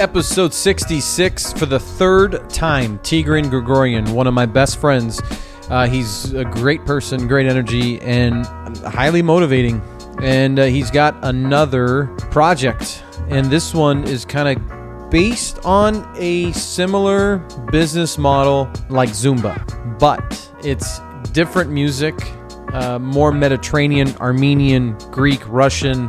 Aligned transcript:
Episode 0.00 0.54
66 0.54 1.52
for 1.52 1.66
the 1.66 1.78
third 1.78 2.48
time. 2.48 2.98
Tigran 3.00 3.50
Gregorian, 3.50 4.14
one 4.14 4.26
of 4.26 4.32
my 4.32 4.46
best 4.46 4.80
friends. 4.80 5.20
Uh, 5.68 5.86
he's 5.86 6.32
a 6.32 6.42
great 6.42 6.82
person, 6.86 7.28
great 7.28 7.44
energy, 7.46 8.00
and 8.00 8.46
highly 8.78 9.20
motivating. 9.20 9.82
And 10.22 10.58
uh, 10.58 10.64
he's 10.64 10.90
got 10.90 11.18
another 11.22 12.06
project. 12.30 13.04
And 13.28 13.50
this 13.50 13.74
one 13.74 14.04
is 14.04 14.24
kind 14.24 14.56
of 14.58 15.10
based 15.10 15.58
on 15.66 16.10
a 16.16 16.50
similar 16.52 17.36
business 17.70 18.16
model 18.16 18.72
like 18.88 19.10
Zumba, 19.10 19.98
but 19.98 20.50
it's 20.64 20.98
different 21.32 21.70
music, 21.70 22.14
uh, 22.72 22.98
more 22.98 23.32
Mediterranean, 23.32 24.16
Armenian, 24.16 24.96
Greek, 25.10 25.46
Russian, 25.46 26.08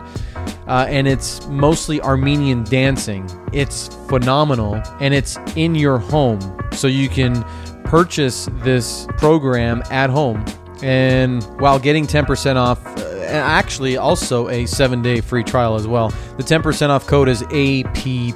uh, 0.72 0.86
and 0.88 1.06
it's 1.06 1.46
mostly 1.48 2.00
Armenian 2.00 2.64
dancing. 2.64 3.30
It's 3.52 3.90
phenomenal, 4.08 4.82
and 5.02 5.14
it's 5.14 5.38
in 5.58 5.76
your 5.76 5.98
home, 5.98 6.40
so 6.72 6.88
you 6.88 7.10
can 7.10 7.44
purchase 7.84 8.48
this 8.64 9.06
program 9.18 9.84
at 9.92 10.10
home, 10.10 10.46
and 10.82 11.44
while 11.60 11.78
getting 11.78 12.08
10% 12.08 12.56
off. 12.56 12.80
uh, 12.88 13.26
actually, 13.34 13.98
also 13.98 14.48
a 14.48 14.66
seven 14.66 15.02
day 15.02 15.20
free 15.20 15.44
trial 15.44 15.76
as 15.76 15.88
well. 15.88 16.10
The 16.38 16.44
10% 16.44 16.88
off 16.90 17.06
code 17.06 17.28
is 17.28 17.44
APPOD. 17.44 18.34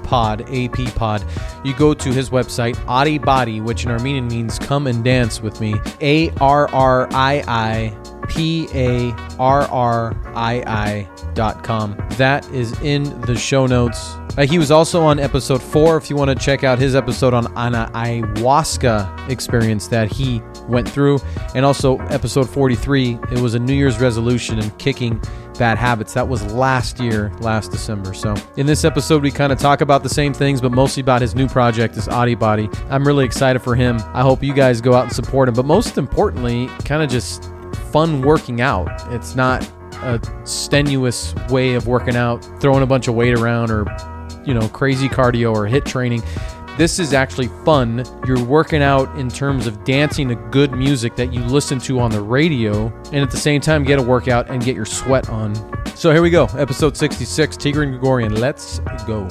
APPOD. 0.47 1.66
You 1.66 1.73
go 1.75 1.94
to 1.94 2.09
his 2.11 2.31
website, 2.31 2.75
Arrii 2.86 3.20
Parrii, 3.20 3.63
which 3.63 3.86
in 3.86 3.91
Armenian 3.91 4.27
means 4.27 4.59
come 4.59 4.88
and 4.88 5.05
dance 5.05 5.41
with 5.41 5.61
me. 5.61 5.75
A 6.02 6.31
R 6.41 6.67
R 6.73 7.08
I 7.13 7.44
I 7.47 7.97
P 8.27 8.67
A 8.73 9.11
R 9.39 9.61
R 9.70 10.16
I 10.36 10.63
I 10.67 11.14
com. 11.35 11.95
That 12.12 12.47
is 12.52 12.80
in 12.81 13.19
the 13.22 13.36
show 13.36 13.67
notes. 13.67 14.16
Uh, 14.38 14.45
he 14.45 14.58
was 14.58 14.72
also 14.72 15.02
on 15.03 15.19
episode 15.19 15.61
four. 15.61 15.97
If 15.97 16.09
you 16.09 16.16
want 16.16 16.30
to 16.30 16.36
check 16.36 16.64
out 16.64 16.78
his 16.80 16.95
episode 16.95 17.33
on 17.33 17.45
an 17.55 17.73
ayahuasca 17.94 19.30
experience 19.30 19.88
that 19.88 20.11
he 20.11 20.41
went 20.67 20.89
through, 20.89 21.19
and 21.53 21.66
also 21.66 21.97
episode 22.08 22.50
43, 22.50 23.19
it 23.31 23.39
was 23.39 23.53
a 23.53 23.59
New 23.59 23.73
Year's 23.73 24.00
resolution 24.00 24.59
and 24.59 24.78
kicking 24.78 25.22
bad 25.58 25.78
habits. 25.78 26.13
That 26.13 26.28
was 26.28 26.44
last 26.53 27.00
year, 27.00 27.31
last 27.39 27.72
December. 27.72 28.13
So 28.13 28.36
in 28.58 28.66
this 28.66 28.83
episode, 28.83 29.23
we 29.23 29.31
kind 29.31 29.53
of 29.53 29.59
talk 29.59 29.81
about 29.81 30.03
the 30.03 30.09
same 30.09 30.33
things, 30.33 30.59
but 30.59 30.72
mostly 30.72 31.02
about 31.02 31.22
his 31.22 31.33
new 31.33 31.47
project, 31.47 31.95
this 31.95 32.08
Arrii 32.08 32.36
Parrii. 32.36 32.73
I'm 32.89 33.06
really 33.06 33.25
excited 33.25 33.59
for 33.59 33.75
him. 33.75 33.97
I 34.13 34.22
hope 34.22 34.44
you 34.44 34.53
guys 34.53 34.81
go 34.81 34.94
out 34.94 35.03
and 35.06 35.13
support 35.13 35.47
him, 35.47 35.56
but 35.56 35.66
most 35.66 35.97
importantly, 35.97 36.67
kind 36.83 37.02
of 37.02 37.09
just 37.09 37.50
fun 37.91 38.22
working 38.22 38.59
out. 38.59 38.89
It's 39.13 39.36
not 39.36 39.66
a 40.06 40.22
strenuous 40.45 41.34
way 41.50 41.73
of 41.73 41.88
working 41.88 42.16
out, 42.16 42.44
throwing 42.61 42.84
a 42.84 42.86
bunch 42.86 43.08
of 43.08 43.16
weight 43.16 43.38
around 43.38 43.72
or, 43.72 43.86
you 44.45 44.53
know, 44.53 44.67
crazy 44.70 45.09
cardio 45.09 45.53
or 45.53 45.66
hit 45.66 45.86
training. 45.86 46.22
This 46.78 47.00
is 47.00 47.14
actually 47.14 47.47
fun. 47.64 48.03
You're 48.28 48.44
working 48.44 48.84
out 48.84 49.17
in 49.17 49.30
terms 49.30 49.66
of 49.66 49.84
dancing 49.86 50.28
to 50.28 50.36
good 50.36 50.73
music 50.73 51.16
that 51.16 51.34
you 51.34 51.39
listen 51.42 51.80
to 51.80 52.00
on 52.00 52.12
the 52.12 52.22
radio, 52.22 52.88
and 53.14 53.17
at 53.17 53.31
the 53.31 53.38
same 53.38 53.62
time, 53.62 53.84
get 53.84 53.97
a 53.97 54.02
workout 54.02 54.50
and 54.50 54.64
get 54.64 54.75
your 54.75 54.86
sweat 54.86 55.30
on. 55.30 55.56
So 55.95 56.12
here 56.12 56.22
we 56.22 56.30
go, 56.30 56.45
episode 56.58 56.97
66, 56.97 57.56
Tigran 57.56 57.92
Gregorian. 57.92 58.36
Let's 58.36 58.80
go. 59.08 59.28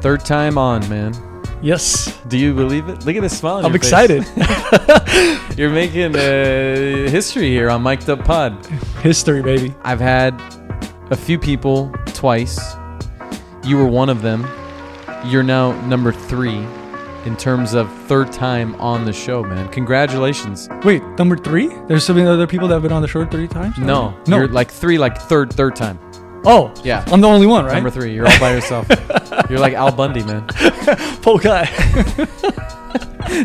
Third 0.00 0.24
time 0.24 0.58
on, 0.58 0.88
man. 0.88 1.14
Yes. 1.62 2.16
Do 2.28 2.38
you 2.38 2.54
believe 2.54 2.88
it? 2.88 3.04
Look 3.06 3.16
at 3.16 3.22
this 3.22 3.36
smile. 3.38 3.56
on 3.56 3.64
I'm 3.64 3.74
excited. 3.74 4.24
You're 5.58 5.70
making 5.70 6.14
uh, 6.14 7.08
history 7.10 7.48
here 7.48 7.70
on 7.70 7.82
Mic'd 7.82 8.08
Up 8.10 8.24
Pod. 8.24 8.64
History, 9.02 9.42
baby. 9.42 9.74
I've 9.82 10.00
had 10.00 10.38
a 11.10 11.16
few 11.16 11.38
people 11.38 11.92
twice. 12.06 12.58
You 13.64 13.78
were 13.78 13.86
one 13.86 14.08
of 14.10 14.22
them. 14.22 14.46
You're 15.24 15.42
now 15.42 15.72
number 15.86 16.12
three 16.12 16.64
in 17.24 17.36
terms 17.36 17.74
of 17.74 17.90
third 18.02 18.32
time 18.32 18.74
on 18.80 19.04
the 19.04 19.12
show, 19.12 19.42
man. 19.42 19.68
Congratulations. 19.70 20.68
Wait, 20.84 21.02
number 21.18 21.36
three? 21.36 21.68
There's 21.88 22.04
so 22.04 22.14
many 22.14 22.26
other 22.26 22.46
people 22.46 22.68
that 22.68 22.74
have 22.74 22.82
been 22.82 22.92
on 22.92 23.02
the 23.02 23.08
show 23.08 23.24
three 23.26 23.48
times? 23.48 23.76
No, 23.78 24.16
No. 24.28 24.36
you're 24.38 24.48
like 24.48 24.70
three, 24.70 24.98
like 24.98 25.18
third, 25.18 25.52
third 25.52 25.74
time. 25.74 25.98
Oh, 26.46 26.72
Yeah. 26.84 27.04
I'm 27.08 27.20
the 27.20 27.28
only 27.28 27.46
one, 27.46 27.64
right? 27.64 27.74
Number 27.74 27.90
three. 27.90 28.14
You're 28.14 28.26
all 28.26 28.38
by 28.38 28.52
yourself. 28.54 28.86
you're 29.50 29.58
like 29.58 29.74
Al 29.74 29.90
Bundy, 29.92 30.22
man. 30.22 30.46
Poor 31.22 31.38
guy. 31.38 31.64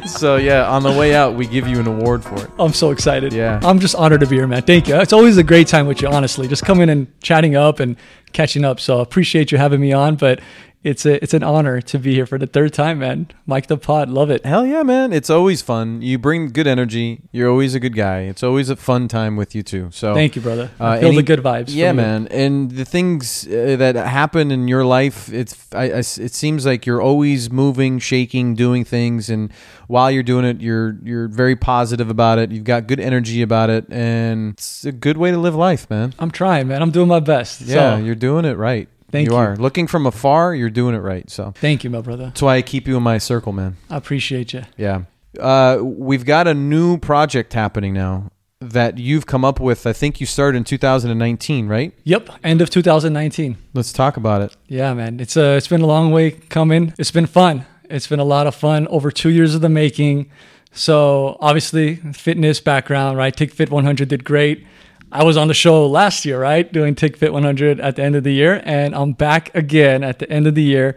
So 0.06 0.36
yeah, 0.38 0.70
on 0.70 0.84
the 0.84 0.92
way 0.92 1.16
out, 1.16 1.34
we 1.36 1.48
give 1.48 1.68
you 1.68 1.80
an 1.80 1.88
award 1.88 2.24
for 2.24 2.36
it. 2.36 2.50
I'm 2.60 2.72
so 2.72 2.92
excited. 2.92 3.34
Yeah. 3.34 3.60
I'm 3.64 3.80
just 3.80 3.96
honored 3.96 4.20
to 4.22 4.28
be 4.28 4.36
here, 4.36 4.46
man. 4.48 4.62
Thank 4.62 4.88
you. 4.88 4.96
It's 4.96 5.12
always 5.12 5.38
a 5.38 5.44
great 5.44 5.68
time 5.68 5.88
with 5.88 6.02
you, 6.02 6.08
honestly. 6.08 6.48
Just 6.48 6.64
coming 6.64 6.88
and 6.90 7.08
chatting 7.22 7.56
up 7.56 7.80
and 7.80 7.98
catching 8.32 8.64
up. 8.64 8.80
So 8.80 9.00
I 9.00 9.02
appreciate 9.02 9.52
you 9.52 9.58
having 9.58 9.82
me 9.82 9.92
on, 9.92 10.16
but 10.16 10.40
it's 10.84 11.06
a 11.06 11.22
it's 11.24 11.34
an 11.34 11.44
honor 11.44 11.80
to 11.82 12.00
be 12.00 12.14
here 12.16 12.26
for 12.26 12.38
the 12.40 12.48
third 12.48 12.74
time, 12.74 13.00
man. 13.00 13.28
Mic'd 13.46 13.72
Up 13.72 13.82
Pod, 13.84 14.10
love 14.10 14.30
it. 14.32 14.44
Hell 14.46 14.66
yeah, 14.66 14.82
man! 14.84 15.14
It's 15.14 15.30
always 15.30 15.62
fun. 15.62 16.02
You 16.02 16.18
bring 16.18 16.48
good 16.48 16.66
energy. 16.68 17.22
You're 17.32 17.50
always 17.50 17.76
a 17.76 17.80
good 17.80 17.96
guy. 17.96 18.22
It's 18.22 18.42
always 18.42 18.70
a 18.70 18.76
fun 18.76 19.08
time 19.08 19.36
with 19.36 19.54
you 19.54 19.62
too. 19.64 19.90
So 19.92 20.14
Thank 20.16 20.36
you, 20.36 20.42
brother. 20.42 20.72
I 20.80 20.98
Uh, 20.98 21.00
feel 21.00 21.08
any- 21.10 21.18
the 21.18 21.24
good 21.24 21.40
vibes. 21.44 21.66
Yeah, 21.70 21.90
from 21.92 21.98
you. 22.00 22.04
man. 22.06 22.28
And 22.32 22.72
the 22.72 22.86
things 22.86 23.48
uh, 23.48 23.76
that 23.78 23.96
happen 23.96 24.50
in 24.52 24.68
your 24.68 24.84
life, 24.84 25.32
it's 25.32 25.56
I, 25.74 25.84
I- 25.92 25.98
it 26.00 26.34
seems 26.34 26.66
like 26.66 26.86
you're 26.88 27.02
always 27.02 27.52
moving, 27.52 28.00
shaking, 28.00 28.56
doing 28.56 28.84
things, 28.84 29.30
and 29.30 29.52
while 29.88 30.10
you're 30.10 30.24
doing 30.24 30.46
it, 30.46 30.62
you're 30.62 30.98
you're 31.04 31.28
very 31.28 31.56
positive 31.56 32.10
about 32.10 32.40
it. 32.40 32.52
You've 32.52 32.64
got 32.64 32.88
good 32.88 33.00
energy 33.00 33.42
about 33.44 33.70
it, 33.70 33.86
and 33.92 34.54
it's 34.54 34.84
a 34.86 34.92
good 34.92 35.18
way 35.18 35.30
to 35.32 35.38
live 35.38 35.54
life, 35.56 35.90
man. 35.90 36.14
I'm 36.18 36.32
trying, 36.32 36.68
man. 36.70 36.82
I'm 36.82 36.92
doing 36.92 37.08
my 37.08 37.20
best. 37.20 37.62
Yeah, 37.62 37.98
So, 37.98 38.04
you're 38.04 38.16
doing 38.16 38.46
it 38.46 38.58
right. 38.58 38.88
Thank 39.12 39.30
you. 39.30 39.36
are 39.36 39.56
looking 39.58 39.88
from 39.88 40.06
afar. 40.06 40.56
You're 40.56 40.70
doing 40.70 40.96
it 40.96 41.00
right. 41.00 41.30
So 41.30 41.54
thank 41.56 41.84
you, 41.84 41.90
my 41.90 42.02
brother. 42.02 42.26
that's 42.26 42.42
why 42.42 42.56
I 42.56 42.62
keep 42.62 42.88
you 42.88 42.98
in 42.98 43.04
my 43.04 43.18
circle, 43.18 43.52
man. 43.54 43.78
I 43.90 43.98
appreciate 43.98 44.54
you. 44.54 44.64
Yeah. 44.78 45.04
Uh, 45.40 45.80
we've 45.82 46.26
got 46.26 46.48
a 46.48 46.54
new 46.54 46.98
project 46.98 47.54
happening 47.54 47.94
now 47.94 48.32
that 48.60 48.98
you've 48.98 49.26
come 49.26 49.44
up 49.44 49.60
with. 49.60 49.88
I 49.88 49.94
think 49.94 50.20
you 50.20 50.26
started 50.28 50.58
in 50.58 50.64
2019, 50.64 51.68
right? 51.68 51.94
Yep, 52.04 52.30
end 52.44 52.62
of 52.62 52.70
2019. 52.70 53.58
Let's 53.74 53.92
talk 53.92 54.18
about 54.18 54.42
it. 54.42 54.56
Yeah, 54.68 54.94
man. 54.94 55.20
It's 55.20 55.36
uh, 55.36 55.56
it's 55.58 55.68
been 55.68 55.82
a 55.82 55.88
long 55.88 56.12
way 56.12 56.32
coming. 56.32 56.94
It's 56.98 57.12
been 57.12 57.26
fun. 57.26 57.66
It's 57.90 58.08
been 58.08 58.20
a 58.20 58.26
lot 58.26 58.48
of 58.48 58.56
fun. 58.56 58.88
Over 58.88 59.12
two 59.12 59.30
years 59.30 59.56
of 59.56 59.62
the 59.62 59.70
making. 59.70 60.30
So 60.74 61.38
obviously, 61.42 61.96
fitness 62.14 62.62
background, 62.62 63.18
right? 63.18 63.36
Tig 63.36 63.52
Fit 63.52 63.70
100 63.70 64.08
did 64.08 64.24
great. 64.24 64.66
I 65.14 65.24
was 65.26 65.36
on 65.36 65.50
the 65.50 65.54
show 65.54 65.86
last 65.88 66.24
year, 66.24 66.40
right? 66.40 66.72
Doing 66.72 66.96
Tig 66.96 67.18
Fit 67.18 67.34
100 67.34 67.82
at 67.82 67.98
the 67.98 68.04
end 68.04 68.16
of 68.16 68.24
the 68.24 68.32
year, 68.32 68.62
and 68.64 68.96
I'm 68.96 69.12
back 69.12 69.54
again 69.54 70.04
at 70.04 70.20
the 70.20 70.32
end 70.32 70.48
of 70.48 70.56
the 70.56 70.64
year 70.64 70.96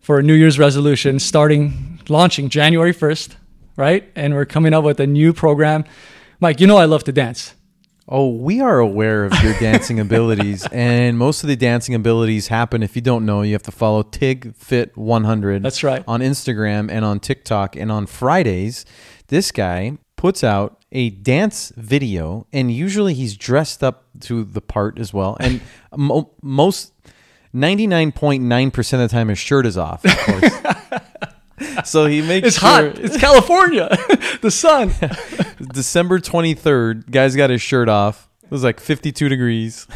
for 0.00 0.18
a 0.18 0.22
New 0.22 0.34
Year's 0.34 0.58
resolution, 0.58 1.18
starting 1.18 1.98
launching 2.10 2.50
January 2.50 2.92
1st, 2.92 3.36
right? 3.76 4.10
And 4.14 4.34
we're 4.34 4.44
coming 4.44 4.74
up 4.74 4.84
with 4.84 5.00
a 5.00 5.06
new 5.06 5.32
program. 5.32 5.84
Mike, 6.40 6.60
you 6.60 6.66
know 6.66 6.76
I 6.76 6.84
love 6.84 7.04
to 7.04 7.12
dance. 7.12 7.54
Oh, 8.06 8.28
we 8.28 8.60
are 8.60 8.80
aware 8.80 9.24
of 9.24 9.32
your 9.42 9.58
dancing 9.58 9.98
abilities, 9.98 10.66
and 10.72 11.16
most 11.16 11.42
of 11.42 11.48
the 11.48 11.56
dancing 11.56 11.94
abilities 11.94 12.48
happen. 12.48 12.82
If 12.82 12.96
you 12.96 13.00
don't 13.00 13.24
know, 13.24 13.40
you 13.40 13.54
have 13.54 13.62
to 13.62 13.72
follow 13.72 14.02
Tig 14.02 14.54
Fit 14.54 14.94
100. 14.94 15.62
That's 15.62 15.82
right. 15.82 16.04
On 16.06 16.20
Instagram 16.20 16.90
and 16.90 17.02
on 17.02 17.18
TikTok, 17.18 17.76
and 17.76 17.90
on 17.90 18.04
Fridays, 18.04 18.84
this 19.28 19.50
guy 19.50 19.96
puts 20.24 20.42
out 20.42 20.78
a 20.90 21.10
dance 21.10 21.70
video, 21.76 22.46
and 22.50 22.72
usually 22.72 23.12
he's 23.12 23.36
dressed 23.36 23.84
up 23.84 24.04
to 24.20 24.42
the 24.42 24.62
part 24.62 24.98
as 24.98 25.12
well. 25.12 25.36
And 25.38 25.60
mo- 25.94 26.30
most 26.40 26.94
99.9% 27.54 28.92
of 28.94 28.98
the 29.00 29.08
time, 29.08 29.28
his 29.28 29.38
shirt 29.38 29.66
is 29.66 29.76
off, 29.76 30.02
of 30.02 30.16
course. 30.16 31.84
so 31.90 32.06
he 32.06 32.22
makes 32.22 32.46
It's 32.48 32.58
sure 32.58 32.68
hot. 32.70 32.98
It's 32.98 33.18
California. 33.18 33.88
the 34.40 34.50
sun. 34.50 34.94
December 35.74 36.18
23rd, 36.20 37.10
guy's 37.10 37.36
got 37.36 37.50
his 37.50 37.60
shirt 37.60 37.90
off. 37.90 38.26
It 38.44 38.50
was 38.50 38.64
like 38.64 38.80
52 38.80 39.28
degrees. 39.28 39.86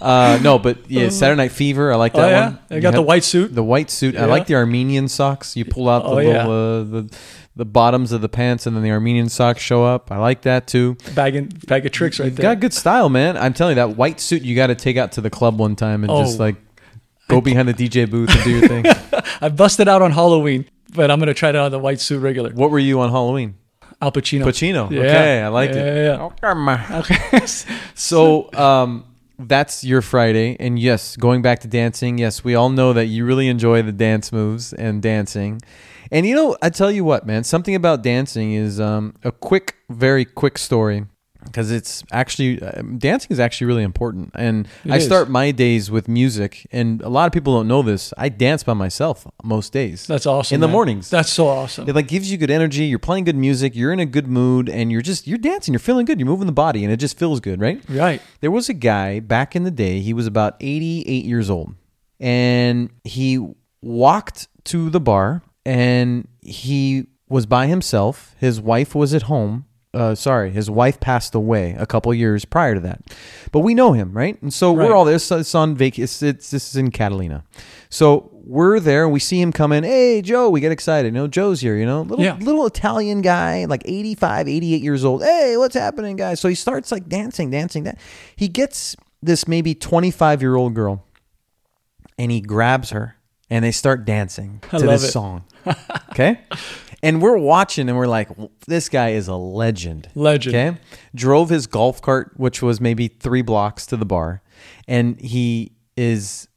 uh, 0.00 0.38
no, 0.44 0.60
but 0.60 0.88
yeah, 0.88 1.08
Saturday 1.08 1.36
Night 1.38 1.50
Fever. 1.50 1.92
I 1.92 1.96
like 1.96 2.14
Oh 2.14 2.20
that 2.20 2.30
yeah, 2.30 2.44
one. 2.50 2.58
I 2.70 2.74
You 2.76 2.80
got 2.80 2.92
the 2.92 2.98
have 2.98 3.06
white 3.06 3.24
suit. 3.24 3.52
The 3.52 3.64
white 3.64 3.90
suit. 3.90 4.14
I 4.14 4.20
Yeah. 4.20 4.26
like 4.26 4.46
the 4.46 4.54
Armenian 4.54 5.08
socks. 5.08 5.56
You 5.56 5.64
pull 5.64 5.88
out 5.88 6.04
the 6.04 6.08
Oh, 6.10 6.14
little 6.14 6.32
yeah. 6.32 6.42
uh, 6.46 6.82
the 6.84 7.18
the 7.56 7.64
bottoms 7.64 8.12
of 8.12 8.20
the 8.20 8.28
pants, 8.28 8.66
and 8.66 8.76
then 8.76 8.82
the 8.82 8.90
Armenian 8.90 9.28
socks 9.30 9.62
show 9.62 9.82
up. 9.84 10.12
I 10.12 10.18
like 10.18 10.42
that 10.42 10.66
too. 10.66 10.96
bag 11.14 11.34
and 11.36 11.66
bag 11.66 11.86
of 11.86 11.92
tricks 11.92 12.18
right 12.20 12.26
You've 12.26 12.36
there. 12.36 12.54
got 12.54 12.60
good 12.60 12.74
style, 12.74 13.08
man. 13.08 13.36
I'm 13.36 13.54
telling 13.54 13.72
you, 13.72 13.82
that 13.86 13.96
white 13.96 14.20
suit 14.20 14.42
you 14.42 14.54
got 14.54 14.66
to 14.68 14.74
take 14.74 14.96
out 14.96 15.12
to 15.12 15.20
the 15.22 15.30
club 15.30 15.58
one 15.58 15.74
time 15.74 16.04
and 16.04 16.12
just 16.12 16.38
Oh. 16.38 16.44
like 16.44 16.56
go 17.28 17.40
behind 17.40 17.68
the 17.68 17.74
DJ 17.74 18.08
booth 18.08 18.30
and 18.30 18.44
do 18.44 18.50
your 18.58 18.68
thing. 18.68 18.84
I 19.40 19.48
busted 19.48 19.88
out 19.88 20.02
on 20.02 20.12
Halloween, 20.12 20.66
but 20.94 21.10
I'm 21.10 21.18
gonna 21.18 21.34
try 21.34 21.48
it 21.48 21.56
out 21.56 21.64
on 21.64 21.70
the 21.70 21.78
white 21.78 21.98
suit 22.00 22.20
regular. 22.20 22.50
what 22.52 22.70
were 22.70 22.78
you 22.78 23.00
on 23.00 23.10
Halloween? 23.10 23.54
Al 24.02 24.12
Pacino. 24.12 24.44
Pacino. 24.44 24.90
Yeah. 24.90 25.00
Okay, 25.00 25.40
I 25.42 25.48
like 25.48 25.70
yeah, 25.70 25.76
it. 25.76 26.18
Yeah, 26.42 26.92
yeah. 26.92 26.98
Okay. 26.98 27.46
So 27.94 28.52
um, 28.52 29.04
that's 29.38 29.82
your 29.84 30.02
Friday, 30.02 30.56
and 30.60 30.78
yes, 30.78 31.16
going 31.16 31.40
back 31.42 31.60
to 31.60 31.68
dancing. 31.68 32.18
Yes, 32.18 32.44
we 32.44 32.54
all 32.54 32.68
know 32.68 32.92
that 32.92 33.06
you 33.06 33.24
really 33.24 33.48
enjoy 33.48 33.80
the 33.82 33.92
dance 33.92 34.32
moves 34.32 34.72
and 34.74 35.00
dancing. 35.02 35.62
And 36.10 36.26
you 36.26 36.34
know, 36.34 36.56
I 36.62 36.70
tell 36.70 36.90
you 36.90 37.04
what, 37.04 37.26
man, 37.26 37.44
something 37.44 37.74
about 37.74 38.02
dancing 38.02 38.52
is 38.52 38.80
um, 38.80 39.14
a 39.24 39.32
quick, 39.32 39.76
very 39.90 40.24
quick 40.24 40.58
story. 40.58 41.06
because 41.46 41.70
it's 41.70 42.02
actually 42.10 42.60
uh, 42.60 42.82
dancing 42.98 43.30
is 43.30 43.38
actually 43.38 43.68
really 43.68 43.84
important 43.84 44.30
and 44.34 44.66
It 44.84 44.90
i 44.90 44.96
is. 44.96 45.04
start 45.04 45.30
my 45.30 45.52
days 45.52 45.84
with 45.92 46.08
music 46.08 46.66
and 46.72 47.00
a 47.02 47.08
lot 47.08 47.26
of 47.28 47.32
people 47.32 47.54
don't 47.56 47.68
know 47.68 47.82
this 47.82 48.12
i 48.18 48.28
dance 48.28 48.64
by 48.64 48.74
myself 48.74 49.26
most 49.44 49.72
days 49.72 50.06
That's 50.08 50.26
awesome. 50.26 50.56
in 50.56 50.60
the 50.60 50.66
man. 50.66 50.72
mornings 50.78 51.08
That's 51.08 51.30
so 51.30 51.46
awesome. 51.46 51.88
it 51.88 51.94
like 51.94 52.08
gives 52.08 52.26
you 52.32 52.36
good 52.36 52.50
energy 52.50 52.84
you're 52.90 52.98
playing 52.98 53.24
good 53.30 53.36
music 53.36 53.76
you're 53.76 53.92
in 53.92 54.00
a 54.00 54.06
good 54.16 54.26
mood 54.26 54.68
and 54.68 54.90
you're 54.90 55.06
just 55.12 55.28
you're 55.28 55.38
dancing 55.38 55.72
you're 55.72 55.86
feeling 55.90 56.04
good 56.04 56.18
you're 56.18 56.26
moving 56.34 56.46
the 56.48 56.60
body 56.66 56.82
and 56.82 56.92
it 56.92 56.96
just 56.98 57.16
feels 57.16 57.38
good 57.38 57.60
right 57.60 57.78
right. 57.90 58.20
there 58.40 58.50
was 58.50 58.68
a 58.68 58.74
guy 58.74 59.20
back 59.20 59.54
in 59.54 59.62
the 59.62 59.70
day 59.86 60.00
he 60.00 60.12
was 60.12 60.26
about 60.26 60.56
88 60.58 61.24
years 61.24 61.48
old 61.48 61.74
and 62.18 62.90
he 63.04 63.38
walked 63.82 64.48
to 64.64 64.90
the 64.90 65.00
bar 65.00 65.42
and 65.66 66.28
he 66.42 67.06
was 67.28 67.44
by 67.44 67.66
himself. 67.66 68.34
His 68.38 68.60
wife 68.60 68.94
was 68.94 69.12
at 69.12 69.22
home. 69.22 69.64
Uh, 69.94 70.14
sorry 70.14 70.50
his 70.50 70.70
wife 70.70 71.00
passed 71.00 71.34
away 71.34 71.74
a 71.78 71.86
couple 71.86 72.12
years 72.12 72.44
prior 72.44 72.74
to 72.74 72.80
that. 72.80 73.00
But 73.50 73.60
we 73.60 73.72
know 73.74 73.92
him 73.94 74.12
right? 74.12 74.40
And 74.42 74.52
so 74.52 74.74
Right. 74.76 74.88
we're 74.88 74.94
all 74.94 75.06
there. 75.06 75.14
It's, 75.16 75.30
it's 75.30 75.54
on 75.54 75.74
vacation 75.74 76.04
it's, 76.04 76.22
it's, 76.22 76.50
this 76.50 76.68
is 76.68 76.76
in 76.76 76.90
catalina. 76.90 77.44
So 77.88 78.28
we're 78.32 78.78
there. 78.78 79.04
And 79.04 79.12
we 79.12 79.20
see 79.20 79.40
him 79.40 79.52
come 79.52 79.72
in. 79.72 79.84
Hey 79.84 80.20
joe. 80.20 80.50
We 80.50 80.60
get 80.60 80.70
excited. 80.70 81.08
You 81.08 81.12
know 81.22 81.28
joe's 81.28 81.60
here 81.62 81.76
you 81.78 81.86
know? 81.86 82.02
Little 82.02 82.22
Yeah. 82.24 82.36
little 82.36 82.66
italian 82.66 83.22
guy 83.22 83.64
like 83.64 83.82
85 83.86 84.48
88 84.48 84.82
years 84.82 85.02
old. 85.04 85.22
Hey 85.24 85.56
what's 85.56 85.74
happening 85.76 86.16
guys? 86.16 86.40
So 86.40 86.48
he 86.48 86.54
starts 86.54 86.92
like 86.92 87.08
dancing 87.08 87.50
dancing 87.50 87.84
that. 87.84 87.98
He 88.36 88.48
gets 88.48 88.96
this 89.22 89.48
maybe 89.48 89.74
25 89.74 90.42
year 90.42 90.56
old 90.56 90.74
girl 90.74 91.04
and 92.18 92.30
he 92.30 92.40
grabs 92.42 92.90
her 92.90 93.16
and 93.48 93.64
they 93.64 93.72
start 93.72 94.04
dancing 94.04 94.60
I 94.72 94.78
to 94.78 94.86
this 94.86 95.04
it. 95.04 95.12
song 95.12 95.44
okay? 96.10 96.40
And 97.02 97.20
we're 97.20 97.36
watching 97.38 97.88
and 97.88 97.96
we're 97.98 98.06
like 98.06 98.28
this 98.66 98.88
guy 98.88 99.10
is 99.10 99.28
a 99.28 99.34
legend. 99.36 100.08
Legend. 100.14 100.54
okay? 100.56 100.78
Drove 101.14 101.50
his 101.50 101.66
golf 101.66 102.00
cart 102.02 102.32
which 102.36 102.62
was 102.62 102.80
maybe 102.80 103.08
three 103.08 103.42
blocks 103.42 103.86
to 103.86 103.96
the 103.96 104.06
bar 104.06 104.42
and 104.88 105.20
he 105.20 105.72
is 105.96 106.48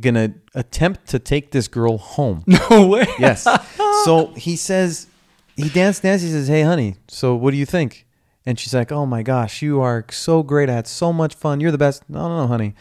gonna 0.00 0.34
attempt 0.54 1.06
to 1.08 1.18
take 1.18 1.50
this 1.50 1.66
girl 1.68 1.98
home. 1.98 2.44
No 2.70 2.86
way. 2.86 3.06
yes. 3.18 3.46
So 4.04 4.28
he 4.36 4.54
says 4.56 5.08
he 5.56 5.68
danced 5.68 6.02
dance 6.02 6.22
he 6.22 6.28
says 6.30 6.46
hey 6.48 6.62
honey 6.62 6.94
so 7.08 7.34
what 7.34 7.50
do 7.50 7.56
you 7.56 7.66
think? 7.66 8.06
And 8.46 8.58
she's 8.58 8.72
like 8.74 8.92
oh 8.92 9.04
my 9.06 9.22
gosh 9.22 9.60
you 9.62 9.80
are 9.80 10.04
so 10.10 10.42
great. 10.42 10.70
I 10.70 10.74
had 10.74 10.86
so 10.86 11.12
much 11.12 11.34
fun. 11.34 11.60
You're 11.60 11.72
the 11.72 11.78
best. 11.78 12.08
No 12.08 12.28
no 12.28 12.42
no 12.42 12.46
honey. 12.46 12.74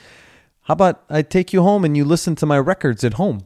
How 0.62 0.74
about 0.74 1.04
i 1.10 1.22
take 1.24 1.52
you 1.54 1.64
home 1.64 1.84
and 1.86 1.98
you 1.98 2.06
listen 2.06 2.36
to 2.36 2.46
my 2.46 2.60
records 2.60 3.04
at 3.04 3.14
home? 3.14 3.44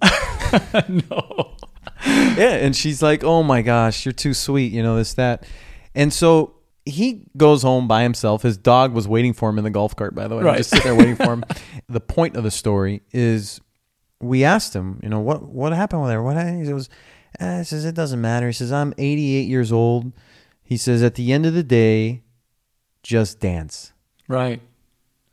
No. 0.90 1.56
yeah 2.38 2.56
and 2.56 2.76
she's 2.76 3.02
like 3.02 3.24
oh 3.24 3.44
my 3.44 3.62
gosh 3.62 4.06
you're 4.06 4.12
too 4.14 4.34
sweet 4.34 4.72
you 4.72 4.82
know 4.84 4.96
this 4.96 5.14
that. 5.16 5.46
And 5.94 6.14
so 6.14 6.56
he 6.86 7.24
goes 7.38 7.62
home 7.64 7.88
by 7.88 8.02
himself. 8.04 8.42
His 8.44 8.58
dog 8.58 8.94
was 8.94 9.08
waiting 9.08 9.34
for 9.34 9.50
him 9.50 9.58
in 9.58 9.64
the 9.64 9.70
golf 9.70 9.96
cart 9.96 10.16
by 10.16 10.28
the 10.28 10.38
way. 10.38 10.44
Right. 10.44 10.58
just 10.58 10.70
sitting 10.72 10.86
there 10.86 10.96
waiting 10.96 11.16
for 11.16 11.34
him. 11.34 11.44
The 11.90 12.00
point 12.00 12.38
of 12.38 12.44
the 12.44 12.52
story 12.52 13.02
is 13.12 13.60
we 14.22 14.44
asked 14.44 14.74
him 14.76 15.00
you 15.04 15.10
know 15.10 15.20
what 15.20 15.44
what 15.44 15.74
happened 15.74 16.04
with 16.04 16.12
her? 16.12 16.24
What 16.24 16.38
happened? 16.38 16.66
he 16.66 16.72
eh, 17.40 17.58
he 17.60 17.64
says 17.64 17.86
it 17.86 17.96
doesn't 17.96 18.22
matter. 18.22 18.48
He 18.48 18.54
says 18.54 18.72
i'm 18.72 18.94
88 18.98 19.42
years 19.48 19.72
old. 19.72 20.12
He 20.64 20.78
says 20.78 21.04
at 21.04 21.16
the 21.16 21.34
end 21.34 21.46
of 21.46 21.54
the 21.54 21.64
day 21.64 22.24
just 23.04 23.40
dance. 23.40 23.94
Right. 24.28 24.62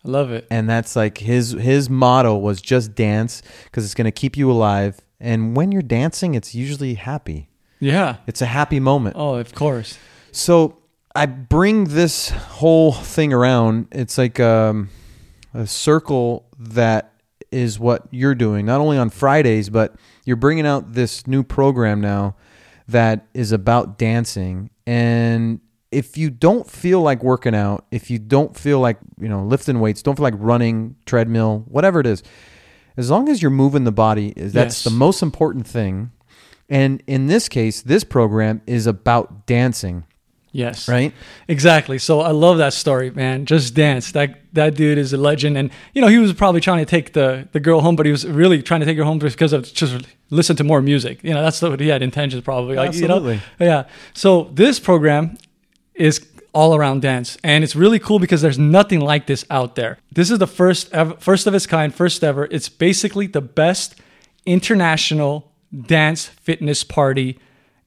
I 0.04 0.08
love 0.08 0.30
it. 0.30 0.46
and 0.50 0.68
that's 0.68 0.96
like 0.96 1.18
his 1.18 1.52
his 1.52 1.90
motto 1.90 2.36
was 2.36 2.60
just 2.60 2.94
dance 2.94 3.42
because 3.64 3.84
it's 3.84 3.94
going 3.94 4.04
to 4.06 4.12
keep 4.12 4.36
you 4.36 4.50
alive 4.50 5.00
and 5.20 5.56
when 5.56 5.72
you're 5.72 5.82
dancing 5.82 6.34
it's 6.34 6.54
usually 6.54 6.94
happy 6.94 7.48
Yeah. 7.80 8.16
it's 8.26 8.42
a 8.42 8.46
happy 8.46 8.80
moment 8.80 9.16
Oh, 9.18 9.34
of 9.34 9.54
course. 9.54 9.98
so 10.32 10.78
I 11.14 11.26
bring 11.26 11.84
this 11.84 12.28
whole 12.30 12.92
thing 12.92 13.32
around. 13.32 13.88
It's 13.90 14.18
like 14.18 14.38
um, 14.38 14.90
a 15.52 15.66
circle 15.66 16.46
that 16.58 17.12
is 17.50 17.80
what 17.80 18.06
you're 18.12 18.36
doing, 18.36 18.66
not 18.66 18.80
only 18.80 18.98
on 18.98 19.10
Fridays, 19.10 19.68
but 19.68 19.96
you're 20.24 20.36
bringing 20.36 20.66
out 20.66 20.92
this 20.92 21.26
new 21.26 21.42
program 21.42 22.00
now 22.00 22.36
that 22.86 23.26
is 23.34 23.50
about 23.50 23.98
dancing. 23.98 24.70
And 24.86 25.60
if 25.90 26.16
you 26.16 26.30
don't 26.30 26.70
feel 26.70 27.00
like 27.00 27.24
working 27.24 27.54
out, 27.54 27.86
if 27.90 28.10
you 28.10 28.18
don't 28.20 28.56
feel 28.56 28.78
like, 28.78 28.98
you 29.18 29.28
know, 29.28 29.42
lifting 29.42 29.80
weights, 29.80 30.02
don't 30.02 30.14
feel 30.14 30.22
like 30.24 30.34
running, 30.36 30.94
treadmill, 31.04 31.64
whatever 31.66 31.98
it 31.98 32.06
is, 32.06 32.22
as 32.98 33.10
long 33.10 33.28
as 33.28 33.40
you're 33.40 33.50
moving 33.50 33.84
the 33.84 33.92
body, 33.92 34.34
that's 34.36 34.54
Yes. 34.54 34.84
the 34.84 34.90
most 34.90 35.22
important 35.22 35.66
thing. 35.66 36.10
And 36.68 37.02
in 37.06 37.28
this 37.28 37.48
case, 37.48 37.80
this 37.80 38.04
program 38.04 38.60
is 38.66 38.86
about 38.86 39.46
dancing, 39.46 40.04
Yes. 40.52 40.86
right? 40.88 41.14
Exactly. 41.46 41.98
So 41.98 42.20
I 42.20 42.32
love 42.32 42.58
that 42.58 42.72
story, 42.74 43.10
man. 43.10 43.46
Just 43.46 43.74
dance. 43.74 44.12
That 44.12 44.40
that 44.52 44.74
dude 44.74 44.98
is 44.98 45.12
a 45.12 45.16
legend. 45.16 45.56
And 45.56 45.70
you 45.94 46.02
know, 46.02 46.08
he 46.08 46.18
was 46.18 46.32
probably 46.32 46.60
trying 46.60 46.78
to 46.84 46.84
take 46.90 47.12
the 47.14 47.48
the 47.52 47.60
girl 47.60 47.80
home, 47.80 47.96
but 47.96 48.04
he 48.04 48.12
was 48.12 48.26
really 48.26 48.62
trying 48.62 48.80
to 48.80 48.86
take 48.86 48.98
her 48.98 49.04
home 49.04 49.20
just 49.20 49.36
because 49.36 49.52
of 49.54 49.72
just 49.72 50.04
listen 50.30 50.56
to 50.56 50.64
more 50.64 50.82
music. 50.82 51.20
You 51.22 51.32
know, 51.32 51.42
that's 51.42 51.62
what 51.62 51.80
he 51.80 51.88
had 51.88 52.02
intentions 52.02 52.42
probably. 52.42 52.76
Like, 52.76 52.88
Absolutely. 52.88 53.34
You 53.34 53.40
know? 53.60 53.66
Yeah. 53.66 53.84
So 54.12 54.50
this 54.52 54.78
program 54.80 55.38
is 55.94 56.20
all 56.58 56.74
around 56.74 57.02
dance, 57.02 57.38
and 57.44 57.62
it's 57.62 57.76
really 57.76 58.00
cool 58.00 58.18
because 58.18 58.42
there's 58.42 58.58
nothing 58.58 58.98
like 58.98 59.28
this 59.28 59.44
out 59.48 59.76
there. 59.76 59.96
This 60.10 60.28
is 60.28 60.40
the 60.40 60.46
first 60.48 60.92
ever, 60.92 61.14
first 61.20 61.46
of 61.46 61.54
its 61.54 61.68
kind, 61.68 61.94
first 61.94 62.24
ever. 62.24 62.48
It's 62.50 62.68
basically 62.68 63.28
the 63.28 63.40
best 63.40 63.94
international 64.44 65.52
dance 65.72 66.26
fitness 66.26 66.82
party 66.82 67.38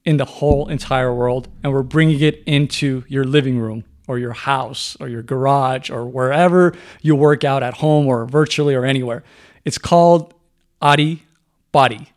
in 0.05 0.15
the 0.15 0.23
whole 0.23 0.69
entire 0.69 1.13
world 1.13 1.49
and 1.61 1.73
we're 1.73 1.83
bringing 1.83 2.21
it 2.21 2.41
into 2.45 3.03
your 3.09 3.25
living 3.25 3.59
room 3.59 3.83
or 4.07 4.17
your 4.17 4.31
house 4.31 4.95
or 5.01 5.09
your 5.09 5.21
garage 5.21 5.89
or 5.89 6.05
wherever 6.05 6.73
you 7.01 7.13
work 7.13 7.43
out 7.43 7.63
at 7.63 7.73
home 7.75 8.07
or 8.07 8.25
virtually 8.25 8.73
or 8.73 8.85
anywhere 8.85 9.21
it's 9.65 9.77
called 9.77 10.33
Arrii 10.81 11.19
Parrii 11.73 12.07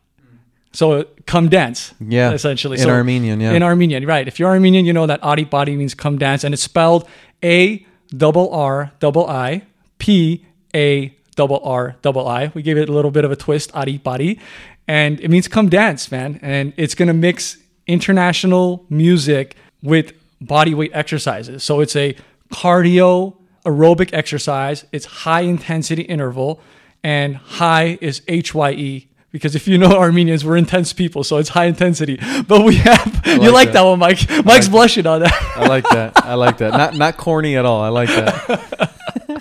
so 0.74 1.04
come 1.26 1.48
dance 1.48 1.94
Yeah, 2.00 2.32
essentially. 2.32 2.80
In 2.80 2.90
Armenian, 2.90 3.40
yeah. 3.40 3.52
in 3.52 3.62
armenian 3.62 4.06
right. 4.06 4.26
If 4.28 4.38
you're 4.38 4.50
armenian 4.50 4.84
you 4.84 4.92
know 4.92 5.06
that 5.06 5.20
Arrii 5.22 5.48
Parrii 5.48 5.76
means 5.76 5.94
come 5.94 6.18
dance 6.18 6.44
and 6.44 6.52
it's 6.52 6.62
spelled 6.62 7.08
a 7.42 7.86
double 8.14 8.52
r 8.52 8.92
double 8.98 9.26
i 9.26 9.62
p 9.98 10.44
a 10.74 11.16
double 11.36 11.60
r 11.64 11.96
double 12.02 12.26
i. 12.28 12.50
We 12.54 12.62
gave 12.62 12.76
it 12.76 12.88
a 12.88 12.92
little 12.92 13.10
bit 13.10 13.24
of 13.24 13.30
a 13.30 13.36
twist 13.36 13.72
Arrii 13.72 14.00
Parrii 14.02 14.38
and 14.86 15.20
it 15.20 15.30
means 15.30 15.48
come 15.48 15.68
dance 15.68 16.10
man. 16.10 16.38
And 16.42 16.74
it's 16.76 16.94
going 16.94 17.08
to 17.08 17.14
mix 17.14 17.56
international 17.86 18.84
music 18.90 19.56
with 19.82 20.12
body 20.40 20.74
weight 20.74 20.90
exercises. 20.92 21.62
So 21.62 21.80
it's 21.80 21.96
a 21.96 22.16
cardio 22.52 23.36
aerobic 23.64 24.10
exercise. 24.12 24.84
It's 24.92 25.06
high 25.06 25.42
intensity 25.42 26.02
interval 26.02 26.60
and 27.02 27.36
high 27.36 27.98
is 28.00 28.22
hye 28.28 29.06
because 29.34 29.56
if 29.56 29.66
you 29.66 29.78
know 29.78 29.98
Armenians, 29.98 30.44
we're 30.44 30.56
intense 30.56 30.92
people, 30.92 31.24
so 31.24 31.38
it's 31.38 31.48
high 31.48 31.64
intensity. 31.64 32.20
But 32.46 32.64
we 32.64 32.76
have 32.76 33.22
you 33.26 33.38
like 33.40 33.52
like 33.52 33.66
that. 33.72 33.72
that, 33.72 33.82
one, 33.82 33.98
Mike. 33.98 34.44
Mike's 34.44 34.68
blushing 34.68 35.08
on 35.08 35.22
that. 35.22 35.56
I 35.56 35.66
like 35.66 35.82
that. 35.88 36.24
I 36.24 36.34
like 36.34 36.58
that. 36.58 36.70
Not 36.72 36.96
not 36.96 37.16
corny 37.16 37.56
at 37.56 37.64
all. 37.64 37.80
I 37.80 37.88
like 37.88 38.10
that. 38.10 38.92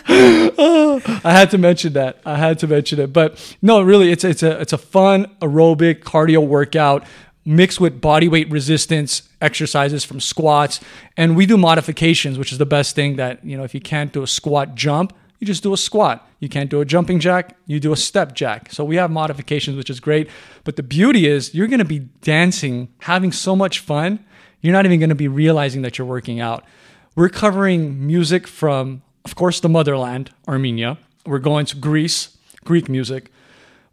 I 1.23 1.31
had 1.31 1.51
to 1.51 1.59
mention 1.59 1.93
that. 1.93 2.17
I 2.25 2.37
had 2.37 2.57
to 2.59 2.67
mention 2.67 2.99
it. 3.01 3.13
But 3.13 3.55
no, 3.61 3.83
really, 3.83 4.11
it's 4.11 4.23
it's 4.23 4.41
a 4.41 4.59
it's 4.59 4.73
a 4.73 4.79
fun 4.79 5.27
aerobic 5.41 5.99
cardio 5.99 6.43
workout 6.43 7.05
mixed 7.45 7.79
with 7.79 8.01
body 8.01 8.27
weight 8.27 8.49
resistance 8.49 9.29
exercises 9.41 10.03
from 10.03 10.19
squats, 10.19 10.79
and 11.17 11.35
we 11.35 11.45
do 11.45 11.55
modifications, 11.55 12.39
which 12.39 12.51
is 12.51 12.57
the 12.57 12.65
best 12.65 12.95
thing. 12.95 13.17
That 13.17 13.45
you 13.45 13.55
know, 13.57 13.63
if 13.63 13.75
you 13.75 13.81
can't 13.81 14.11
do 14.11 14.23
a 14.23 14.27
squat 14.27 14.73
jump, 14.73 15.13
you 15.43 15.45
just 15.45 15.61
do 15.61 15.73
a 15.73 15.77
squat. 15.77 16.25
You 16.39 16.47
can't 16.47 16.69
do 16.69 16.79
a 16.79 16.85
jumping 16.85 17.19
jack, 17.19 17.57
you 17.67 17.77
do 17.81 17.91
a 17.91 17.97
step 17.97 18.33
jack. 18.33 18.71
So 18.71 18.85
we 18.85 18.95
have 18.95 19.11
modifications, 19.11 19.75
which 19.75 19.89
is 19.89 19.99
great. 19.99 20.29
But 20.63 20.77
the 20.77 20.83
beauty 20.83 21.27
is 21.27 21.53
you're 21.53 21.67
going 21.67 21.79
to 21.79 21.85
be 21.85 21.99
dancing, 22.21 22.87
having 22.99 23.33
so 23.33 23.53
much 23.53 23.79
fun. 23.79 24.23
You're 24.61 24.71
not 24.71 24.85
even 24.85 24.99
going 24.99 25.09
to 25.09 25.15
be 25.15 25.27
realizing 25.27 25.81
that 25.81 25.97
you're 25.97 26.07
working 26.07 26.39
out. 26.39 26.63
We're 27.13 27.27
covering 27.27 28.07
music 28.07 28.47
from, 28.47 29.01
of 29.25 29.35
course, 29.35 29.59
the 29.59 29.67
motherland, 29.67 30.31
Armenia. 30.47 30.97
We're 31.25 31.39
going 31.39 31.65
to 31.67 31.75
Greece, 31.75 32.37
Greek 32.63 32.87
music. 32.87 33.29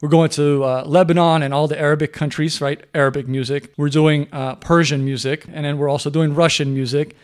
We're 0.00 0.08
going 0.08 0.30
to 0.30 0.62
uh, 0.62 0.84
Lebanon 0.86 1.42
and 1.42 1.52
all 1.52 1.66
the 1.66 1.78
Arabic 1.78 2.12
countries, 2.12 2.60
right? 2.60 2.80
Arabic 2.94 3.26
music. 3.26 3.72
We're 3.76 3.88
doing 3.88 4.28
uh, 4.32 4.54
Persian 4.54 5.04
music, 5.04 5.46
and 5.52 5.64
then 5.64 5.78
we're 5.78 5.88
also 5.88 6.10
doing 6.10 6.32
Russian 6.32 6.72
music. 6.74 7.16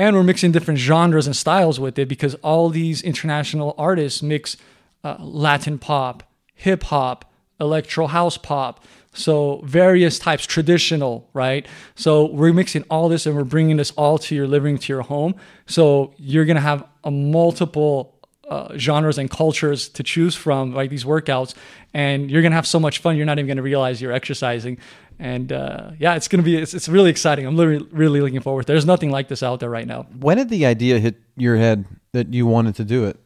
And 0.00 0.16
we're 0.16 0.22
mixing 0.22 0.50
different 0.50 0.80
genres 0.80 1.26
and 1.26 1.36
styles 1.36 1.78
with 1.78 1.98
it 1.98 2.08
because 2.08 2.34
all 2.36 2.70
these 2.70 3.02
international 3.02 3.74
artists 3.76 4.22
mix 4.22 4.56
uh, 5.04 5.16
Latin 5.18 5.76
pop, 5.76 6.22
hip 6.54 6.84
hop, 6.84 7.30
electro 7.60 8.06
house 8.06 8.38
pop. 8.38 8.82
So 9.12 9.60
various 9.62 10.18
types, 10.18 10.46
traditional, 10.46 11.28
right? 11.34 11.68
So 11.96 12.24
we're 12.24 12.54
mixing 12.54 12.84
all 12.88 13.10
this 13.10 13.26
and 13.26 13.36
we're 13.36 13.44
bringing 13.44 13.76
this 13.76 13.90
all 13.90 14.16
to 14.20 14.34
your 14.34 14.46
living, 14.46 14.78
to 14.78 14.90
your 14.90 15.02
home. 15.02 15.34
So 15.66 16.14
you're 16.16 16.46
gonna 16.46 16.60
have 16.60 16.82
a 17.04 17.10
multiple 17.10 18.19
uh, 18.50 18.76
genres 18.76 19.16
and 19.16 19.30
cultures 19.30 19.88
to 19.90 20.02
choose 20.02 20.34
from, 20.34 20.74
like 20.74 20.90
these 20.90 21.04
workouts, 21.04 21.54
and 21.94 22.30
you're 22.30 22.42
gonna 22.42 22.56
have 22.56 22.66
so 22.66 22.80
much 22.80 22.98
fun. 22.98 23.16
You're 23.16 23.26
not 23.26 23.38
even 23.38 23.48
gonna 23.48 23.62
realize 23.62 24.02
you're 24.02 24.12
exercising. 24.12 24.78
And 25.18 25.52
uh, 25.52 25.92
yeah, 25.98 26.16
it's 26.16 26.28
gonna 26.28 26.42
be 26.42 26.56
it's, 26.56 26.74
it's 26.74 26.88
really 26.88 27.10
exciting. 27.10 27.46
I'm 27.46 27.56
literally 27.56 27.86
really 27.92 28.20
looking 28.20 28.40
forward. 28.40 28.66
There's 28.66 28.84
nothing 28.84 29.10
like 29.10 29.28
this 29.28 29.42
out 29.42 29.60
there 29.60 29.70
right 29.70 29.86
now. 29.86 30.06
When 30.18 30.36
did 30.36 30.48
the 30.48 30.66
idea 30.66 30.98
hit 30.98 31.16
your 31.36 31.56
head 31.56 31.84
that 32.12 32.34
you 32.34 32.46
wanted 32.46 32.74
to 32.76 32.84
do 32.84 33.04
it? 33.04 33.18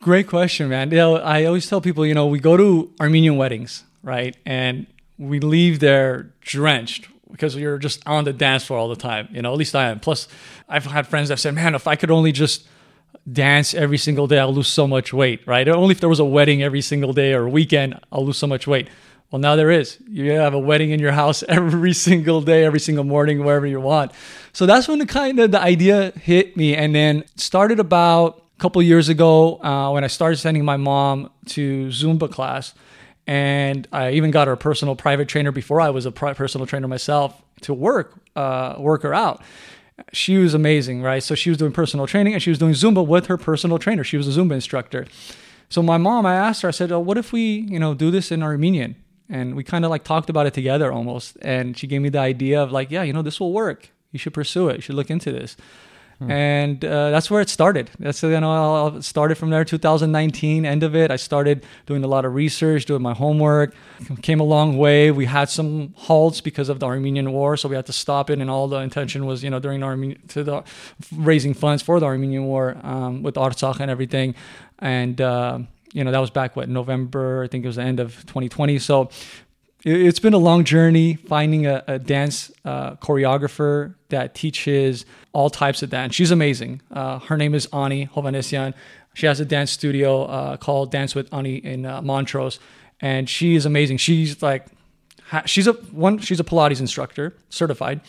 Great 0.00 0.26
question, 0.26 0.68
man. 0.68 0.90
You 0.90 0.96
know, 0.96 1.16
I 1.16 1.44
always 1.44 1.68
tell 1.68 1.80
people, 1.80 2.04
you 2.04 2.14
know, 2.14 2.26
we 2.26 2.38
go 2.38 2.56
to 2.56 2.92
Armenian 3.00 3.36
weddings, 3.36 3.84
right, 4.02 4.36
and 4.44 4.86
we 5.18 5.38
leave 5.38 5.78
there 5.78 6.34
drenched 6.40 7.08
because 7.30 7.54
you're 7.56 7.78
just 7.78 8.06
on 8.06 8.24
the 8.24 8.32
dance 8.32 8.64
floor 8.64 8.78
all 8.78 8.88
the 8.88 8.96
time. 8.96 9.28
You 9.30 9.40
know, 9.40 9.52
at 9.52 9.58
least 9.58 9.74
I 9.74 9.90
am. 9.90 10.00
Plus, 10.00 10.26
I've 10.68 10.84
had 10.84 11.06
friends 11.06 11.28
that 11.28 11.38
said, 11.38 11.54
"Man, 11.54 11.74
if 11.74 11.86
I 11.86 11.94
could 11.94 12.10
only 12.10 12.32
just 12.32 12.66
dance 13.30 13.74
every 13.74 13.98
single 13.98 14.26
day, 14.26 14.38
I'll 14.38 14.54
lose 14.54 14.68
so 14.68 14.86
much 14.86 15.12
weight." 15.12 15.46
Right? 15.46 15.68
Only 15.68 15.92
if 15.92 16.00
there 16.00 16.08
was 16.08 16.20
a 16.20 16.24
wedding 16.24 16.62
every 16.62 16.80
single 16.80 17.12
day 17.12 17.34
or 17.34 17.48
weekend, 17.48 17.98
I'll 18.12 18.24
lose 18.24 18.38
so 18.38 18.46
much 18.46 18.66
weight. 18.66 18.88
Well, 19.30 19.40
now 19.40 19.56
there 19.56 19.70
is. 19.70 19.98
You 20.08 20.30
have 20.30 20.54
a 20.54 20.58
wedding 20.58 20.90
in 20.90 21.00
your 21.00 21.10
house 21.10 21.42
every 21.48 21.92
single 21.92 22.40
day, 22.40 22.64
every 22.64 22.78
single 22.80 23.04
morning, 23.04 23.44
wherever 23.44 23.66
you 23.66 23.80
want. 23.80 24.12
So 24.52 24.66
that's 24.66 24.86
when 24.86 25.00
the 25.00 25.06
kind 25.06 25.40
of 25.40 25.50
the 25.50 25.60
idea 25.60 26.12
hit 26.12 26.56
me, 26.56 26.76
and 26.76 26.94
then 26.94 27.24
started 27.36 27.80
about 27.80 28.44
a 28.56 28.60
couple 28.60 28.80
years 28.82 29.08
ago 29.08 29.60
uh, 29.62 29.90
when 29.90 30.04
I 30.04 30.06
started 30.06 30.36
sending 30.36 30.64
my 30.64 30.76
mom 30.76 31.30
to 31.46 31.88
Zumba 31.88 32.30
class, 32.30 32.74
and 33.26 33.88
I 33.92 34.12
even 34.12 34.30
got 34.30 34.46
her 34.46 34.52
a 34.52 34.56
personal 34.56 34.94
private 34.94 35.28
trainer 35.28 35.50
before 35.50 35.80
I 35.80 35.90
was 35.90 36.06
a 36.06 36.12
personal 36.12 36.66
trainer 36.66 36.86
myself 36.86 37.40
to 37.62 37.74
work 37.74 38.20
uh, 38.36 38.76
work 38.78 39.02
her 39.02 39.14
out. 39.14 39.42
She 40.12 40.38
was 40.38 40.54
amazing, 40.54 41.02
right? 41.02 41.22
So 41.22 41.34
she 41.34 41.50
was 41.50 41.58
doing 41.58 41.72
personal 41.72 42.06
training 42.06 42.32
and 42.32 42.42
she 42.42 42.50
was 42.50 42.58
doing 42.58 42.72
Zumba 42.72 43.06
with 43.06 43.26
her 43.26 43.36
personal 43.36 43.78
trainer. 43.78 44.02
She 44.04 44.16
was 44.16 44.26
a 44.26 44.38
Zumba 44.38 44.52
instructor. 44.52 45.06
So 45.68 45.82
my 45.82 45.98
mom, 45.98 46.26
I 46.26 46.34
asked 46.34 46.62
her, 46.62 46.68
I 46.68 46.72
said, 46.72 46.92
oh, 46.92 47.00
"What 47.00 47.16
if 47.16 47.32
we, 47.32 47.40
you 47.42 47.78
know, 47.78 47.94
do 47.94 48.10
this 48.10 48.30
in 48.30 48.42
Armenian?" 48.42 48.96
and 49.28 49.54
we 49.54 49.64
kind 49.64 49.84
of 49.84 49.90
like 49.90 50.04
talked 50.04 50.28
about 50.30 50.46
it 50.46 50.54
together 50.54 50.92
almost 50.92 51.36
and 51.42 51.78
she 51.78 51.86
gave 51.86 52.02
me 52.02 52.08
the 52.08 52.18
idea 52.18 52.62
of 52.62 52.72
like 52.72 52.90
yeah 52.90 53.02
you 53.02 53.12
know 53.12 53.22
this 53.22 53.40
will 53.40 53.52
work 53.52 53.90
you 54.12 54.18
should 54.18 54.34
pursue 54.34 54.68
it 54.68 54.76
you 54.76 54.82
should 54.82 54.94
look 54.94 55.10
into 55.10 55.32
this 55.32 55.56
hmm. 56.24 56.30
and 56.30 56.84
uh, 56.84 57.10
that's 57.10 57.30
where 57.30 57.40
it 57.40 57.48
started. 57.48 57.90
That's 57.98 58.22
you 58.22 58.40
know 58.40 58.96
I 58.96 59.00
started 59.00 59.36
from 59.36 59.50
there 59.50 59.64
2019 59.64 60.66
end 60.66 60.82
of 60.82 60.94
it. 60.94 61.10
I 61.10 61.16
started 61.16 61.64
doing 61.86 62.04
a 62.04 62.06
lot 62.08 62.24
of 62.24 62.34
research 62.34 62.86
doing 62.86 63.02
my 63.02 63.14
homework. 63.14 63.74
Came 64.22 64.40
a 64.40 64.44
long 64.44 64.76
way. 64.76 65.10
We 65.10 65.26
had 65.26 65.48
some 65.48 65.94
halts 65.96 66.40
because 66.40 66.68
of 66.68 66.80
the 66.80 66.86
armenian 66.86 67.32
war 67.32 67.56
so 67.56 67.68
we 67.68 67.76
had 67.76 67.86
to 67.86 67.92
stop 67.92 68.30
it 68.30 68.38
and 68.38 68.50
all 68.50 68.68
the 68.68 68.78
intention 68.78 69.26
was 69.26 69.42
you 69.44 69.50
know 69.50 69.60
during 69.60 69.80
the 69.80 69.86
Armenian 69.86 70.20
to 70.28 70.44
the 70.44 70.62
raising 71.16 71.54
funds 71.54 71.82
for 71.82 72.00
the 72.00 72.06
armenian 72.06 72.44
war 72.44 72.76
um, 72.82 73.22
with 73.22 73.34
artsakh 73.36 73.80
and 73.80 73.90
everything. 73.90 74.34
And 74.78 75.20
uh, 75.20 75.60
you 75.94 76.02
know, 76.02 76.10
that 76.10 76.18
was 76.18 76.30
back 76.30 76.56
what 76.56 76.68
November, 76.68 77.44
I 77.44 77.46
think 77.46 77.64
it 77.64 77.68
was 77.68 77.76
the 77.76 77.82
end 77.82 78.00
of 78.00 78.16
2020. 78.26 78.80
So 78.80 79.10
it, 79.84 80.04
has 80.04 80.18
been 80.18 80.34
a 80.34 80.38
long 80.38 80.64
journey 80.64 81.14
finding 81.14 81.66
a, 81.66 81.84
a 81.86 81.98
dance 81.98 82.50
uh, 82.64 82.96
choreographer 82.96 83.94
that 84.08 84.34
teaches 84.34 85.04
all 85.32 85.50
types 85.50 85.82
of 85.82 85.90
dance. 85.90 86.14
She's 86.14 86.30
amazing. 86.30 86.80
Uh, 86.90 87.18
her 87.20 87.36
name 87.36 87.54
is 87.54 87.66
Ani 87.66 88.06
Hovanesyan. 88.06 88.74
She 89.14 89.26
has 89.26 89.38
a 89.40 89.44
dance 89.44 89.70
studio 89.70 90.24
uh, 90.24 90.56
called 90.56 90.90
Dance 90.90 91.14
with 91.14 91.32
Ani 91.32 91.56
in 91.56 91.86
uh, 91.86 92.02
Montrose, 92.02 92.58
and 93.00 93.28
she 93.28 93.54
is 93.54 93.64
amazing. 93.64 93.98
She's 93.98 94.42
like, 94.42 94.66
she's 95.46 95.66
a 95.66 95.72
one. 95.72 96.18
She's 96.18 96.40
a 96.40 96.44
Pilates 96.44 96.80
instructor, 96.80 97.34
certified, 97.48 98.00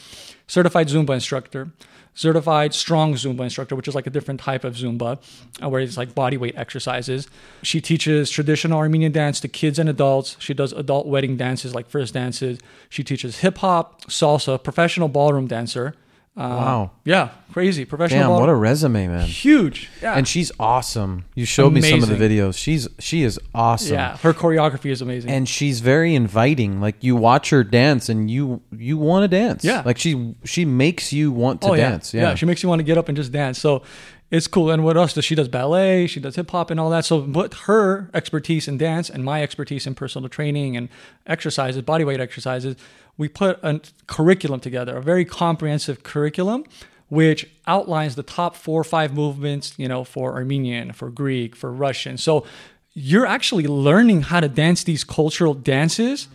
certified 0.48 0.88
Zumba 0.88 1.14
instructor 1.14 1.72
certified 2.16 2.74
strong 2.74 3.14
Zumba 3.14 3.42
instructor, 3.42 3.76
which 3.76 3.88
is 3.88 3.94
like 3.94 4.08
a 4.08 4.10
different 4.10 4.40
type 4.40 4.64
of 4.64 4.76
Zumba, 4.76 5.20
uh, 5.62 5.70
where 5.70 5.82
it's 5.82 5.98
like 5.98 6.16
body 6.16 6.38
weight 6.38 6.56
exercises. 6.58 7.28
She 7.62 7.80
teaches 7.82 8.32
traditional 8.32 8.80
Armenian 8.80 9.12
dance 9.12 9.40
to 9.42 9.48
kids 9.48 9.78
and 9.78 9.88
adults. 9.88 10.38
She 10.40 10.54
does 10.54 10.74
adult 10.74 11.06
wedding 11.06 11.38
dances 11.38 11.76
like 11.76 11.88
first 11.88 12.14
dances. 12.14 12.60
She 12.90 13.04
teaches 13.04 13.40
hip 13.40 13.60
hop, 13.60 14.06
salsa, 14.06 14.62
professional 14.64 15.10
ballroom 15.10 15.46
dancer. 15.46 15.94
Uh, 16.38 16.50
wow. 16.50 16.92
Yeah, 17.06 17.30
crazy. 17.54 17.86
Professional. 17.86 18.34
Damn, 18.34 18.40
what 18.42 18.50
a 18.50 18.56
resume, 18.56 19.08
man. 19.08 19.26
Huge. 19.26 19.90
Yeah. 20.02 20.16
And 20.16 20.28
she's 20.28 20.52
awesome. 20.60 21.24
You 21.34 21.46
showed 21.46 21.68
amazing. 21.68 21.96
me 21.96 22.02
some 22.02 22.12
of 22.12 22.20
the 22.20 22.26
videos. 22.26 22.58
She's 22.58 22.90
she 23.00 23.24
is 23.24 23.40
awesome. 23.54 23.94
Yeah, 23.94 24.18
her 24.18 24.34
choreography 24.34 24.92
is 24.92 25.02
amazing. 25.02 25.32
And 25.32 25.48
she's 25.48 25.80
very 25.80 26.14
inviting. 26.14 26.82
Like 26.82 27.02
you 27.02 27.16
watch 27.16 27.52
her 27.52 27.64
dance 27.64 28.10
and 28.10 28.30
you 28.30 28.62
you 28.76 28.98
want 28.98 29.24
to 29.24 29.30
dance. 29.30 29.64
Yeah. 29.64 29.84
Like 29.86 29.98
she 29.98 30.36
she 30.44 30.66
makes 30.66 31.14
you 31.14 31.32
want 31.32 31.62
to 31.62 31.70
oh, 31.70 31.76
dance. 31.78 32.14
Yeah. 32.14 32.22
yeah. 32.30 32.36
She 32.36 32.46
makes 32.46 32.62
you 32.62 32.68
want 32.68 32.80
to 32.80 32.84
get 32.84 32.98
up 32.98 33.08
and 33.08 33.16
just 33.16 33.32
dance. 33.32 33.58
So 33.58 33.84
it's 34.32 34.48
cool. 34.48 34.72
And 34.72 34.84
what 34.84 34.98
else 34.98 35.14
does 35.14 35.24
she 35.24 35.36
does 35.36 35.48
ballet, 35.48 36.08
she 36.08 36.20
does 36.20 36.36
hip 36.36 36.52
hop 36.52 36.72
and 36.72 36.80
all 36.80 36.90
that. 36.90 37.06
So 37.06 37.22
what 37.22 37.54
her 37.54 38.10
expertise 38.14 38.68
in 38.68 38.78
dance 38.78 39.10
and 39.10 39.24
my 39.24 39.42
expertise 39.42 39.88
in 39.88 39.96
personal 39.96 40.28
training 40.30 40.76
and 40.76 40.90
exercises, 41.28 41.82
body 41.84 42.04
weight 42.04 42.20
exercises, 42.20 42.76
we 43.18 43.28
put 43.28 43.60
a 43.64 43.82
curriculum 44.08 44.60
together, 44.60 44.98
a 44.98 45.02
very 45.02 45.26
comprehensive 45.26 46.04
curriculum 46.04 46.66
which 47.08 47.48
outlines 47.68 48.16
the 48.16 48.24
top 48.24 48.56
four 48.56 48.82
or 48.82 48.84
five 48.84 49.14
movements, 49.14 49.74
you 49.78 49.88
know, 49.88 50.04
for 50.04 50.34
Armenian, 50.34 50.92
for 50.92 51.10
Greek, 51.12 51.56
for 51.56 51.72
Russian. 51.72 52.18
So 52.18 52.46
you're 52.94 53.26
actually 53.26 53.68
learning 53.68 54.24
how 54.24 54.40
to 54.40 54.50
dance 54.50 54.84
these 54.84 55.04
cultural 55.04 55.54
dances 55.54 56.28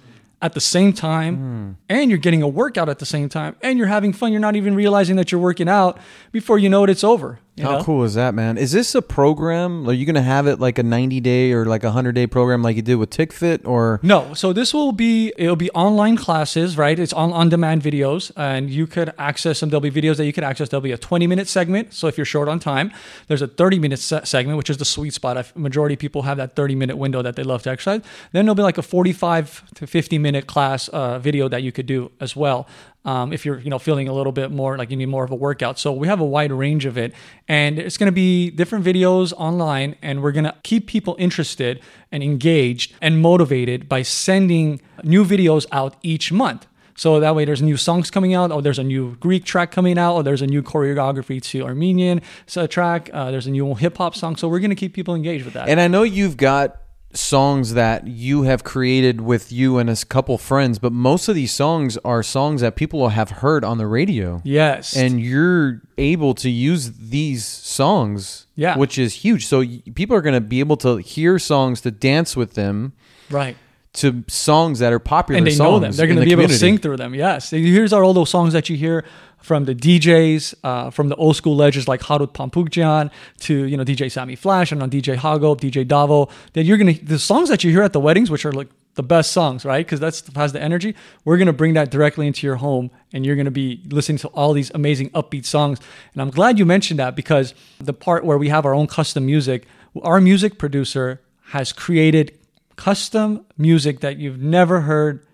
at 0.42 0.54
the 0.54 0.60
same 0.60 0.92
time 0.92 1.36
mm. 1.36 1.76
and 1.88 2.10
you're 2.10 2.18
getting 2.18 2.42
a 2.42 2.48
workout 2.48 2.88
at 2.88 2.98
the 2.98 3.06
same 3.06 3.28
time 3.28 3.56
and 3.62 3.78
you're 3.78 3.88
having 3.88 4.12
fun 4.12 4.32
you're 4.32 4.40
not 4.40 4.56
even 4.56 4.74
realizing 4.74 5.16
that 5.16 5.30
you're 5.30 5.40
working 5.40 5.68
out 5.68 5.98
before 6.32 6.58
you 6.58 6.68
know 6.68 6.82
it 6.82 6.88
it's 6.88 7.04
over 7.04 7.38
how 7.58 7.78
know? 7.78 7.84
cool 7.84 8.04
is 8.04 8.14
that 8.14 8.34
man? 8.34 8.56
Is 8.58 8.72
this 8.72 8.94
a 8.94 9.02
program? 9.02 9.88
Are 9.88 9.92
you 9.92 10.06
going 10.06 10.14
to 10.14 10.22
have 10.22 10.46
it 10.46 10.58
like 10.58 10.78
a 10.78 10.82
90 10.82 11.20
day 11.20 11.52
or 11.52 11.66
like 11.66 11.84
a 11.84 11.88
100 11.88 12.12
day 12.14 12.26
program 12.26 12.62
like 12.62 12.76
you 12.76 12.82
did 12.82 12.94
with 12.96 13.10
tigfit 13.10 13.66
or? 13.66 14.00
No. 14.02 14.34
So 14.34 14.52
this 14.52 14.72
will 14.72 14.92
be 14.92 15.32
it'll 15.36 15.56
be 15.56 15.70
online 15.72 16.16
classes 16.16 16.78
right? 16.78 16.98
It's 16.98 17.12
on 17.12 17.32
on 17.32 17.48
demand 17.50 17.82
videos 17.82 18.32
and 18.36 18.70
you 18.70 18.86
could 18.86 19.12
access 19.18 19.60
them 19.60 19.68
there'll 19.68 19.80
be 19.80 19.90
videos 19.90 20.16
that 20.16 20.24
you 20.24 20.32
could 20.32 20.44
access. 20.44 20.70
There'll 20.70 20.80
be 20.80 20.92
a 20.92 20.98
20 20.98 21.26
minute 21.26 21.48
segment 21.48 21.92
so 21.92 22.06
if 22.06 22.16
you're 22.16 22.24
short 22.24 22.48
on 22.48 22.58
time 22.60 22.92
there's 23.28 23.42
a 23.42 23.46
30 23.46 23.78
minute 23.78 23.98
se- 23.98 24.24
segment 24.24 24.56
which 24.56 24.70
is 24.70 24.78
the 24.78 24.84
sweet 24.84 25.12
spot. 25.12 25.36
A 25.36 25.46
majority 25.54 25.94
of 25.94 25.98
people 25.98 26.22
have 26.22 26.38
that 26.38 26.56
30 26.56 26.74
minute 26.74 26.96
window 26.96 27.20
that 27.22 27.36
they 27.36 27.42
love 27.42 27.62
to 27.64 27.70
exercise 27.70 28.00
then 28.32 28.46
there'll 28.46 28.54
be 28.54 28.62
like 28.62 28.78
a 28.78 28.82
45 28.82 29.74
to 29.74 29.86
50 29.86 30.18
minute 30.18 30.30
minute 30.30 30.46
class 30.46 30.88
uh, 30.88 31.18
video 31.18 31.48
that 31.48 31.62
you 31.62 31.72
could 31.72 31.86
do 31.86 32.10
as 32.20 32.36
well. 32.36 32.66
Um, 33.04 33.32
if 33.32 33.46
you're 33.46 33.58
you 33.58 33.70
know 33.70 33.78
feeling 33.78 34.08
a 34.08 34.12
little 34.12 34.32
bit 34.32 34.50
more 34.50 34.76
like 34.76 34.90
you 34.90 34.96
need 34.96 35.06
more 35.06 35.24
of 35.24 35.30
a 35.30 35.34
workout. 35.34 35.78
So 35.78 35.92
we 35.92 36.06
have 36.06 36.20
a 36.20 36.24
wide 36.24 36.52
range 36.52 36.84
of 36.84 36.98
it, 36.98 37.14
and 37.48 37.78
it's 37.78 37.96
going 37.96 38.08
to 38.08 38.12
be 38.12 38.50
different 38.50 38.84
videos 38.84 39.32
online, 39.32 39.96
and 40.02 40.22
we're 40.22 40.32
going 40.32 40.44
to 40.44 40.54
keep 40.62 40.86
people 40.86 41.16
interested 41.18 41.80
and 42.12 42.22
engaged 42.22 42.92
and 43.00 43.20
motivated 43.22 43.88
by 43.88 44.02
sending 44.02 44.80
new 45.02 45.24
videos 45.24 45.66
out 45.72 45.96
each 46.02 46.30
month. 46.30 46.66
So 47.00 47.18
that 47.18 47.34
way, 47.34 47.46
there's 47.46 47.62
new 47.62 47.78
songs 47.78 48.10
coming 48.10 48.34
out, 48.34 48.52
or 48.52 48.60
there's 48.60 48.78
a 48.78 48.84
new 48.84 49.16
Greek 49.16 49.46
track 49.46 49.70
coming 49.70 49.96
out, 49.96 50.16
or 50.16 50.22
there's 50.22 50.42
a 50.42 50.46
new 50.46 50.62
choreography 50.62 51.40
to 51.40 51.62
Armenian 51.62 52.20
track. 52.68 53.08
Uh, 53.10 53.30
there's 53.30 53.46
a 53.46 53.50
new 53.50 53.74
hip 53.74 53.96
hop 53.96 54.14
song. 54.14 54.36
So 54.36 54.48
we're 54.48 54.58
going 54.58 54.68
to 54.68 54.76
keep 54.76 54.92
people 54.92 55.14
engaged 55.14 55.46
with 55.46 55.54
that. 55.54 55.70
And 55.70 55.80
I 55.80 55.88
know 55.88 56.02
you've 56.02 56.36
got 56.36 56.76
songs 57.12 57.74
that 57.74 58.06
you 58.06 58.42
have 58.42 58.62
created 58.62 59.20
with 59.20 59.50
you 59.50 59.78
and 59.78 59.90
a 59.90 59.96
couple 60.06 60.38
friends, 60.38 60.78
but 60.78 60.92
most 60.92 61.28
of 61.28 61.34
these 61.34 61.52
songs 61.52 61.98
are 62.04 62.22
songs 62.22 62.60
that 62.60 62.76
people 62.76 63.08
have 63.08 63.30
heard 63.30 63.64
on 63.64 63.78
the 63.78 63.86
radio. 63.86 64.40
Yes. 64.44 64.96
And 64.96 65.20
you're 65.20 65.82
able 65.98 66.34
to 66.34 66.48
use 66.48 66.92
these 66.92 67.44
songs, 67.44 68.46
yeah. 68.54 68.76
which 68.76 68.98
is 68.98 69.14
huge. 69.14 69.46
So 69.46 69.64
people 69.94 70.16
are 70.16 70.22
going 70.22 70.34
to 70.34 70.40
be 70.40 70.60
able 70.60 70.76
to 70.78 70.96
hear 70.98 71.38
songs 71.38 71.80
to 71.82 71.90
dance 71.90 72.36
with 72.36 72.54
them. 72.54 72.92
Right. 73.28 73.56
To 73.94 74.22
songs 74.28 74.78
that 74.78 74.92
are 74.92 75.00
popular, 75.00 75.38
and 75.38 75.46
they 75.46 75.56
know 75.56 75.80
them. 75.80 75.90
They're 75.90 76.06
going 76.06 76.14
to 76.16 76.20
the 76.20 76.26
be 76.26 76.30
community. 76.30 76.44
able 76.44 76.48
to 76.48 76.58
sing 76.58 76.78
through 76.78 76.96
them. 76.96 77.12
Yes, 77.12 77.50
here's 77.50 77.92
all 77.92 78.14
those 78.14 78.30
songs 78.30 78.52
that 78.52 78.68
you 78.68 78.76
hear 78.76 79.04
from 79.42 79.64
the 79.64 79.74
DJs, 79.74 80.54
uh, 80.62 80.90
from 80.90 81.08
the 81.08 81.16
old 81.16 81.34
school 81.34 81.56
legends 81.56 81.88
like 81.88 82.00
Harout 82.02 82.32
Pamboukjian 82.32 83.10
to 83.40 83.64
you 83.64 83.76
know 83.76 83.84
DJ 83.84 84.10
Sammy 84.10 84.36
Flash 84.36 84.70
and 84.70 84.80
on 84.80 84.90
DJ 84.90 85.16
Hago, 85.16 85.58
DJ 85.58 85.84
Davo. 85.84 86.30
That 86.52 86.62
you're 86.64 86.78
gonna 86.78 86.92
the 86.92 87.18
songs 87.18 87.48
that 87.48 87.64
you 87.64 87.72
hear 87.72 87.82
at 87.82 87.92
the 87.92 87.98
weddings, 87.98 88.30
which 88.30 88.44
are 88.44 88.52
like 88.52 88.68
the 88.94 89.02
best 89.02 89.32
songs, 89.32 89.64
right? 89.64 89.84
Because 89.84 89.98
that's 89.98 90.22
has 90.36 90.52
the 90.52 90.62
energy. 90.62 90.94
We're 91.24 91.38
gonna 91.38 91.52
bring 91.52 91.74
that 91.74 91.90
directly 91.90 92.28
into 92.28 92.46
your 92.46 92.56
home, 92.56 92.92
and 93.12 93.26
you're 93.26 93.36
gonna 93.36 93.50
be 93.50 93.82
listening 93.90 94.18
to 94.18 94.28
all 94.28 94.52
these 94.52 94.70
amazing 94.72 95.10
upbeat 95.10 95.46
songs. 95.46 95.80
And 96.12 96.22
I'm 96.22 96.30
glad 96.30 96.60
you 96.60 96.64
mentioned 96.64 97.00
that 97.00 97.16
because 97.16 97.54
the 97.80 97.92
part 97.92 98.24
where 98.24 98.38
we 98.38 98.50
have 98.50 98.64
our 98.64 98.74
own 98.74 98.86
custom 98.86 99.26
music, 99.26 99.66
our 100.02 100.20
music 100.20 100.58
producer 100.58 101.20
has 101.46 101.72
created 101.72 102.38
custom 102.80 103.44
music 103.58 104.00
that 104.00 104.16
you've 104.16 104.40
never 104.40 104.80
heard 104.80 105.26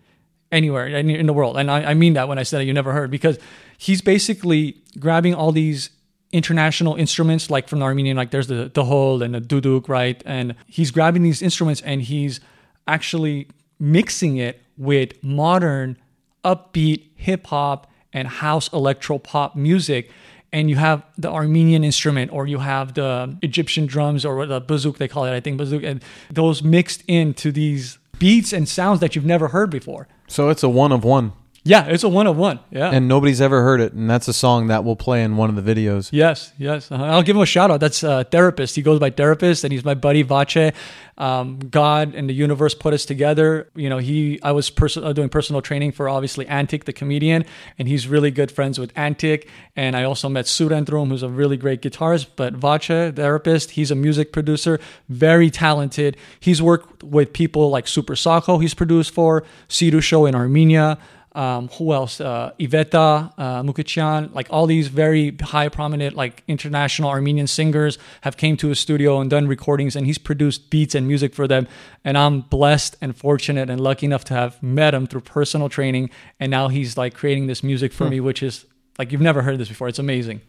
anywhere 0.51 0.89
in 0.89 1.27
the 1.27 1.33
world. 1.33 1.57
And 1.57 1.71
I, 1.71 1.91
I 1.91 1.95
mean 1.95 2.15
that 2.15 2.27
when 2.27 2.41
I 2.41 2.43
said 2.43 2.67
you 2.67 2.73
never 2.73 2.93
heard, 2.93 3.09
because 3.09 3.39
he's 3.79 4.03
basically 4.03 4.83
grabbing 4.99 5.33
all 5.33 5.53
these 5.53 5.91
international 6.33 6.97
instruments, 6.97 7.49
like 7.49 7.69
from 7.69 7.79
the 7.79 7.85
Armenian, 7.85 8.17
like 8.17 8.33
there's 8.33 8.49
the 8.49 8.69
dahol 8.75 9.23
and 9.23 9.33
the 9.33 9.41
duduk, 9.41 9.89
right? 9.89 10.21
And 10.27 10.57
he's 10.67 10.91
grabbing 10.91 11.23
these 11.23 11.41
instruments 11.41 11.81
and 11.83 12.03
he's 12.03 12.41
actually 12.89 13.47
mixing 13.79 14.39
it 14.39 14.61
with 14.77 15.13
modern, 15.23 15.99
upbeat 16.45 17.11
hip 17.15 17.47
hop 17.47 17.89
and 18.13 18.27
house 18.27 18.69
electro 18.73 19.19
pop 19.19 19.55
music. 19.55 20.11
And 20.53 20.71
you 20.71 20.77
have 20.77 21.03
the 21.19 21.31
Armenian 21.31 21.85
instrument 21.85 22.33
or 22.33 22.47
you 22.47 22.59
have 22.59 22.95
the 22.95 23.37
Egyptian 23.43 23.87
drums 23.87 24.25
or 24.25 24.47
the 24.47 24.61
bazouk 24.61 24.99
they 24.99 25.09
call 25.09 25.25
it, 25.25 25.33
I 25.33 25.41
think 25.41 25.61
bazouk, 25.61 25.85
and 25.85 26.03
those 26.31 26.63
mixed 26.63 27.03
into 27.07 27.53
these 27.53 27.99
beats 28.19 28.53
and 28.53 28.69
sounds 28.69 29.01
that 29.01 29.15
you've 29.15 29.27
never 29.27 29.49
heard 29.49 29.71
before. 29.71 30.09
So 30.29 30.49
it's 30.49 30.63
a 30.63 30.69
one 30.69 30.93
of 30.93 31.05
one, 31.05 31.33
Yeah, 31.67 31.87
it's 31.87 32.05
a 32.05 32.09
one 32.09 32.27
of 32.27 32.37
one. 32.37 32.61
Yeah. 32.71 32.91
and 32.91 33.09
nobody's 33.09 33.41
ever 33.41 33.63
heard 33.63 33.81
it, 33.81 33.93
and 33.93 34.09
that's 34.09 34.29
a 34.29 34.33
song 34.33 34.69
that 34.69 34.85
will 34.85 34.97
play 34.97 35.23
in 35.23 35.37
one 35.37 35.51
of 35.51 35.63
the 35.63 35.75
videos. 35.75 36.11
Yes, 36.13 36.53
yes. 36.59 36.91
Uh-huh. 36.91 37.05
I'll 37.05 37.23
give 37.23 37.37
him 37.37 37.43
a 37.43 37.47
shout 37.47 37.71
out. 37.71 37.81
That's 37.81 38.05
uh, 38.05 38.25
therapist. 38.25 38.77
He 38.77 38.83
goes 38.83 39.01
by 39.01 39.11
therapist, 39.11 39.65
and 39.65 39.73
he's 39.73 39.85
my 39.85 39.95
buddy 39.95 40.23
Vache. 40.23 40.73
Um, 41.19 41.59
God 41.59 42.15
and 42.15 42.29
the 42.29 42.35
universe 42.35 42.75
put 42.75 42.93
us 42.93 43.05
together. 43.05 43.69
You 43.75 43.89
know, 43.89 43.99
he. 43.99 44.39
I 44.43 44.53
was 44.53 44.71
perso- 44.71 45.03
uh, 45.03 45.13
doing 45.13 45.29
personal 45.29 45.63
training 45.63 45.93
for 45.93 46.09
obviously 46.09 46.47
Antic, 46.47 46.85
the 46.85 46.93
comedian, 46.93 47.45
and 47.79 47.89
he's 47.89 48.07
really 48.07 48.31
good 48.31 48.51
friends 48.53 48.79
with 48.79 48.93
Antic. 48.97 49.49
And 49.75 49.97
I 49.97 50.05
also 50.05 50.29
met 50.29 50.47
Surendrum, 50.47 51.09
who's 51.09 51.23
a 51.23 51.29
really 51.29 51.57
great 51.57 51.81
guitarist. 51.83 52.27
But 52.37 52.55
Vache, 52.55 53.17
therapist, 53.17 53.73
he's 53.73 53.91
a 53.91 53.95
music 53.95 54.33
producer, 54.33 54.79
very 55.09 55.51
talented. 55.51 56.17
He's 56.39 56.61
worked 56.61 57.03
with 57.03 57.33
people 57.33 57.71
like 57.71 57.89
Super 57.89 58.15
Sako. 58.15 58.59
He's 58.59 58.75
produced 58.75 59.13
for 59.13 59.43
Sirusho 59.69 60.29
in 60.29 60.35
Armenia 60.35 60.99
um, 61.37 61.69
who 61.69 61.93
else? 61.93 62.21
Uh, 62.21 62.53
Iveta 62.59 63.33
uh, 63.37 63.63
Mukuchyan, 63.63 64.35
like 64.35 64.47
all 64.51 64.67
these 64.67 64.89
very 64.89 65.37
high 65.41 65.69
prominent, 65.69 66.17
like 66.17 66.43
international 66.49 67.11
Armenian 67.11 67.47
singers 67.47 67.99
have 68.23 68.37
came 68.37 68.57
to 68.57 68.69
his 68.69 68.81
studio 68.81 69.21
and 69.21 69.29
done 69.29 69.47
recordings, 69.47 69.95
and 69.95 70.07
he's 70.07 70.19
produced 70.19 70.71
beats 70.71 70.95
and 70.95 71.07
music 71.07 71.35
for 71.35 71.47
them. 71.47 71.69
And 72.05 72.17
I'm 72.17 72.41
blessed 72.41 72.97
and 73.01 73.17
fortunate 73.17 73.69
and 73.69 73.81
lucky 73.81 74.07
enough 74.07 74.25
to 74.25 74.35
have 74.35 74.63
met 74.63 74.95
him 74.95 75.07
through 75.07 75.21
personal 75.21 75.69
training, 75.69 76.11
and 76.41 76.51
now 76.51 76.69
he's 76.69 76.97
like 76.97 77.15
creating 77.15 77.47
this 77.47 77.63
music 77.63 77.93
for 77.93 78.09
me, 78.09 78.19
which 78.19 78.43
is 78.43 78.65
like 78.99 79.13
you've 79.13 79.21
never 79.21 79.43
heard 79.43 79.59
this 79.59 79.69
before. 79.69 79.89
It's 79.89 79.99
amazing. 79.99 80.41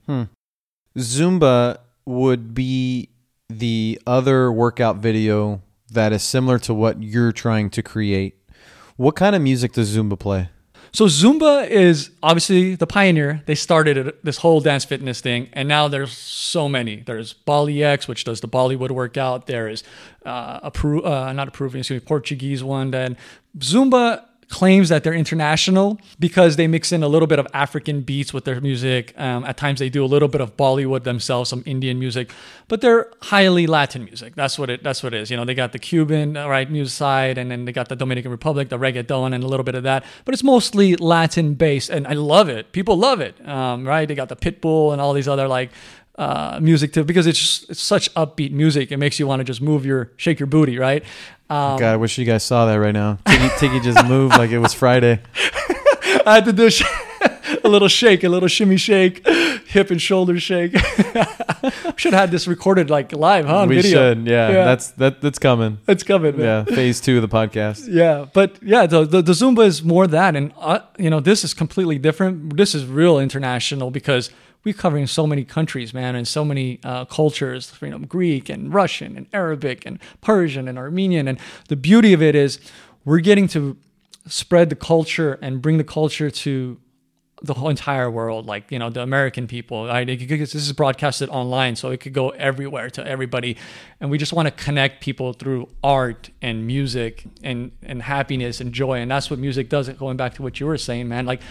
Zumba 0.97 1.79
would 2.05 2.53
be 2.53 3.09
the 3.49 4.01
other 4.07 4.51
workout 4.51 4.97
video 4.97 5.61
that 5.91 6.13
is 6.13 6.23
similar 6.23 6.59
to 6.59 6.73
what 6.73 7.03
you're 7.03 7.31
trying 7.31 7.69
to 7.71 7.83
create. 7.83 8.35
What 8.95 9.15
kind 9.15 9.35
of 9.35 9.41
music 9.41 9.73
does 9.73 9.95
Zumba 9.95 10.17
play? 10.17 10.49
So 10.97 11.05
Zumba 11.05 11.69
is 11.69 12.09
obviously 12.23 12.73
the 12.73 12.87
pioneer. 12.87 13.43
They 13.45 13.53
started 13.53 14.15
this 14.23 14.37
whole 14.37 14.61
dance 14.61 14.83
fitness 14.83 15.21
thing, 15.21 15.47
and 15.53 15.69
now 15.69 15.87
there's 15.87 16.11
so 16.11 16.67
many. 16.67 17.03
There's 17.05 17.35
BollyX, 17.45 18.07
which 18.07 18.23
does 18.23 18.41
the 18.41 18.47
Bollywood 18.47 18.89
workout. 18.89 19.45
There 19.45 19.67
is 19.67 19.83
uh, 20.25 20.59
a 20.63 20.71
Peru, 20.71 21.05
uh, 21.05 21.31
not 21.33 21.49
a 21.49 21.63
excuse 21.63 21.91
me, 21.91 21.99
Portuguese 21.99 22.63
one. 22.63 22.89
Then 22.89 23.15
Zumba 23.59 24.25
claims 24.49 24.87
that 24.89 25.03
they're 25.03 25.13
international 25.13 25.99
because 26.19 26.55
they 26.55 26.67
mix 26.67 26.91
in 26.91 27.03
a 27.03 27.07
little 27.07 27.27
bit 27.27 27.37
of 27.37 27.47
African 27.53 28.01
beats 28.01 28.33
with 28.33 28.45
their 28.45 28.61
music. 28.61 29.13
Um, 29.17 29.43
at 29.43 29.57
times 29.57 29.79
they 29.79 29.89
do 29.89 30.03
a 30.03 30.07
little 30.07 30.29
bit 30.29 30.39
of 30.39 30.55
Bollywood 30.55 31.03
themselves, 31.03 31.49
some 31.49 31.63
Indian 31.65 31.99
music, 31.99 32.31
but 32.67 32.81
they're 32.81 33.11
highly 33.23 33.67
Latin 33.67 34.05
music. 34.05 34.35
That's 34.35 34.57
what 34.57 34.69
it. 34.69 34.83
That's 34.83 35.03
what 35.03 35.13
it 35.13 35.21
is. 35.21 35.29
You 35.29 35.37
know, 35.37 35.45
they 35.45 35.53
got 35.53 35.73
the 35.73 35.79
Cuban 35.79 36.37
uh, 36.37 36.47
right 36.47 36.69
music 36.69 36.95
side, 36.95 37.37
and 37.37 37.51
then 37.51 37.65
they 37.65 37.71
got 37.71 37.89
the 37.89 37.95
Dominican 37.95 38.31
Republic, 38.31 38.69
the 38.69 38.79
reggaeton, 38.79 39.33
and 39.33 39.43
a 39.43 39.47
little 39.47 39.65
bit 39.65 39.75
of 39.75 39.83
that. 39.83 40.05
But 40.23 40.33
it's 40.33 40.43
mostly 40.43 40.95
Latin 40.95 41.55
based, 41.55 41.89
and 41.89 42.07
I 42.07 42.13
love 42.13 42.47
it. 42.47 42.71
People 42.71 42.97
love 42.97 43.19
it. 43.19 43.45
Um, 43.47 43.85
right? 43.85 44.07
They 44.07 44.15
got 44.15 44.29
the 44.29 44.35
Pitbull 44.35 44.93
and 44.93 45.01
all 45.01 45.13
these 45.13 45.27
other 45.27 45.47
like 45.47 45.71
uh, 46.17 46.59
music 46.61 46.93
too 46.93 47.03
because 47.03 47.27
it's 47.27 47.39
just, 47.39 47.69
it's 47.69 47.81
such 47.81 48.13
upbeat 48.15 48.51
music. 48.51 48.91
It 48.91 48.97
makes 48.97 49.19
you 49.19 49.27
want 49.27 49.39
to 49.39 49.43
just 49.43 49.61
move 49.61 49.85
your 49.85 50.11
shake 50.17 50.39
your 50.39 50.47
booty, 50.47 50.77
right? 50.77 51.03
Um, 51.49 51.79
God, 51.79 51.93
I 51.93 51.97
wish 51.97 52.17
you 52.17 52.25
guys 52.25 52.43
saw 52.43 52.65
that 52.65 52.75
right 52.75 52.93
now. 52.93 53.19
Tiggy, 53.25 53.47
Tiggy 53.57 53.83
just 53.83 54.05
moved 54.05 54.37
like 54.37 54.51
it 54.51 54.59
was 54.59 54.73
Friday. 54.73 55.21
I 56.25 56.35
had 56.35 56.45
to 56.45 56.53
do 56.53 56.65
a, 56.65 56.71
sh- 56.71 56.83
a 57.63 57.69
little 57.69 57.87
shake, 57.87 58.23
a 58.25 58.29
little 58.29 58.49
shimmy 58.49 58.75
shake, 58.75 59.25
hip 59.67 59.91
and 59.91 60.01
shoulder 60.01 60.39
shake. 60.39 60.77
should 61.95 62.13
have 62.13 62.21
had 62.21 62.31
this 62.31 62.47
recorded 62.47 62.89
like 62.89 63.13
live, 63.13 63.45
huh? 63.45 63.65
We 63.67 63.77
video. 63.77 64.13
should, 64.13 64.27
yeah, 64.27 64.51
That's 64.51 64.91
that. 64.91 65.21
That's 65.21 65.39
coming. 65.39 65.79
it's 65.87 66.03
coming, 66.03 66.37
man. 66.37 66.65
Yeah, 66.67 66.75
phase 66.75 66.99
two 66.99 67.17
of 67.17 67.21
the 67.21 67.29
podcast. 67.29 67.87
Yeah, 67.87 68.25
but 68.33 68.57
yeah, 68.61 68.85
the, 68.85 69.05
the, 69.05 69.21
the 69.21 69.31
Zumba 69.31 69.65
is 69.65 69.83
more 69.83 70.05
that, 70.07 70.35
and 70.35 70.51
uh, 70.57 70.79
you 70.97 71.09
know, 71.09 71.21
this 71.21 71.45
is 71.45 71.53
completely 71.53 71.97
different. 71.97 72.57
This 72.57 72.75
is 72.75 72.85
real 72.85 73.19
international 73.19 73.89
because 73.91 74.31
we're 74.63 74.73
covering 74.73 75.07
so 75.07 75.25
many 75.25 75.43
countries, 75.43 75.93
man, 75.93 76.15
and 76.15 76.27
so 76.27 76.43
many 76.43 76.79
uh, 76.83 77.05
cultures. 77.05 77.73
You 77.81 77.89
know, 77.89 77.99
Greek 77.99 78.49
and 78.49 78.73
Russian 78.73 79.15
and 79.15 79.27
Arabic 79.33 79.85
and 79.85 79.99
Persian 80.21 80.67
and 80.67 80.77
Armenian, 80.77 81.27
and 81.27 81.39
the 81.69 81.75
beauty 81.75 82.13
of 82.13 82.21
it 82.21 82.35
is 82.35 82.59
we're 83.05 83.19
getting 83.19 83.47
to 83.49 83.77
spread 84.27 84.69
the 84.69 84.75
culture 84.75 85.39
and 85.41 85.61
bring 85.61 85.77
the 85.77 85.83
culture 85.83 86.29
to 86.29 86.77
the 87.43 87.53
whole 87.53 87.69
entire 87.69 88.09
world, 88.09 88.47
like 88.47 88.71
you 88.71 88.79
know 88.79 88.89
the 88.89 89.01
American 89.01 89.47
people. 89.47 89.85
Right? 89.85 90.05
This 90.07 90.55
is 90.55 90.73
broadcasted 90.73 91.29
online, 91.29 91.75
so 91.75 91.91
it 91.91 91.99
could 91.99 92.13
go 92.13 92.29
everywhere 92.29 92.89
to 92.91 93.07
everybody, 93.07 93.57
and 94.01 94.09
we 94.09 94.17
just 94.17 94.33
want 94.33 94.47
to 94.47 94.51
connect 94.51 95.01
people 95.01 95.33
through 95.33 95.69
art 95.83 96.29
and 96.41 96.65
music 96.65 97.25
and 97.43 97.71
and 97.83 98.01
happiness 98.01 98.59
and 98.59 98.73
joy, 98.73 98.99
and 98.99 99.09
that's 99.11 99.29
what 99.29 99.39
music 99.39 99.69
does. 99.69 99.87
Going 99.89 100.17
back 100.17 100.33
to 100.35 100.41
what 100.41 100.59
you 100.59 100.65
were 100.65 100.77
saying, 100.77 101.07
man, 101.07 101.25
like 101.25 101.41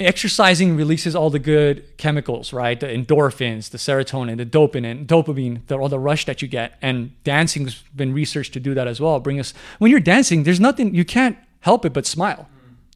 exercising 0.00 0.76
releases 0.76 1.14
all 1.14 1.30
the 1.30 1.38
good 1.38 1.96
chemicals, 1.96 2.52
right? 2.52 2.78
The 2.78 2.86
endorphins, 2.86 3.70
the 3.70 3.78
serotonin, 3.78 4.36
the 4.36 4.46
dopamine, 4.46 5.06
dopamine, 5.06 5.66
the, 5.66 5.76
all 5.78 5.88
the 5.88 5.98
rush 5.98 6.24
that 6.26 6.42
you 6.42 6.48
get. 6.48 6.78
And 6.82 7.12
dancing's 7.24 7.82
been 7.94 8.12
researched 8.12 8.52
to 8.54 8.60
do 8.60 8.74
that 8.74 8.86
as 8.86 9.00
well. 9.00 9.20
Bring 9.20 9.38
us 9.40 9.54
when 9.78 9.90
you're 9.90 10.00
dancing, 10.00 10.42
there's 10.42 10.60
nothing 10.60 10.94
you 10.94 11.04
can't 11.04 11.38
help 11.60 11.84
it 11.84 11.92
but 11.92 12.06
smile. 12.06 12.48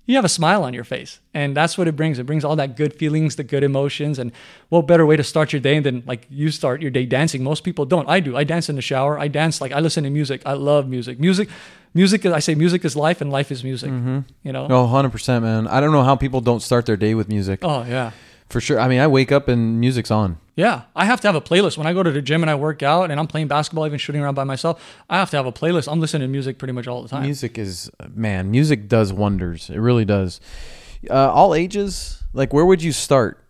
You 0.08 0.16
have 0.16 0.24
a 0.24 0.28
smile 0.30 0.64
on 0.64 0.72
your 0.72 0.84
face, 0.84 1.20
and 1.34 1.54
that's 1.54 1.76
what 1.76 1.86
it 1.86 1.94
brings. 1.94 2.18
It 2.18 2.24
brings 2.24 2.42
all 2.42 2.56
that 2.56 2.78
good 2.78 2.94
feelings, 2.94 3.36
the 3.36 3.44
good 3.44 3.62
emotions, 3.62 4.18
and 4.18 4.32
what 4.70 4.86
better 4.86 5.04
way 5.04 5.16
to 5.16 5.22
start 5.22 5.52
your 5.52 5.60
day 5.60 5.80
than 5.80 6.02
like 6.06 6.26
you 6.30 6.50
start 6.50 6.80
your 6.80 6.90
day 6.90 7.04
dancing? 7.04 7.44
Most 7.44 7.62
people 7.62 7.84
don't. 7.84 8.08
I 8.08 8.20
do. 8.20 8.34
I 8.34 8.44
dance 8.44 8.70
in 8.70 8.76
the 8.76 8.80
shower. 8.80 9.18
I 9.18 9.28
dance 9.28 9.60
like 9.60 9.70
I 9.70 9.80
listen 9.80 10.04
to 10.04 10.10
music. 10.10 10.40
I 10.46 10.54
love 10.54 10.88
music. 10.88 11.20
Music, 11.20 11.50
music. 11.92 12.24
I 12.24 12.38
say 12.38 12.54
music 12.54 12.86
is 12.86 12.96
life, 12.96 13.20
and 13.20 13.30
life 13.30 13.52
is 13.52 13.62
music. 13.62 13.90
Mm-hmm. 13.90 14.20
You 14.44 14.52
know. 14.54 14.66
Oh, 14.70 14.86
100%, 14.86 15.42
man. 15.42 15.68
I 15.68 15.78
don't 15.78 15.92
know 15.92 16.04
how 16.04 16.16
people 16.16 16.40
don't 16.40 16.60
start 16.60 16.86
their 16.86 16.96
day 16.96 17.14
with 17.14 17.28
music. 17.28 17.60
Oh 17.62 17.84
yeah. 17.84 18.12
For 18.48 18.60
sure. 18.60 18.80
I 18.80 18.88
mean, 18.88 19.00
I 19.00 19.06
wake 19.06 19.30
up 19.30 19.48
and 19.48 19.78
music's 19.78 20.10
on. 20.10 20.38
Yeah, 20.56 20.82
I 20.96 21.04
have 21.04 21.20
to 21.20 21.28
have 21.28 21.34
a 21.34 21.40
playlist 21.40 21.76
when 21.76 21.86
I 21.86 21.92
go 21.92 22.02
to 22.02 22.10
the 22.10 22.22
gym 22.22 22.42
and 22.42 22.50
I 22.50 22.54
work 22.54 22.82
out 22.82 23.10
and 23.10 23.20
I'm 23.20 23.26
playing 23.26 23.46
basketball, 23.46 23.86
even 23.86 23.98
shooting 23.98 24.22
around 24.22 24.34
by 24.34 24.44
myself. 24.44 24.82
I 25.08 25.18
have 25.18 25.30
to 25.30 25.36
have 25.36 25.46
a 25.46 25.52
playlist. 25.52 25.90
I'm 25.90 26.00
listening 26.00 26.22
to 26.26 26.32
music 26.32 26.58
pretty 26.58 26.72
much 26.72 26.88
all 26.88 27.02
the 27.02 27.08
time. 27.08 27.22
Music 27.22 27.58
is, 27.58 27.90
man, 28.12 28.50
music 28.50 28.88
does 28.88 29.12
wonders. 29.12 29.70
It 29.70 29.78
really 29.78 30.04
does. 30.04 30.40
Uh, 31.08 31.32
all 31.32 31.54
ages, 31.54 32.24
like, 32.32 32.52
where 32.52 32.64
would 32.64 32.82
you 32.82 32.90
start? 32.90 33.44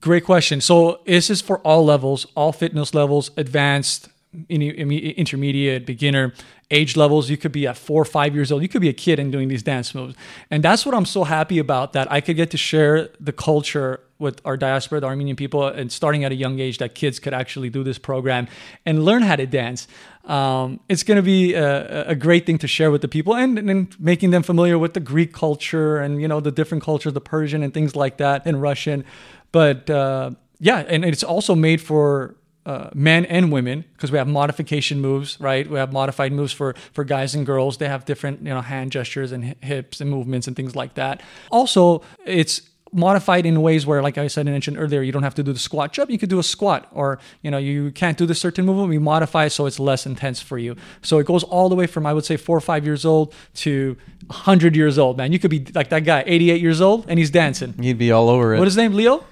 Great 0.00 0.24
question. 0.24 0.60
So 0.60 1.00
this 1.06 1.30
is 1.30 1.40
for 1.40 1.60
all 1.60 1.84
levels, 1.84 2.26
all 2.34 2.52
fitness 2.52 2.92
levels, 2.92 3.30
advanced, 3.36 4.08
any- 4.50 4.68
intermediate, 4.68 5.86
beginner, 5.86 6.34
age 6.70 6.96
levels. 6.96 7.30
You 7.30 7.36
could 7.36 7.52
be 7.52 7.66
at 7.66 7.78
four 7.78 8.02
or 8.02 8.04
five 8.04 8.34
years 8.34 8.52
old. 8.52 8.60
You 8.60 8.68
could 8.68 8.82
be 8.82 8.88
a 8.88 8.92
kid 8.92 9.18
and 9.18 9.30
doing 9.32 9.48
these 9.48 9.62
dance 9.62 9.94
moves. 9.94 10.16
And 10.50 10.62
that's 10.62 10.84
what 10.84 10.94
I'm 10.94 11.06
so 11.06 11.24
happy 11.24 11.58
about 11.58 11.92
that 11.94 12.10
I 12.12 12.20
could 12.20 12.36
get 12.36 12.50
to 12.50 12.58
share 12.58 13.08
the 13.20 13.32
culture 13.32 14.00
with 14.18 14.40
our 14.44 14.56
diaspora, 14.56 15.00
the 15.00 15.06
Armenian 15.06 15.36
people, 15.36 15.66
and 15.66 15.92
starting 15.92 16.24
at 16.24 16.32
a 16.32 16.34
young 16.34 16.58
age 16.58 16.78
that 16.78 16.94
kids 16.94 17.18
could 17.18 17.34
actually 17.34 17.70
do 17.70 17.84
this 17.84 17.98
program 17.98 18.48
and 18.84 19.04
learn 19.04 19.22
how 19.22 19.36
to 19.36 19.46
dance. 19.46 19.86
Um, 20.24 20.80
it's 20.88 21.02
going 21.02 21.16
to 21.16 21.22
be 21.22 21.54
a, 21.54 22.08
a 22.08 22.14
great 22.14 22.46
thing 22.46 22.58
to 22.58 22.66
share 22.66 22.90
with 22.90 23.02
the 23.02 23.08
people 23.08 23.34
and, 23.36 23.58
and 23.58 24.00
making 24.00 24.30
them 24.30 24.42
familiar 24.42 24.78
with 24.78 24.94
the 24.94 25.00
Greek 25.00 25.32
culture 25.32 25.98
and, 25.98 26.20
you 26.20 26.28
know, 26.28 26.40
the 26.40 26.50
different 26.50 26.82
cultures, 26.82 27.12
the 27.12 27.20
Persian 27.20 27.62
and 27.62 27.72
things 27.72 27.94
like 27.94 28.16
that, 28.16 28.46
and 28.46 28.60
Russian. 28.60 29.04
But 29.52 29.88
uh, 29.88 30.30
yeah, 30.58 30.78
and 30.88 31.04
it's 31.04 31.22
also 31.22 31.54
made 31.54 31.80
for 31.80 32.34
uh, 32.66 32.90
men 32.94 33.24
and 33.26 33.52
women 33.52 33.84
because 33.92 34.10
we 34.10 34.18
have 34.18 34.26
modification 34.26 35.00
moves, 35.00 35.38
right? 35.40 35.70
We 35.70 35.78
have 35.78 35.92
modified 35.92 36.32
moves 36.32 36.52
for 36.52 36.74
for 36.92 37.04
guys 37.04 37.34
and 37.34 37.46
girls. 37.46 37.76
They 37.76 37.88
have 37.88 38.04
different, 38.04 38.40
you 38.40 38.48
know, 38.48 38.60
hand 38.60 38.90
gestures 38.90 39.30
and 39.30 39.54
hips 39.62 40.00
and 40.00 40.10
movements 40.10 40.48
and 40.48 40.56
things 40.56 40.74
like 40.74 40.94
that. 40.94 41.22
Also, 41.50 42.02
it's 42.24 42.62
modified 42.96 43.46
in 43.46 43.60
ways 43.62 43.86
where, 43.86 44.02
like 44.02 44.18
I 44.18 44.26
said, 44.26 44.48
I 44.48 44.50
mentioned 44.50 44.78
earlier, 44.78 45.02
you 45.02 45.12
don't 45.12 45.22
have 45.22 45.34
to 45.36 45.42
do 45.42 45.52
the 45.52 45.58
squat 45.58 45.92
jump. 45.92 46.10
You 46.10 46.18
could 46.18 46.30
do 46.30 46.38
a 46.38 46.42
squat, 46.42 46.88
or 46.92 47.18
you 47.42 47.50
know, 47.50 47.58
you 47.58 47.92
can't 47.92 48.16
do 48.18 48.26
the 48.26 48.34
certain 48.34 48.64
movement. 48.66 48.88
We 48.88 48.98
modify 48.98 49.44
it 49.44 49.50
so 49.50 49.66
it's 49.66 49.78
less 49.78 50.06
intense 50.06 50.40
for 50.40 50.58
you. 50.58 50.74
So 51.02 51.18
it 51.18 51.26
goes 51.26 51.44
all 51.44 51.68
the 51.68 51.74
way 51.74 51.86
from 51.86 52.06
I 52.06 52.12
would 52.14 52.24
say 52.24 52.36
four 52.36 52.56
or 52.56 52.60
five 52.60 52.84
years 52.84 53.04
old 53.04 53.34
to 53.56 53.96
100 54.28 54.74
years 54.74 54.98
old. 54.98 55.16
Man, 55.16 55.32
you 55.32 55.38
could 55.38 55.50
be 55.50 55.64
like 55.74 55.90
that 55.90 56.04
guy, 56.04 56.24
88 56.26 56.60
years 56.60 56.80
old, 56.80 57.04
and 57.08 57.18
he's 57.18 57.30
dancing. 57.30 57.74
He'd 57.80 57.98
be 57.98 58.10
all 58.10 58.28
over 58.28 58.54
it. 58.54 58.58
What 58.58 58.66
is 58.66 58.74
his 58.74 58.78
name? 58.78 58.94
Leo. 58.94 59.24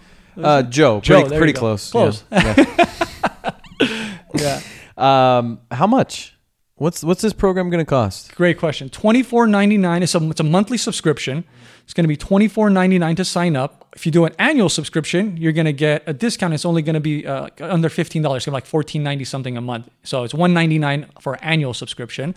uh, 0.43 0.63
Joe. 0.63 1.01
Joe, 1.01 1.23
Pretty, 1.23 1.37
pretty 1.39 1.53
close. 1.53 1.91
Close. 1.91 2.25
Yeah. 2.31 2.55
Yeah. 2.57 3.51
Yeah. 4.37 4.61
um, 4.97 5.61
how 5.71 5.87
much? 5.87 6.35
What's 6.77 7.05
what's 7.05 7.23
this 7.23 7.33
program 7.33 7.71
going 7.71 7.85
to 7.85 7.89
cost? 7.89 8.35
Great 8.35 8.59
question. 8.59 8.89
Twenty 8.89 9.23
four 9.23 9.47
ninety 9.47 9.77
nine 9.79 10.03
is 10.03 10.13
a 10.15 10.29
it's 10.31 10.41
a 10.41 10.45
monthly 10.45 10.77
subscription. 10.77 11.45
It's 11.85 11.95
going 11.95 12.05
to 12.05 12.09
be 12.09 12.17
twenty 12.17 12.49
four 12.49 12.71
ninety 12.71 12.99
nine 12.99 13.17
to 13.17 13.25
sign 13.25 13.57
up. 13.57 13.87
If 13.95 14.07
you 14.07 14.11
do 14.13 14.25
an 14.25 14.33
annual 14.39 14.69
subscription, 14.69 15.37
you're 15.37 15.53
going 15.53 15.67
to 15.67 15.73
get 15.73 16.03
a 16.07 16.13
discount. 16.13 16.53
It's 16.55 16.65
only 16.65 16.83
going 16.83 16.95
to 16.95 17.01
be 17.01 17.27
uh, 17.27 17.49
under 17.61 17.89
fifteen 17.89 18.23
dollars. 18.23 18.39
It's 18.43 18.47
going 18.47 18.53
to 18.53 18.57
be 18.57 18.65
like 18.65 18.67
fourteen 18.67 19.03
ninety 19.03 19.25
something 19.25 19.57
a 19.57 19.61
month. 19.61 19.89
So 20.03 20.25
it's 20.25 20.35
one 20.35 20.53
ninety 20.55 20.79
nine 20.79 21.07
for 21.21 21.39
annual 21.45 21.75
subscription. 21.75 22.35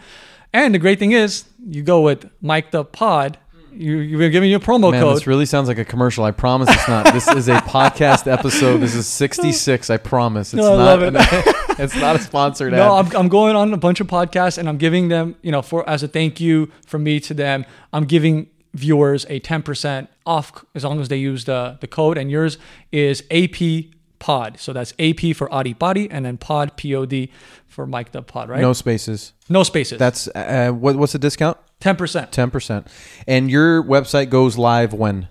And 0.54 0.74
the 0.74 0.80
great 0.80 1.00
thing 1.00 1.12
is, 1.12 1.46
you 1.68 1.84
go 1.84 2.02
with 2.02 2.30
Mic'd 2.42 2.76
Up 2.76 2.92
Pod. 2.92 3.38
You, 3.74 3.98
you're 3.98 4.30
giving 4.32 4.50
you 4.50 4.56
a 4.56 4.60
promo 4.60 4.90
Man, 4.92 5.02
code. 5.04 5.16
this 5.18 5.28
really 5.28 5.46
sounds 5.46 5.68
like 5.68 5.78
a 5.78 5.86
commercial. 5.86 6.24
I 6.24 6.32
promise 6.32 6.68
it's 6.72 6.88
not. 6.88 7.14
this 7.14 7.28
is 7.28 7.48
a 7.48 7.56
podcast 7.58 8.26
episode. 8.32 8.78
This 8.80 8.96
is 8.96 9.06
66. 9.08 9.92
I 9.92 9.98
promise. 9.98 10.52
It's 10.54 10.58
No, 10.64 10.74
I 10.74 10.78
not. 10.78 11.00
love 11.02 11.04
it. 11.04 11.56
it's 11.80 11.96
not 11.96 12.16
a 12.16 12.20
sponsored 12.20 12.72
No, 12.74 12.98
ad. 12.98 13.06
I'm, 13.14 13.16
I'm 13.18 13.28
going 13.28 13.56
on 13.56 13.72
a 13.74 13.78
bunch 13.78 14.00
of 14.00 14.08
podcasts 14.08 14.58
and 14.58 14.68
I'm 14.68 14.78
giving 14.78 15.10
them, 15.10 15.36
you 15.44 15.52
know, 15.52 15.62
for 15.62 15.88
as 15.88 16.02
a 16.02 16.08
thank 16.08 16.40
you 16.40 16.72
from 16.88 17.04
me 17.04 17.20
to 17.20 17.36
them, 17.36 17.66
I'm 17.94 18.06
giving 18.06 18.48
viewers 18.78 19.26
a 19.26 19.40
10% 19.40 20.08
off 20.26 20.64
as 20.76 20.84
long 20.84 21.00
as 21.02 21.08
they 21.10 21.18
use 21.18 21.46
the, 21.46 21.78
the 21.82 21.88
code. 21.88 22.18
And 22.18 22.30
yours 22.32 22.58
is 22.92 23.24
AP 23.32 23.92
Pod. 24.20 24.60
So 24.60 24.74
that's 24.74 24.94
AP 24.98 25.36
for 25.36 25.48
Arrii 25.50 25.78
Parrii 25.78 26.08
and 26.10 26.26
then 26.26 26.38
Pod, 26.38 26.76
P 26.76 26.96
O 26.96 27.06
D 27.06 27.32
for 27.68 27.86
Mic'd 27.86 28.16
Up 28.16 28.26
Pod, 28.26 28.50
right? 28.50 28.60
No 28.62 28.74
spaces. 28.74 29.34
no 29.48 29.62
spaces. 29.62 30.00
That's 30.00 30.28
uh, 30.30 30.72
what, 30.72 30.96
what's 30.96 31.14
the 31.14 31.20
discount? 31.20 31.58
10%. 31.82 32.32
10%. 32.32 32.88
And 33.28 33.52
your 33.52 33.84
website 33.84 34.32
goes 34.32 34.58
live 34.58 34.92
when? 34.94 35.28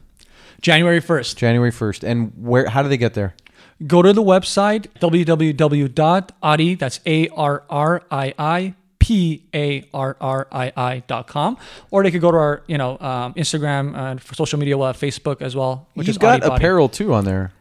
January 0.61 1.01
1st. 1.01 1.35
January 1.35 1.73
1st. 1.73 2.05
And 2.05 2.33
where? 2.37 2.69
how 2.69 2.85
do 2.85 2.89
they 2.89 2.97
get 2.97 3.15
there? 3.15 3.35
Go 3.85 4.01
to 4.03 4.13
the 4.13 4.23
website 4.23 4.87
www.adi, 5.01 6.75
that's 6.77 7.01
A 7.05 7.29
R 7.31 7.65
R 7.69 8.03
I 8.11 8.35
I 8.39 8.75
P 9.07 9.45
A 9.55 9.85
R 9.95 10.17
R 10.21 10.49
I 10.51 10.73
I 10.77 11.03
dot 11.07 11.29
com, 11.29 11.57
or 11.93 12.03
they 12.03 12.11
could 12.11 12.21
go 12.21 12.33
to 12.33 12.37
our 12.37 12.63
you 12.67 12.77
know 12.77 12.99
um, 12.99 13.35
Instagram 13.35 13.97
and 13.97 14.21
for 14.21 14.35
social 14.35 14.59
media, 14.59 14.77
we'll 14.77 14.89
have 14.89 14.97
Facebook 14.99 15.41
as 15.43 15.55
well, 15.55 15.87
which 15.95 16.09
You've 16.09 16.15
is 16.15 16.19
got 16.19 16.41
Arrii 16.41 16.49
Parrii. 16.49 16.57
apparel 16.57 16.89
too 16.89 17.15
on 17.15 17.25
there. 17.25 17.53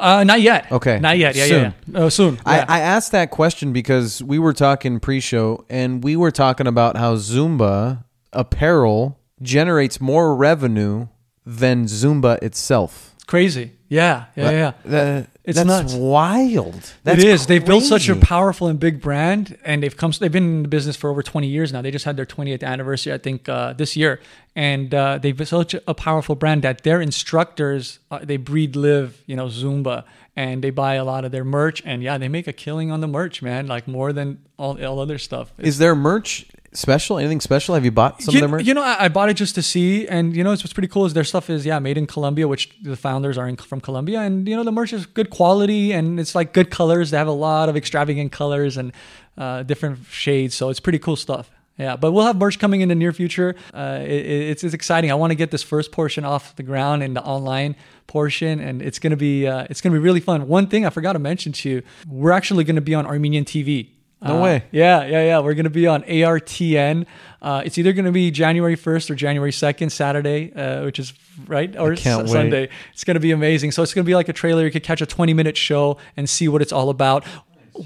Uh, 0.00 0.24
not 0.24 0.40
yet. 0.40 0.70
Okay. 0.72 0.98
Not 0.98 1.18
yet. 1.18 1.34
Yeah, 1.36 1.44
Soon. 1.46 1.62
yeah, 1.62 1.72
yeah. 1.88 2.04
Uh, 2.06 2.08
soon. 2.10 2.38
I, 2.46 2.56
yeah. 2.58 2.64
I 2.68 2.80
asked 2.80 3.12
that 3.12 3.30
question 3.30 3.72
because 3.72 4.22
we 4.22 4.38
were 4.38 4.52
talking 4.52 5.00
pre-show 5.00 5.64
and 5.68 6.04
we 6.04 6.14
were 6.14 6.30
talking 6.30 6.68
about 6.68 6.96
how 6.96 7.16
Zumba 7.16 8.04
apparel 8.32 9.18
generates 9.42 10.00
more 10.00 10.36
revenue 10.36 11.08
than 11.44 11.86
Zumba 11.86 12.40
itself. 12.42 13.12
It's 13.16 13.24
Crazy. 13.24 13.72
Yeah, 13.88 14.26
yeah, 14.36 14.50
yeah. 14.50 14.72
That- 14.84 15.26
It's 15.48 15.56
that's 15.56 15.66
nuts. 15.66 15.94
wild. 15.94 16.92
That's 17.04 17.22
it 17.22 17.24
is. 17.24 17.46
They've 17.46 17.64
built 17.64 17.82
such 17.82 18.10
a 18.10 18.16
powerful 18.16 18.68
and 18.68 18.78
big 18.78 19.00
brand, 19.00 19.56
and 19.64 19.82
they've 19.82 19.96
come. 19.96 20.12
They've 20.20 20.30
been 20.30 20.44
in 20.44 20.62
the 20.64 20.68
business 20.68 20.94
for 20.94 21.08
over 21.08 21.22
20 21.22 21.46
years 21.46 21.72
now. 21.72 21.80
They 21.80 21.90
just 21.90 22.04
had 22.04 22.18
their 22.18 22.26
20th 22.26 22.62
anniversary, 22.62 23.14
I 23.14 23.18
think, 23.18 23.48
uh, 23.48 23.72
this 23.72 23.96
year, 23.96 24.20
and 24.54 24.92
uh, 24.92 25.16
they've 25.16 25.34
built 25.34 25.48
such 25.48 25.74
a 25.74 25.94
powerful 25.94 26.34
brand 26.34 26.62
that 26.64 26.82
their 26.82 27.00
instructors 27.00 27.98
uh, 28.10 28.18
they 28.22 28.36
breed, 28.36 28.76
live, 28.76 29.22
you 29.24 29.36
know, 29.36 29.46
Zumba, 29.46 30.04
and 30.36 30.62
they 30.62 30.68
buy 30.68 30.96
a 30.96 31.04
lot 31.04 31.24
of 31.24 31.32
their 31.32 31.44
merch, 31.44 31.82
and 31.86 32.02
yeah, 32.02 32.18
they 32.18 32.28
make 32.28 32.46
a 32.46 32.52
killing 32.52 32.90
on 32.90 33.00
the 33.00 33.08
merch, 33.08 33.40
man. 33.40 33.66
Like 33.66 33.88
more 33.88 34.12
than 34.12 34.44
all, 34.58 34.84
all 34.84 35.00
other 35.00 35.16
stuff. 35.16 35.50
Is 35.56 35.78
there 35.78 35.94
merch 35.94 36.44
special? 36.72 37.18
Anything 37.18 37.40
special? 37.40 37.74
Have 37.74 37.84
you 37.84 37.90
bought 37.90 38.22
some 38.22 38.34
you, 38.34 38.38
of 38.38 38.42
their 38.42 38.58
merch? 38.58 38.66
you 38.66 38.74
know, 38.74 38.82
I, 38.82 39.04
I 39.04 39.08
bought 39.08 39.28
it 39.28 39.34
just 39.34 39.54
to 39.56 39.62
see, 39.62 40.06
and 40.06 40.36
you 40.36 40.44
know, 40.44 40.52
it's 40.52 40.62
what's 40.62 40.72
pretty 40.72 40.88
cool 40.88 41.06
is 41.06 41.14
their 41.14 41.24
stuff 41.24 41.50
is 41.50 41.64
yeah 41.64 41.78
made 41.78 41.98
in 41.98 42.06
Colombia, 42.06 42.48
which 42.48 42.70
the 42.82 42.96
founders 42.96 43.38
are 43.38 43.48
in, 43.48 43.56
from 43.56 43.80
Colombia, 43.80 44.20
and 44.20 44.48
you 44.48 44.56
know 44.56 44.64
the 44.64 44.72
merch 44.72 44.92
is 44.92 45.06
good 45.06 45.30
quality 45.30 45.92
and 45.92 46.18
it's 46.20 46.34
like 46.34 46.52
good 46.52 46.70
colors. 46.70 47.10
They 47.10 47.18
have 47.18 47.28
a 47.28 47.32
lot 47.32 47.68
of 47.68 47.76
extravagant 47.76 48.32
colors 48.32 48.76
and 48.76 48.92
uh, 49.36 49.62
different 49.62 50.06
shades, 50.08 50.54
so 50.54 50.68
it's 50.68 50.80
pretty 50.80 50.98
cool 50.98 51.16
stuff. 51.16 51.50
Yeah, 51.78 51.94
but 51.94 52.10
we'll 52.10 52.26
have 52.26 52.36
merch 52.36 52.58
coming 52.58 52.80
in 52.80 52.88
the 52.88 52.96
near 52.96 53.12
future. 53.12 53.54
Uh, 53.72 54.00
it, 54.02 54.10
it's, 54.10 54.64
it's 54.64 54.74
exciting. 54.74 55.12
I 55.12 55.14
want 55.14 55.30
to 55.30 55.36
get 55.36 55.52
this 55.52 55.62
first 55.62 55.92
portion 55.92 56.24
off 56.24 56.56
the 56.56 56.64
ground 56.64 57.04
and 57.04 57.14
the 57.14 57.22
online 57.22 57.76
portion, 58.08 58.58
and 58.58 58.82
it's 58.82 58.98
gonna 58.98 59.16
be 59.16 59.46
uh, 59.46 59.66
it's 59.70 59.80
gonna 59.80 59.92
be 59.92 60.00
really 60.00 60.20
fun. 60.20 60.48
One 60.48 60.66
thing 60.66 60.84
I 60.84 60.90
forgot 60.90 61.12
to 61.12 61.20
mention 61.20 61.52
to 61.52 61.70
you, 61.70 61.82
we're 62.08 62.32
actually 62.32 62.64
gonna 62.64 62.80
be 62.80 62.94
on 62.94 63.06
Armenian 63.06 63.44
TV. 63.44 63.90
No 64.20 64.38
Uh, 64.38 64.42
way. 64.42 64.62
Yeah, 64.72 65.04
yeah, 65.06 65.24
yeah. 65.24 65.38
We're 65.38 65.54
going 65.54 65.64
to 65.64 65.70
be 65.70 65.86
on 65.86 66.02
ARTN. 66.02 67.06
Uh, 67.40 67.62
it's 67.64 67.78
either 67.78 67.92
going 67.92 68.04
to 68.04 68.10
be 68.12 68.30
January 68.32 68.76
1st 68.76 69.10
or 69.10 69.14
January 69.14 69.52
2nd, 69.52 69.92
Saturday, 69.92 70.52
uh, 70.54 70.84
which 70.84 70.98
is 70.98 71.12
right, 71.46 71.74
or 71.76 71.92
S- 71.92 72.02
Sunday. 72.26 72.68
It's 72.92 73.04
going 73.04 73.14
to 73.14 73.20
be 73.20 73.30
amazing. 73.30 73.70
So 73.70 73.82
it's 73.82 73.94
going 73.94 74.04
to 74.04 74.08
be 74.08 74.16
like 74.16 74.28
a 74.28 74.32
trailer. 74.32 74.64
You 74.64 74.72
could 74.72 74.82
catch 74.82 75.00
a 75.00 75.06
20 75.06 75.34
minute 75.34 75.56
show 75.56 75.98
and 76.16 76.28
see 76.28 76.48
what 76.48 76.62
it's 76.62 76.72
all 76.72 76.90
about. 76.90 77.24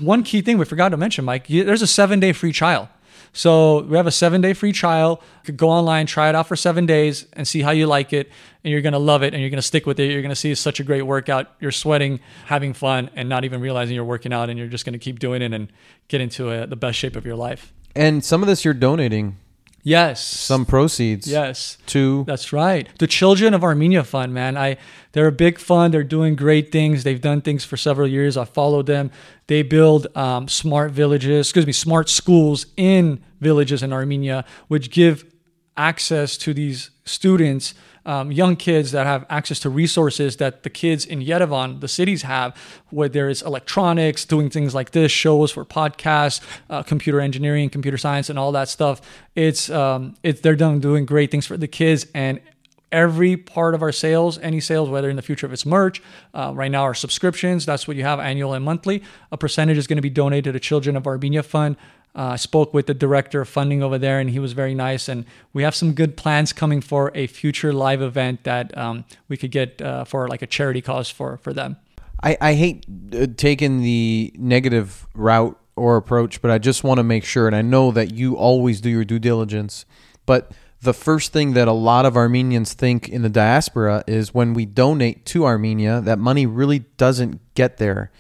One 0.00 0.22
key 0.22 0.40
thing 0.40 0.56
we 0.56 0.64
forgot 0.64 0.88
to 0.90 0.96
mention, 0.96 1.24
Mike, 1.26 1.50
you, 1.50 1.64
there's 1.64 1.82
a 1.82 1.86
seven 1.86 2.18
day 2.18 2.32
free 2.32 2.52
trial. 2.52 2.88
So 3.32 3.82
we 3.82 3.96
have 3.96 4.06
a 4.06 4.10
seven 4.10 4.40
day 4.40 4.52
free 4.52 4.72
trial. 4.72 5.22
Go 5.56 5.70
online, 5.70 6.06
try 6.06 6.28
it 6.28 6.34
out 6.34 6.46
for 6.48 6.56
seven 6.56 6.84
days, 6.86 7.26
and 7.32 7.48
see 7.48 7.62
how 7.62 7.70
you 7.70 7.86
like 7.86 8.12
it. 8.12 8.30
And 8.62 8.70
you're 8.70 8.82
gonna 8.82 8.98
love 8.98 9.22
it, 9.22 9.32
and 9.32 9.40
you're 9.40 9.50
gonna 9.50 9.62
stick 9.62 9.86
with 9.86 9.98
it. 9.98 10.10
You're 10.10 10.22
gonna 10.22 10.34
see 10.36 10.50
it's 10.50 10.60
such 10.60 10.80
a 10.80 10.84
great 10.84 11.02
workout. 11.02 11.50
You're 11.60 11.72
sweating, 11.72 12.20
having 12.46 12.74
fun, 12.74 13.10
and 13.16 13.28
not 13.28 13.44
even 13.44 13.60
realizing 13.60 13.94
you're 13.94 14.04
working 14.04 14.32
out. 14.32 14.50
And 14.50 14.58
you're 14.58 14.68
just 14.68 14.84
gonna 14.84 14.98
keep 14.98 15.18
doing 15.18 15.40
it 15.42 15.52
and 15.52 15.68
get 16.08 16.20
into 16.20 16.50
uh 16.50 16.66
the 16.66 16.76
best 16.76 16.98
shape 16.98 17.16
of 17.16 17.24
your 17.24 17.36
life. 17.36 17.72
and 17.94 18.24
some 18.24 18.42
of 18.42 18.48
this 18.48 18.64
you're 18.64 18.74
donating 18.74 19.36
Yes. 19.84 20.24
some 20.24 20.64
proceeds 20.64 21.26
Yes. 21.26 21.76
to 21.86 22.24
That's 22.26 22.52
right. 22.52 22.88
The 22.98 23.06
Children 23.08 23.52
of 23.54 23.64
Armenia 23.64 24.04
Fund, 24.04 24.32
man. 24.32 24.56
I 24.56 24.76
they're 25.12 25.26
a 25.26 25.32
big 25.32 25.58
fund. 25.58 25.92
They're 25.92 26.04
doing 26.04 26.36
great 26.36 26.70
things. 26.72 27.02
They've 27.04 27.20
done 27.20 27.40
things 27.42 27.64
for 27.64 27.76
several 27.76 28.06
years. 28.08 28.36
I 28.36 28.44
followed 28.44 28.86
them. 28.86 29.10
They 29.48 29.62
build 29.62 30.06
um, 30.16 30.48
smart 30.48 30.92
villages, 30.92 31.46
excuse 31.48 31.66
me, 31.66 31.72
smart 31.72 32.08
schools 32.08 32.66
in 32.76 33.22
villages 33.40 33.82
in 33.82 33.92
Armenia, 33.92 34.44
which 34.68 34.90
give 34.90 35.24
access 35.76 36.36
to 36.38 36.54
these 36.54 36.90
students, 37.04 37.74
um, 38.06 38.32
young 38.32 38.56
kids 38.56 38.92
that 38.92 39.06
have 39.06 39.24
access 39.28 39.58
to 39.60 39.70
resources 39.70 40.36
that 40.36 40.62
the 40.62 40.70
kids 40.70 41.04
in 41.04 41.20
Yerevan, 41.20 41.80
the 41.80 41.88
cities, 41.88 42.22
have, 42.22 42.56
where 42.90 43.08
there 43.08 43.28
is 43.28 43.42
electronics, 43.42 44.24
doing 44.24 44.50
things 44.50 44.74
like 44.74 44.90
this, 44.90 45.12
shows 45.12 45.50
for 45.52 45.64
podcasts, 45.64 46.40
uh, 46.70 46.82
computer 46.82 47.20
engineering, 47.20 47.70
computer 47.70 47.98
science, 47.98 48.28
and 48.30 48.38
all 48.38 48.52
that 48.52 48.68
stuff. 48.68 49.00
It's 49.34 49.70
um, 49.70 50.14
it's 50.22 50.40
they're 50.40 50.56
done 50.56 50.80
doing 50.80 51.06
great 51.06 51.30
things 51.30 51.46
for 51.46 51.56
the 51.56 51.68
kids 51.68 52.06
and. 52.14 52.40
Every 52.90 53.38
part 53.38 53.74
of 53.74 53.80
our 53.80 53.90
sales, 53.90 54.36
any 54.40 54.60
sales, 54.60 54.90
whether 54.90 55.08
in 55.08 55.16
the 55.16 55.22
future 55.22 55.46
if 55.46 55.52
it's 55.54 55.64
merch, 55.64 56.02
uh, 56.34 56.52
right 56.54 56.70
now 56.70 56.82
our 56.82 56.92
subscriptions, 56.92 57.64
that's 57.64 57.88
what 57.88 57.96
you 57.96 58.02
have 58.02 58.20
annual 58.20 58.52
and 58.52 58.62
monthly. 58.62 59.02
A 59.30 59.38
percentage 59.38 59.78
is 59.78 59.86
going 59.86 59.96
to 59.96 60.02
be 60.02 60.10
donated 60.10 60.52
to 60.52 60.60
Children 60.60 60.98
of 60.98 61.06
Armenia 61.06 61.42
Fund. 61.42 61.76
Uh, 62.14 62.32
I 62.32 62.36
spoke 62.36 62.74
with 62.74 62.86
the 62.86 62.94
director 62.94 63.40
of 63.40 63.48
funding 63.48 63.82
over 63.82 63.98
there, 63.98 64.20
and 64.20 64.28
he 64.28 64.38
was 64.38 64.52
very 64.52 64.74
nice. 64.74 65.08
And 65.08 65.24
we 65.52 65.62
have 65.62 65.74
some 65.74 65.94
good 65.94 66.16
plans 66.16 66.52
coming 66.52 66.80
for 66.80 67.10
a 67.14 67.26
future 67.26 67.72
live 67.72 68.02
event 68.02 68.44
that 68.44 68.76
um, 68.76 69.04
we 69.28 69.36
could 69.36 69.50
get 69.50 69.80
uh, 69.80 70.04
for 70.04 70.28
like 70.28 70.42
a 70.42 70.46
charity 70.46 70.82
cause 70.82 71.08
for 71.08 71.38
for 71.38 71.52
them. 71.52 71.76
I, 72.22 72.36
I 72.40 72.54
hate 72.54 72.86
uh, 73.14 73.26
taking 73.36 73.82
the 73.82 74.32
negative 74.36 75.06
route 75.14 75.58
or 75.74 75.96
approach, 75.96 76.42
but 76.42 76.50
I 76.50 76.58
just 76.58 76.84
want 76.84 76.98
to 76.98 77.04
make 77.04 77.24
sure, 77.24 77.46
and 77.46 77.56
I 77.56 77.62
know 77.62 77.90
that 77.92 78.12
you 78.12 78.36
always 78.36 78.80
do 78.80 78.90
your 78.90 79.04
due 79.04 79.18
diligence. 79.18 79.86
But 80.26 80.52
the 80.82 80.92
first 80.92 81.32
thing 81.32 81.54
that 81.54 81.66
a 81.66 81.72
lot 81.72 82.04
of 82.04 82.16
Armenians 82.16 82.74
think 82.74 83.08
in 83.08 83.22
the 83.22 83.30
diaspora 83.30 84.04
is 84.06 84.34
when 84.34 84.52
we 84.52 84.66
donate 84.66 85.24
to 85.26 85.46
Armenia, 85.46 86.00
that 86.02 86.18
money 86.18 86.44
really 86.44 86.80
doesn't 86.96 87.40
get 87.54 87.78
there 87.78 88.10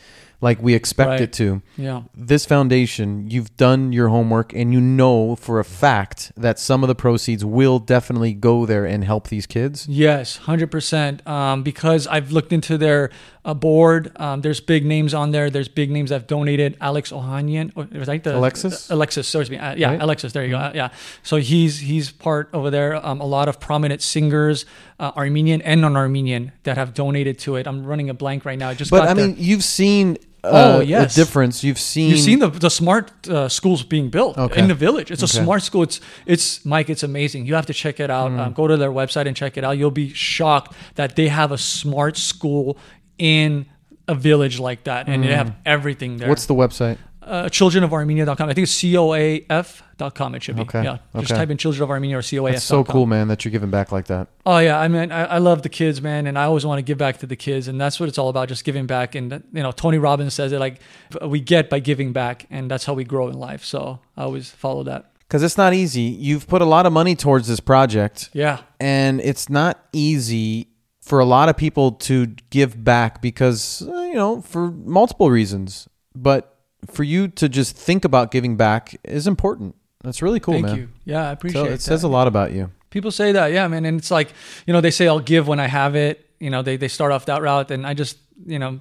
like 0.42 0.60
we 0.62 0.74
expect 0.74 1.08
Right. 1.08 1.20
it 1.22 1.32
to. 1.34 1.62
Yeah. 1.78 2.02
This 2.14 2.44
foundation, 2.44 3.30
you've 3.30 3.56
done 3.56 3.92
your 3.92 4.08
homework 4.08 4.52
and 4.52 4.72
you 4.74 4.80
know 4.80 5.36
for 5.36 5.58
a 5.60 5.64
fact 5.64 6.32
that 6.36 6.58
some 6.58 6.82
of 6.84 6.88
the 6.88 6.94
proceeds 6.94 7.44
will 7.44 7.78
definitely 7.78 8.34
go 8.34 8.66
there 8.66 8.84
and 8.84 9.04
help 9.04 9.28
these 9.28 9.46
kids. 9.46 9.86
Yes, 9.88 10.36
hundred 10.36 10.70
percent. 10.70 11.26
Um, 11.26 11.62
because 11.62 12.06
I've 12.08 12.32
looked 12.32 12.52
into 12.52 12.76
their 12.76 13.10
uh, 13.44 13.54
board. 13.54 14.12
Um, 14.16 14.40
there's 14.42 14.60
big 14.60 14.84
names 14.84 15.14
on 15.14 15.30
there. 15.30 15.48
There's 15.48 15.68
big 15.68 15.90
names 15.90 16.12
I've 16.12 16.26
donated. 16.26 16.76
Alex 16.80 17.10
Ohanian, 17.12 17.72
oh, 17.76 17.86
was 17.98 18.06
that 18.08 18.22
the 18.24 18.36
Alexis? 18.36 18.90
Alexis, 18.90 19.26
sorry, 19.26 19.46
me. 19.48 19.58
Uh, 19.58 19.74
yeah, 19.74 19.90
Right? 19.90 20.02
Alexis. 20.02 20.32
There 20.32 20.44
you 20.44 20.50
go. 20.50 20.58
Uh, 20.58 20.72
yeah. 20.74 20.88
So 21.22 21.36
he's 21.36 21.78
he's 21.78 22.10
part 22.12 22.50
over 22.52 22.68
there. 22.70 22.94
Um, 23.04 23.20
a 23.20 23.26
lot 23.26 23.48
of 23.48 23.58
prominent 23.60 24.02
singers, 24.02 24.66
uh, 25.00 25.12
Armenian 25.16 25.62
and 25.62 25.80
non-Armenian, 25.80 26.52
that 26.64 26.76
have 26.76 26.94
donated 26.94 27.38
to 27.40 27.56
it. 27.56 27.66
I'm 27.66 27.84
running 27.86 28.10
a 28.10 28.14
blank 28.14 28.44
right 28.44 28.58
now. 28.58 28.68
I 28.70 28.74
just 28.74 28.90
But 28.90 29.08
I 29.08 29.14
the- 29.14 29.28
mean, 29.28 29.36
you've 29.38 29.64
seen 29.64 30.18
uh, 30.44 30.48
Oh, 30.76 30.80
yes. 30.80 31.12
a 31.16 31.20
difference. 31.24 31.62
You've 31.64 31.78
seen 31.78 32.10
You've 32.10 32.20
seen 32.20 32.38
the 32.40 32.48
the 32.48 32.70
smart 32.70 33.10
uh, 33.28 33.48
schools 33.48 33.82
being 33.84 34.10
built 34.10 34.36
Okay. 34.38 34.60
in 34.60 34.68
the 34.68 34.74
village. 34.74 35.10
It's 35.10 35.22
a 35.22 35.28
smart 35.28 35.62
school. 35.62 35.82
It's 35.82 36.00
it's 36.26 36.64
Mike. 36.64 36.90
It's 36.90 37.02
amazing. 37.02 37.46
You 37.46 37.54
have 37.54 37.66
to 37.66 37.74
check 37.74 38.00
it 38.00 38.10
out. 38.10 38.30
Mm. 38.32 38.38
Um, 38.38 38.52
go 38.52 38.66
to 38.66 38.76
their 38.76 38.90
website 38.90 39.26
and 39.26 39.36
check 39.36 39.56
it 39.56 39.64
out. 39.64 39.78
You'll 39.78 39.90
be 40.06 40.12
shocked 40.12 40.74
that 40.94 41.14
they 41.16 41.28
have 41.28 41.52
a 41.52 41.58
smart 41.58 42.16
school 42.16 42.76
in 43.18 43.66
a 44.08 44.14
village 44.14 44.58
like 44.58 44.84
that, 44.84 45.08
and 45.08 45.22
they 45.22 45.34
have 45.34 45.54
everything 45.64 46.16
there. 46.18 46.26
Mm. 46.26 46.30
What's 46.30 46.46
the 46.46 46.54
website? 46.54 46.98
Uh, 47.24 47.44
childrenofarmenia.com? 47.44 48.48
I 48.48 48.54
think 48.54 48.64
it's 48.64 48.82
coaf.com. 48.82 50.34
It 50.34 50.42
should 50.42 50.56
be. 50.56 50.62
Okay. 50.62 50.84
Yeah. 50.84 50.98
Just 51.16 51.32
Okay. 51.32 51.38
type 51.40 51.50
in 51.50 51.56
children 51.56 51.82
of 51.82 51.90
Armenia 51.90 52.18
or 52.18 52.22
coaf. 52.22 52.50
It's 52.54 52.64
so 52.64 52.84
cool, 52.84 53.06
man, 53.06 53.28
that 53.28 53.44
you're 53.44 53.52
giving 53.52 53.70
back 53.70 53.92
like 53.92 54.06
that. 54.06 54.28
Oh 54.44 54.58
yeah, 54.58 54.78
I 54.78 54.88
mean, 54.88 55.12
I, 55.12 55.24
I 55.24 55.38
love 55.38 55.62
the 55.62 55.68
kids, 55.68 56.02
man, 56.02 56.26
and 56.26 56.38
I 56.38 56.44
always 56.44 56.66
want 56.66 56.78
to 56.78 56.82
give 56.82 56.98
back 56.98 57.18
to 57.18 57.26
the 57.26 57.36
kids, 57.36 57.68
and 57.68 57.80
that's 57.80 58.00
what 58.00 58.08
it's 58.08 58.18
all 58.18 58.28
about, 58.28 58.48
just 58.48 58.64
giving 58.64 58.86
back. 58.86 59.14
And 59.14 59.42
you 59.52 59.62
know, 59.62 59.72
Tony 59.72 59.98
Robbins 59.98 60.34
says 60.34 60.52
it 60.52 60.58
like 60.58 60.80
we 61.24 61.40
get 61.40 61.70
by 61.70 61.78
giving 61.78 62.12
back, 62.12 62.46
and 62.50 62.70
that's 62.70 62.84
how 62.84 62.94
we 62.94 63.04
grow 63.04 63.28
in 63.28 63.34
life. 63.38 63.64
So 63.64 64.00
I 64.16 64.22
always 64.22 64.50
follow 64.50 64.82
that. 64.84 65.10
Because 65.28 65.42
it's 65.42 65.56
not 65.56 65.72
easy. 65.72 66.02
You've 66.02 66.46
put 66.46 66.60
a 66.60 66.66
lot 66.66 66.84
of 66.84 66.92
money 66.92 67.14
towards 67.16 67.48
this 67.48 67.60
project, 67.60 68.28
Yeah, 68.34 68.58
and 68.78 69.20
it's 69.20 69.48
not 69.48 69.78
easy 69.92 70.68
for 71.00 71.18
a 71.20 71.24
lot 71.24 71.48
of 71.48 71.56
people 71.56 71.92
to 71.92 72.26
give 72.50 72.84
back 72.84 73.20
because, 73.20 73.82
uh, 73.88 73.92
you 74.02 74.14
know, 74.14 74.40
for 74.42 74.70
multiple 74.70 75.30
reasons. 75.30 75.88
But 76.14 76.51
for 76.90 77.04
you 77.04 77.28
to 77.28 77.48
just 77.48 77.76
think 77.76 78.04
about 78.04 78.30
giving 78.30 78.56
back 78.56 78.96
is 79.04 79.26
important. 79.26 79.76
That's 80.02 80.20
really 80.20 80.40
cool, 80.40 80.54
thank 80.54 80.66
man. 80.66 80.76
you. 80.76 80.88
Yeah, 81.04 81.28
I 81.28 81.32
appreciate 81.32 81.60
So 81.62 81.66
it. 81.66 81.74
it 81.74 81.80
says 81.80 82.02
a 82.02 82.08
lot 82.08 82.26
about 82.26 82.52
you. 82.52 82.70
People 82.90 83.10
say 83.10 83.32
that, 83.32 83.52
yeah, 83.52 83.68
man. 83.68 83.84
And 83.84 83.98
it's 83.98 84.10
like, 84.10 84.32
you 84.66 84.72
know, 84.72 84.80
they 84.80 84.90
say 84.90 85.06
I'll 85.08 85.20
give 85.20 85.46
when 85.48 85.60
I 85.60 85.68
have 85.68 85.94
it. 85.94 86.28
You 86.40 86.50
know, 86.50 86.62
they, 86.62 86.76
they 86.76 86.88
start 86.88 87.12
off 87.12 87.26
that 87.26 87.40
route. 87.40 87.70
And 87.70 87.86
I 87.86 87.94
just, 87.94 88.18
you 88.44 88.58
know, 88.58 88.80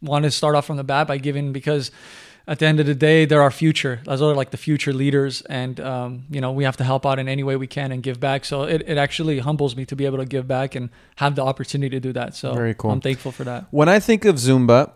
want 0.00 0.24
to 0.24 0.30
start 0.30 0.54
off 0.54 0.66
from 0.66 0.76
the 0.76 0.84
bat 0.84 1.06
by 1.06 1.18
giving 1.18 1.52
because 1.52 1.90
at 2.46 2.58
the 2.58 2.66
end 2.66 2.80
of 2.80 2.86
the 2.86 2.94
day, 2.94 3.26
they're 3.26 3.42
our 3.42 3.50
future. 3.50 4.00
Those 4.04 4.22
are 4.22 4.34
like 4.34 4.50
the 4.50 4.56
future 4.56 4.92
leaders. 4.92 5.42
And, 5.42 5.78
um, 5.80 6.24
you 6.30 6.40
know, 6.40 6.50
we 6.52 6.64
have 6.64 6.76
to 6.78 6.84
help 6.84 7.06
out 7.06 7.18
in 7.18 7.28
any 7.28 7.42
way 7.42 7.56
we 7.56 7.66
can 7.66 7.92
and 7.92 8.02
give 8.02 8.18
back. 8.18 8.44
So 8.44 8.62
it, 8.62 8.82
it 8.86 8.96
actually 8.98 9.38
humbles 9.38 9.76
me 9.76 9.84
to 9.86 9.94
be 9.96 10.06
able 10.06 10.18
to 10.18 10.26
give 10.26 10.48
back 10.48 10.74
and 10.74 10.88
have 11.16 11.36
the 11.36 11.44
opportunity 11.44 11.90
to 11.90 12.00
do 12.00 12.12
that. 12.14 12.34
So 12.34 12.54
Very 12.54 12.74
cool. 12.74 12.90
I'm 12.90 13.00
thankful 13.00 13.32
for 13.32 13.44
that. 13.44 13.66
When 13.70 13.88
I 13.88 14.00
think 14.00 14.24
of 14.24 14.36
Zumba, 14.36 14.92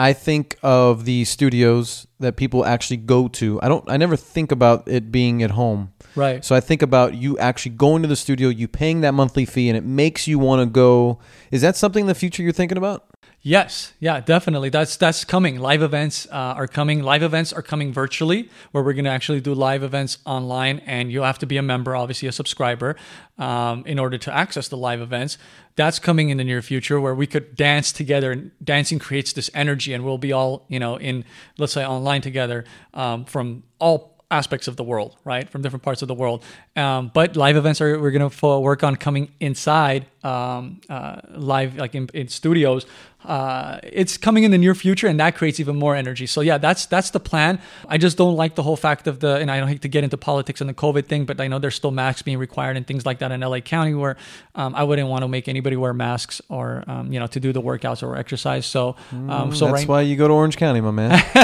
I 0.00 0.14
think 0.14 0.56
of 0.62 1.04
the 1.04 1.26
studios 1.26 2.06
that 2.20 2.36
people 2.36 2.64
actually 2.64 2.96
go 2.96 3.28
to. 3.28 3.60
I 3.60 3.68
don't. 3.68 3.84
I 3.86 3.98
never 3.98 4.16
think 4.16 4.50
about 4.50 4.88
it 4.88 5.12
being 5.12 5.42
at 5.42 5.50
home. 5.50 5.92
Right. 6.16 6.42
So 6.42 6.56
I 6.56 6.60
think 6.60 6.80
about 6.80 7.12
you 7.12 7.36
actually 7.36 7.72
going 7.72 8.00
to 8.00 8.08
the 8.08 8.16
studio, 8.16 8.48
you 8.48 8.66
paying 8.66 9.02
that 9.02 9.12
monthly 9.12 9.44
fee, 9.44 9.68
and 9.68 9.76
it 9.76 9.84
makes 9.84 10.26
you 10.26 10.38
want 10.38 10.62
to 10.62 10.66
go. 10.72 11.18
Is 11.50 11.60
that 11.60 11.76
something 11.76 12.00
in 12.00 12.06
the 12.06 12.14
future 12.14 12.42
you're 12.42 12.54
thinking 12.54 12.78
about? 12.78 13.04
Yes, 13.42 13.94
yeah, 14.00 14.20
definitely. 14.20 14.68
That's 14.68 14.98
that's 14.98 15.24
coming. 15.24 15.58
Live 15.58 15.80
events 15.80 16.26
uh, 16.26 16.34
are 16.58 16.68
coming. 16.68 17.02
Live 17.02 17.22
events 17.22 17.54
are 17.54 17.62
coming 17.62 17.90
virtually, 17.90 18.50
where 18.72 18.84
we're 18.84 18.92
going 18.92 19.06
to 19.06 19.10
actually 19.10 19.40
do 19.40 19.54
live 19.54 19.82
events 19.82 20.18
online, 20.26 20.80
and 20.80 21.10
you 21.10 21.22
have 21.22 21.38
to 21.38 21.46
be 21.46 21.56
a 21.56 21.62
member, 21.62 21.96
obviously 21.96 22.28
a 22.28 22.32
subscriber, 22.32 22.96
um, 23.38 23.82
in 23.86 23.98
order 23.98 24.18
to 24.18 24.34
access 24.34 24.68
the 24.68 24.76
live 24.76 25.00
events. 25.00 25.38
That's 25.74 25.98
coming 25.98 26.28
in 26.28 26.36
the 26.36 26.44
near 26.44 26.60
future, 26.60 27.00
where 27.00 27.14
we 27.14 27.26
could 27.26 27.56
dance 27.56 27.92
together, 27.92 28.30
and 28.30 28.50
dancing 28.62 28.98
creates 28.98 29.32
this 29.32 29.48
energy, 29.54 29.94
and 29.94 30.04
we'll 30.04 30.18
be 30.18 30.32
all 30.32 30.66
you 30.68 30.78
know 30.78 30.96
in 30.96 31.24
let's 31.56 31.72
say 31.72 31.86
online 31.86 32.20
together 32.20 32.66
um, 32.92 33.24
from 33.24 33.62
all 33.78 34.20
aspects 34.30 34.68
of 34.68 34.76
the 34.76 34.84
world, 34.84 35.16
right? 35.24 35.48
From 35.48 35.62
different 35.62 35.82
parts 35.82 36.02
of 36.02 36.08
the 36.08 36.14
world. 36.14 36.44
Um, 36.76 37.10
but 37.12 37.36
live 37.36 37.56
events 37.56 37.80
are 37.80 37.98
we're 37.98 38.12
going 38.12 38.30
to 38.30 38.58
work 38.60 38.84
on 38.84 38.96
coming 38.96 39.32
inside 39.40 40.06
um, 40.22 40.80
uh, 40.88 41.20
live, 41.30 41.76
like 41.76 41.94
in, 41.94 42.08
in 42.14 42.28
studios. 42.28 42.86
Uh, 43.24 43.78
it's 43.82 44.16
coming 44.16 44.44
in 44.44 44.50
the 44.50 44.58
near 44.58 44.74
future, 44.74 45.06
and 45.06 45.20
that 45.20 45.36
creates 45.36 45.60
even 45.60 45.76
more 45.76 45.94
energy. 45.94 46.26
So 46.26 46.40
yeah, 46.40 46.58
that's 46.58 46.86
that's 46.86 47.10
the 47.10 47.20
plan. 47.20 47.60
I 47.88 47.98
just 47.98 48.16
don't 48.16 48.36
like 48.36 48.54
the 48.54 48.62
whole 48.62 48.76
fact 48.76 49.06
of 49.06 49.20
the, 49.20 49.36
and 49.36 49.50
I 49.50 49.58
don't 49.58 49.68
hate 49.68 49.82
to 49.82 49.88
get 49.88 50.04
into 50.04 50.16
politics 50.16 50.60
and 50.60 50.70
the 50.70 50.74
COVID 50.74 51.06
thing, 51.06 51.26
but 51.26 51.40
I 51.40 51.48
know 51.48 51.58
there's 51.58 51.74
still 51.74 51.90
masks 51.90 52.22
being 52.22 52.38
required 52.38 52.76
and 52.76 52.86
things 52.86 53.04
like 53.04 53.18
that 53.18 53.32
in 53.32 53.40
LA 53.40 53.60
County, 53.60 53.94
where 53.94 54.16
um, 54.54 54.74
I 54.74 54.84
wouldn't 54.84 55.08
want 55.08 55.22
to 55.22 55.28
make 55.28 55.48
anybody 55.48 55.76
wear 55.76 55.92
masks 55.92 56.40
or 56.48 56.84
um, 56.86 57.12
you 57.12 57.20
know 57.20 57.26
to 57.28 57.40
do 57.40 57.52
the 57.52 57.62
workouts 57.62 58.02
or 58.02 58.16
exercise. 58.16 58.66
So 58.66 58.96
um, 59.12 59.54
so 59.54 59.66
That's 59.66 59.80
right, 59.80 59.88
why 59.88 60.00
you 60.02 60.16
go 60.16 60.28
to 60.28 60.34
Orange 60.34 60.56
County, 60.56 60.80
my 60.80 60.90
man. 60.90 61.10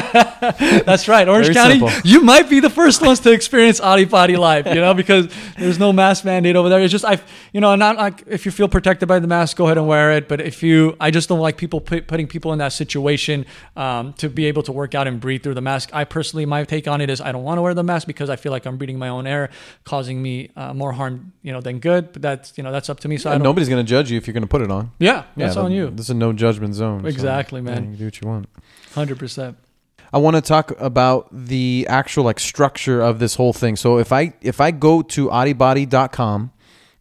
that's 0.86 1.08
right. 1.08 1.28
Orange 1.28 1.48
Very 1.48 1.54
County, 1.54 1.78
simple. 1.78 2.10
you 2.10 2.22
might 2.22 2.48
be 2.48 2.60
the 2.60 2.70
first 2.70 3.02
ones 3.02 3.20
to 3.20 3.32
experience 3.32 3.80
Arrii 3.80 4.06
Parrii 4.06 4.38
life, 4.38 4.66
you 4.66 4.76
know, 4.76 4.94
because 4.94 5.28
there's 5.58 5.78
no 5.78 5.92
mask 5.92 6.24
mandate 6.24 6.56
over 6.56 6.68
there. 6.68 6.80
It's 6.80 6.92
just, 6.92 7.04
I, 7.04 7.20
you 7.52 7.60
know, 7.60 7.74
not 7.74 7.96
like 7.96 8.22
if 8.26 8.46
you 8.46 8.52
feel 8.52 8.68
protected 8.68 9.08
by 9.08 9.18
the 9.18 9.26
mask, 9.26 9.56
go 9.56 9.64
ahead 9.64 9.78
and 9.78 9.86
wear 9.86 10.12
it. 10.12 10.28
But 10.28 10.40
if 10.40 10.62
you, 10.62 10.96
I 11.00 11.10
just 11.10 11.28
don't 11.28 11.40
like 11.40 11.56
people 11.56 11.65
put, 11.68 12.06
putting 12.06 12.26
people 12.26 12.52
in 12.52 12.58
that 12.58 12.72
situation 12.72 13.46
um, 13.76 14.12
to 14.14 14.28
be 14.28 14.46
able 14.46 14.62
to 14.64 14.72
work 14.72 14.94
out 14.94 15.06
and 15.06 15.20
breathe 15.20 15.42
through 15.42 15.54
the 15.54 15.60
mask. 15.60 15.90
I 15.92 16.04
personally, 16.04 16.46
my 16.46 16.64
take 16.64 16.88
on 16.88 17.00
it 17.00 17.10
is 17.10 17.20
I 17.20 17.32
don't 17.32 17.44
want 17.44 17.58
to 17.58 17.62
wear 17.62 17.74
the 17.74 17.82
mask 17.82 18.06
because 18.06 18.30
I 18.30 18.36
feel 18.36 18.52
like 18.52 18.66
I'm 18.66 18.76
breathing 18.76 18.98
my 18.98 19.08
own 19.08 19.26
air, 19.26 19.50
causing 19.84 20.22
me 20.22 20.50
uh, 20.56 20.74
more 20.74 20.92
harm, 20.92 21.32
you 21.42 21.52
know, 21.52 21.60
than 21.60 21.78
good. 21.78 22.12
But 22.12 22.22
that's, 22.22 22.56
you 22.56 22.64
know, 22.64 22.72
that's 22.72 22.88
up 22.88 23.00
to 23.00 23.08
me. 23.08 23.16
So 23.16 23.30
I 23.30 23.34
don't, 23.34 23.42
nobody's 23.42 23.68
going 23.68 23.84
to 23.84 23.88
judge 23.88 24.10
you 24.10 24.16
if 24.16 24.26
you're 24.26 24.34
going 24.34 24.42
to 24.42 24.48
put 24.48 24.62
it 24.62 24.70
on. 24.70 24.92
yeah, 24.98 25.24
that's 25.36 25.56
on 25.56 25.72
you. 25.72 25.90
This 25.90 26.06
is 26.06 26.10
a 26.10 26.14
no 26.14 26.32
judgment 26.32 26.74
zone. 26.74 27.02
so, 27.02 27.08
Exactly, 27.08 27.60
man. 27.60 27.84
yeah, 27.84 27.90
you 27.90 27.96
do 27.96 28.04
what 28.06 28.20
you 28.20 28.28
want. 28.28 28.48
100%. 28.94 29.56
I 30.12 30.18
want 30.18 30.36
to 30.36 30.42
talk 30.42 30.72
about 30.80 31.28
the 31.32 31.86
actual 31.90 32.24
like 32.24 32.40
structure 32.40 33.02
of 33.02 33.18
this 33.18 33.34
whole 33.34 33.52
thing. 33.52 33.76
So 33.76 33.98
if 33.98 34.12
I 34.12 34.34
if 34.40 34.60
I 34.60 34.70
go 34.70 35.02
to 35.02 35.28
audibody.com 35.28 36.52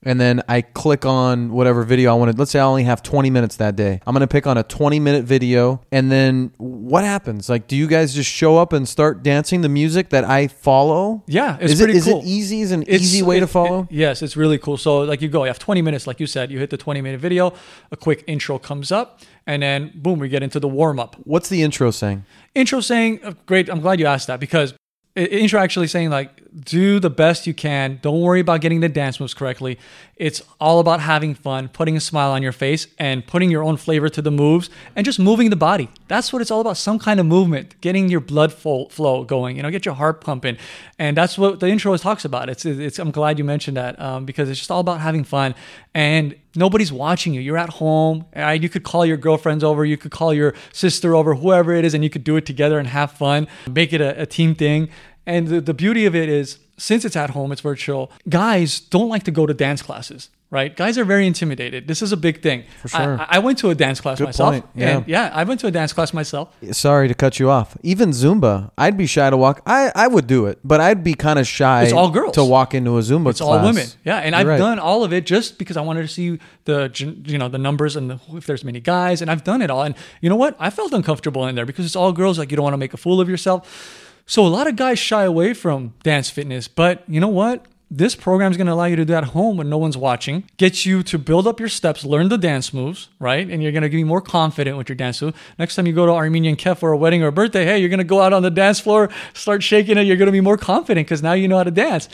and 0.06 0.22
then 0.22 0.41
I 0.48 0.62
click 0.62 1.06
on 1.06 1.52
whatever 1.52 1.84
video 1.84 2.12
I 2.12 2.13
wanted, 2.15 2.38
let's 2.39 2.52
say 2.52 2.60
I 2.60 2.63
only 2.63 2.84
have 2.84 3.02
20 3.04 3.30
minutes 3.32 3.56
that 3.58 3.76
day. 3.76 4.00
I'm 4.06 4.13
going 4.13 4.22
to 4.22 4.28
pick 4.28 4.46
on 4.48 4.58
a 4.58 4.63
20 4.63 5.00
minute 5.00 5.26
video 5.26 5.82
and 5.91 6.12
then 6.12 6.52
what 6.58 7.04
happens? 7.04 7.50
Like 7.50 7.68
do 7.68 7.76
you 7.76 7.88
guys 7.88 8.13
just 8.13 8.30
show 8.30 8.58
up 8.58 8.72
and 8.72 8.88
start 8.88 9.24
dancing 9.24 9.62
the 9.62 9.70
music 9.70 10.10
that 10.10 10.24
I 10.24 10.48
follow? 10.48 11.24
Yeah, 11.28 11.58
it's 11.60 11.74
is 11.74 11.80
pretty 11.80 11.94
it, 11.94 11.98
is 11.98 12.06
cool. 12.06 12.20
Is 12.20 12.26
it 12.26 12.30
easy? 12.30 12.62
Is 12.62 12.72
an 12.72 12.82
It's- 12.84 13.02
easy 13.02 13.24
way 13.24 13.39
to 13.39 13.48
follow? 13.48 13.82
it- 13.89 13.96
yes, 13.96 14.22
it's 14.22 14.38
really 14.38 14.58
cool. 14.60 14.78
So 14.78 15.00
like 15.00 15.22
you 15.22 15.28
go, 15.28 15.44
you 15.44 15.48
have 15.48 15.60
20 15.60 15.82
minutes, 15.82 16.06
like 16.08 16.20
you 16.20 16.28
said, 16.28 16.52
you 16.52 16.60
hit 16.60 16.70
the 16.70 16.78
20 16.78 17.02
minute 17.02 17.20
video, 17.20 17.54
a 17.91 17.98
quick 17.98 18.24
intro 18.28 18.60
comes 18.60 18.91
up, 18.91 19.22
and 19.48 19.63
then 19.63 19.91
boom, 19.96 20.20
we 20.20 20.30
get 20.30 20.44
into 20.44 20.60
the 20.60 20.68
warm 20.68 21.00
up. 21.00 21.15
What's 21.24 21.50
the 21.50 21.63
intro 21.63 21.89
saying? 21.91 22.26
Intro 22.54 22.80
saying, 22.80 23.20
uh, 23.24 23.34
great, 23.48 23.70
I'm 23.70 23.82
glad 23.82 24.00
you 24.00 24.06
asked 24.06 24.28
that 24.28 24.39
because 24.39 24.74
intro 25.15 25.60
actually 25.60 25.88
saying 25.88 26.10
like, 26.10 26.30
do 26.58 27.00
the 27.00 27.10
best 27.10 27.46
you 27.46 27.54
can. 27.54 28.00
Don't 28.02 28.22
worry 28.22 28.39
about 28.39 28.62
getting 28.62 28.80
the 28.80 28.89
dance 28.89 29.20
moves 29.20 29.34
correctly. 29.34 29.78
It's 30.15 30.41
all 30.62 30.80
about 30.80 31.02
having 31.02 31.36
fun, 31.36 31.68
putting 31.68 31.98
a 31.98 32.00
smile 32.00 32.32
on 32.32 32.41
your 32.41 32.54
face, 32.54 32.88
and 32.98 33.28
putting 33.28 33.52
your 33.52 33.63
own 33.63 33.76
flavor 33.76 34.08
to 34.08 34.22
the 34.22 34.32
moves, 34.32 34.70
and 34.96 35.06
just 35.06 35.20
moving 35.20 35.50
the 35.50 35.58
body. 35.58 35.89
That's 36.08 36.32
what 36.32 36.41
it's 36.41 36.52
all 36.52 36.62
about. 36.62 36.78
Some 36.78 37.00
kind 37.00 37.20
of 37.20 37.26
movement, 37.26 37.80
getting 37.82 38.08
your 38.08 38.22
blood 38.22 38.54
flow, 38.54 39.26
going. 39.26 39.58
You 39.58 39.63
know, 39.63 39.70
get 39.70 39.86
your 39.86 39.96
heart 39.96 40.22
pumping, 40.22 40.58
and 40.98 41.18
that's 41.18 41.38
what 41.38 41.60
the 41.60 41.68
intro 41.68 41.96
talks 41.98 42.24
about. 42.24 42.50
It's, 42.50 42.65
it's. 42.65 43.00
I'm 43.00 43.12
glad 43.12 43.38
you 43.38 43.44
mentioned 43.44 43.76
that 43.76 44.00
um, 44.00 44.26
because 44.26 44.50
it's 44.50 44.60
just 44.60 44.72
all 44.72 44.80
about 44.80 45.02
having 45.02 45.26
fun, 45.26 45.54
and 45.94 46.36
nobody's 46.56 46.94
watching 46.94 47.34
you. 47.34 47.41
You're 47.41 47.58
at 47.58 47.70
home. 47.70 48.26
Right? 48.34 48.62
You 48.62 48.70
could 48.70 48.84
call 48.84 49.06
your 49.06 49.18
girlfriends 49.18 49.65
over. 49.65 49.84
You 49.84 49.98
could 49.98 50.12
call 50.12 50.34
your 50.34 50.54
sister 50.72 51.13
over, 51.13 51.36
whoever 51.36 51.74
it 51.74 51.84
is, 51.84 51.94
and 51.94 52.04
you 52.06 52.10
could 52.10 52.24
do 52.24 52.38
it 52.38 52.46
together 52.46 52.80
and 52.80 52.88
have 52.88 53.12
fun. 53.12 53.50
Make 53.70 53.91
it 53.91 54.00
a, 54.00 54.22
a 54.22 54.26
team 54.26 54.56
thing. 54.56 54.89
And 55.26 55.48
the, 55.48 55.62
the 55.62 55.74
beauty 55.74 56.06
of 56.06 56.16
it 56.16 56.30
is, 56.30 56.60
since 56.78 57.06
it's 57.06 57.16
at 57.16 57.32
home, 57.32 57.52
it's 57.52 57.62
virtual, 57.62 58.12
guys 58.30 58.80
don't 58.80 59.10
like 59.10 59.24
to 59.24 59.32
go 59.32 59.46
to 59.46 59.54
dance 59.54 59.82
classes, 59.82 60.30
right? 60.52 60.76
Guys 60.76 60.98
are 60.98 61.06
very 61.06 61.26
intimidated. 61.26 61.88
This 61.88 62.02
is 62.02 62.12
a 62.12 62.18
big 62.18 62.42
thing. 62.44 62.64
For 62.82 62.90
sure. 62.90 63.18
I, 63.22 63.28
I 63.30 63.40
went 63.40 63.58
to 63.60 63.70
a 63.70 63.76
dance 63.76 64.02
class 64.02 64.18
Good 64.18 64.26
myself. 64.26 64.52
point. 64.52 64.66
Yeah. 64.76 64.98
And 64.98 65.08
yeah, 65.08 65.32
I 65.34 65.46
went 65.46 65.62
to 65.62 65.68
a 65.68 65.72
dance 65.72 65.94
class 65.94 66.14
myself. 66.14 66.54
Sorry 66.74 67.08
to 67.08 67.14
cut 67.14 67.40
you 67.40 67.50
off. 67.50 67.78
Even 67.82 68.10
Zumba, 68.12 68.72
I'd 68.78 68.98
be 68.98 69.06
shy 69.08 69.30
to 69.30 69.38
walk. 69.38 69.62
I, 69.66 69.92
I 69.96 70.08
would 70.08 70.28
do 70.28 70.48
it, 70.48 70.60
but 70.66 70.82
I'd 70.82 71.02
be 71.02 71.14
kind 71.14 71.40
of 71.40 71.48
shy. 71.48 71.84
It's 71.86 71.94
all 71.94 72.12
girls. 72.12 72.36
to 72.36 72.44
walk 72.44 72.74
into 72.76 72.98
a 72.98 73.02
Zumba 73.02 73.30
It's 73.30 73.40
class. 73.40 73.60
all 73.62 73.66
women. 73.66 73.88
Yeah, 74.04 74.18
and 74.18 74.34
You're 74.34 74.42
I've 74.42 74.48
right. 74.48 74.58
done 74.58 74.78
all 74.78 75.06
of 75.06 75.14
it 75.14 75.26
just 75.26 75.58
because 75.58 75.78
I 75.78 75.82
wanted 75.82 76.02
to 76.02 76.08
see 76.10 76.40
the 76.66 76.92
you 77.26 77.38
know 77.38 77.48
the 77.48 77.58
numbers 77.58 77.96
and 77.96 78.10
the, 78.12 78.20
if 78.34 78.46
there's 78.46 78.66
many 78.66 78.82
guys, 78.82 79.22
and 79.22 79.32
I've 79.32 79.46
done 79.46 79.62
it 79.62 79.72
all. 79.72 79.82
And 79.84 79.96
you 80.22 80.30
know 80.30 80.36
what? 80.36 80.58
I 80.60 80.70
felt 80.70 80.92
uncomfortable 80.94 81.48
in 81.48 81.56
there 81.56 81.66
because 81.66 81.86
it's 81.86 81.96
all 81.96 82.12
girls. 82.12 82.38
Like 82.38 82.52
you 82.52 82.58
don't 82.58 82.64
want 82.66 82.74
to 82.74 82.78
make 82.86 82.94
a 82.94 82.98
fool 82.98 83.22
of 83.22 83.30
yourself. 83.30 84.02
So 84.26 84.46
a 84.46 84.50
lot 84.50 84.68
of 84.68 84.76
guys 84.76 84.98
shy 84.98 85.24
away 85.24 85.54
from 85.54 85.94
dance 86.04 86.30
fitness. 86.30 86.68
But 86.68 87.04
you 87.08 87.20
know 87.20 87.28
what? 87.28 87.66
This 87.92 88.16
program 88.16 88.50
is 88.50 88.58
going 88.58 88.66
to 88.66 88.74
allow 88.74 88.86
you 88.86 88.96
to 88.96 89.06
do 89.06 89.14
at 89.14 89.26
home 89.26 89.58
when 89.58 89.70
no 89.70 89.78
one's 89.78 89.96
watching. 89.96 90.50
Get 90.58 90.86
you 90.86 91.04
to 91.04 91.20
build 91.20 91.46
up 91.46 91.60
your 91.60 91.70
steps, 91.70 92.04
learn 92.04 92.30
the 92.30 92.38
dance 92.38 92.74
moves, 92.74 93.10
right? 93.20 93.48
And 93.48 93.62
you're 93.62 93.72
going 93.72 93.84
to 93.84 93.90
be 93.90 94.04
more 94.04 94.22
confident 94.22 94.76
with 94.76 94.90
your 94.90 94.96
dance 94.96 95.22
move. 95.22 95.36
Next 95.60 95.76
time 95.76 95.86
you 95.86 95.94
go 95.94 96.08
to 96.08 96.12
Armenian 96.12 96.56
Kef 96.56 96.80
for 96.80 96.92
a 96.92 96.98
wedding 96.98 97.22
or 97.22 97.28
a 97.28 97.32
birthday, 97.32 97.64
hey, 97.64 97.78
you're 97.78 97.90
going 97.90 98.00
to 98.00 98.04
go 98.04 98.22
out 98.22 98.34
on 98.34 98.42
the 98.42 98.50
dance 98.50 98.80
floor, 98.80 99.12
start 99.36 99.62
shaking 99.62 100.00
it. 100.00 100.08
You're 100.08 100.18
going 100.18 100.26
to 100.26 100.32
be 100.32 100.42
more 100.42 100.58
confident 100.58 101.06
because 101.06 101.22
now 101.22 101.34
you 101.34 101.48
know 101.48 101.58
how 101.58 101.64
to 101.64 101.72
dance 101.72 102.10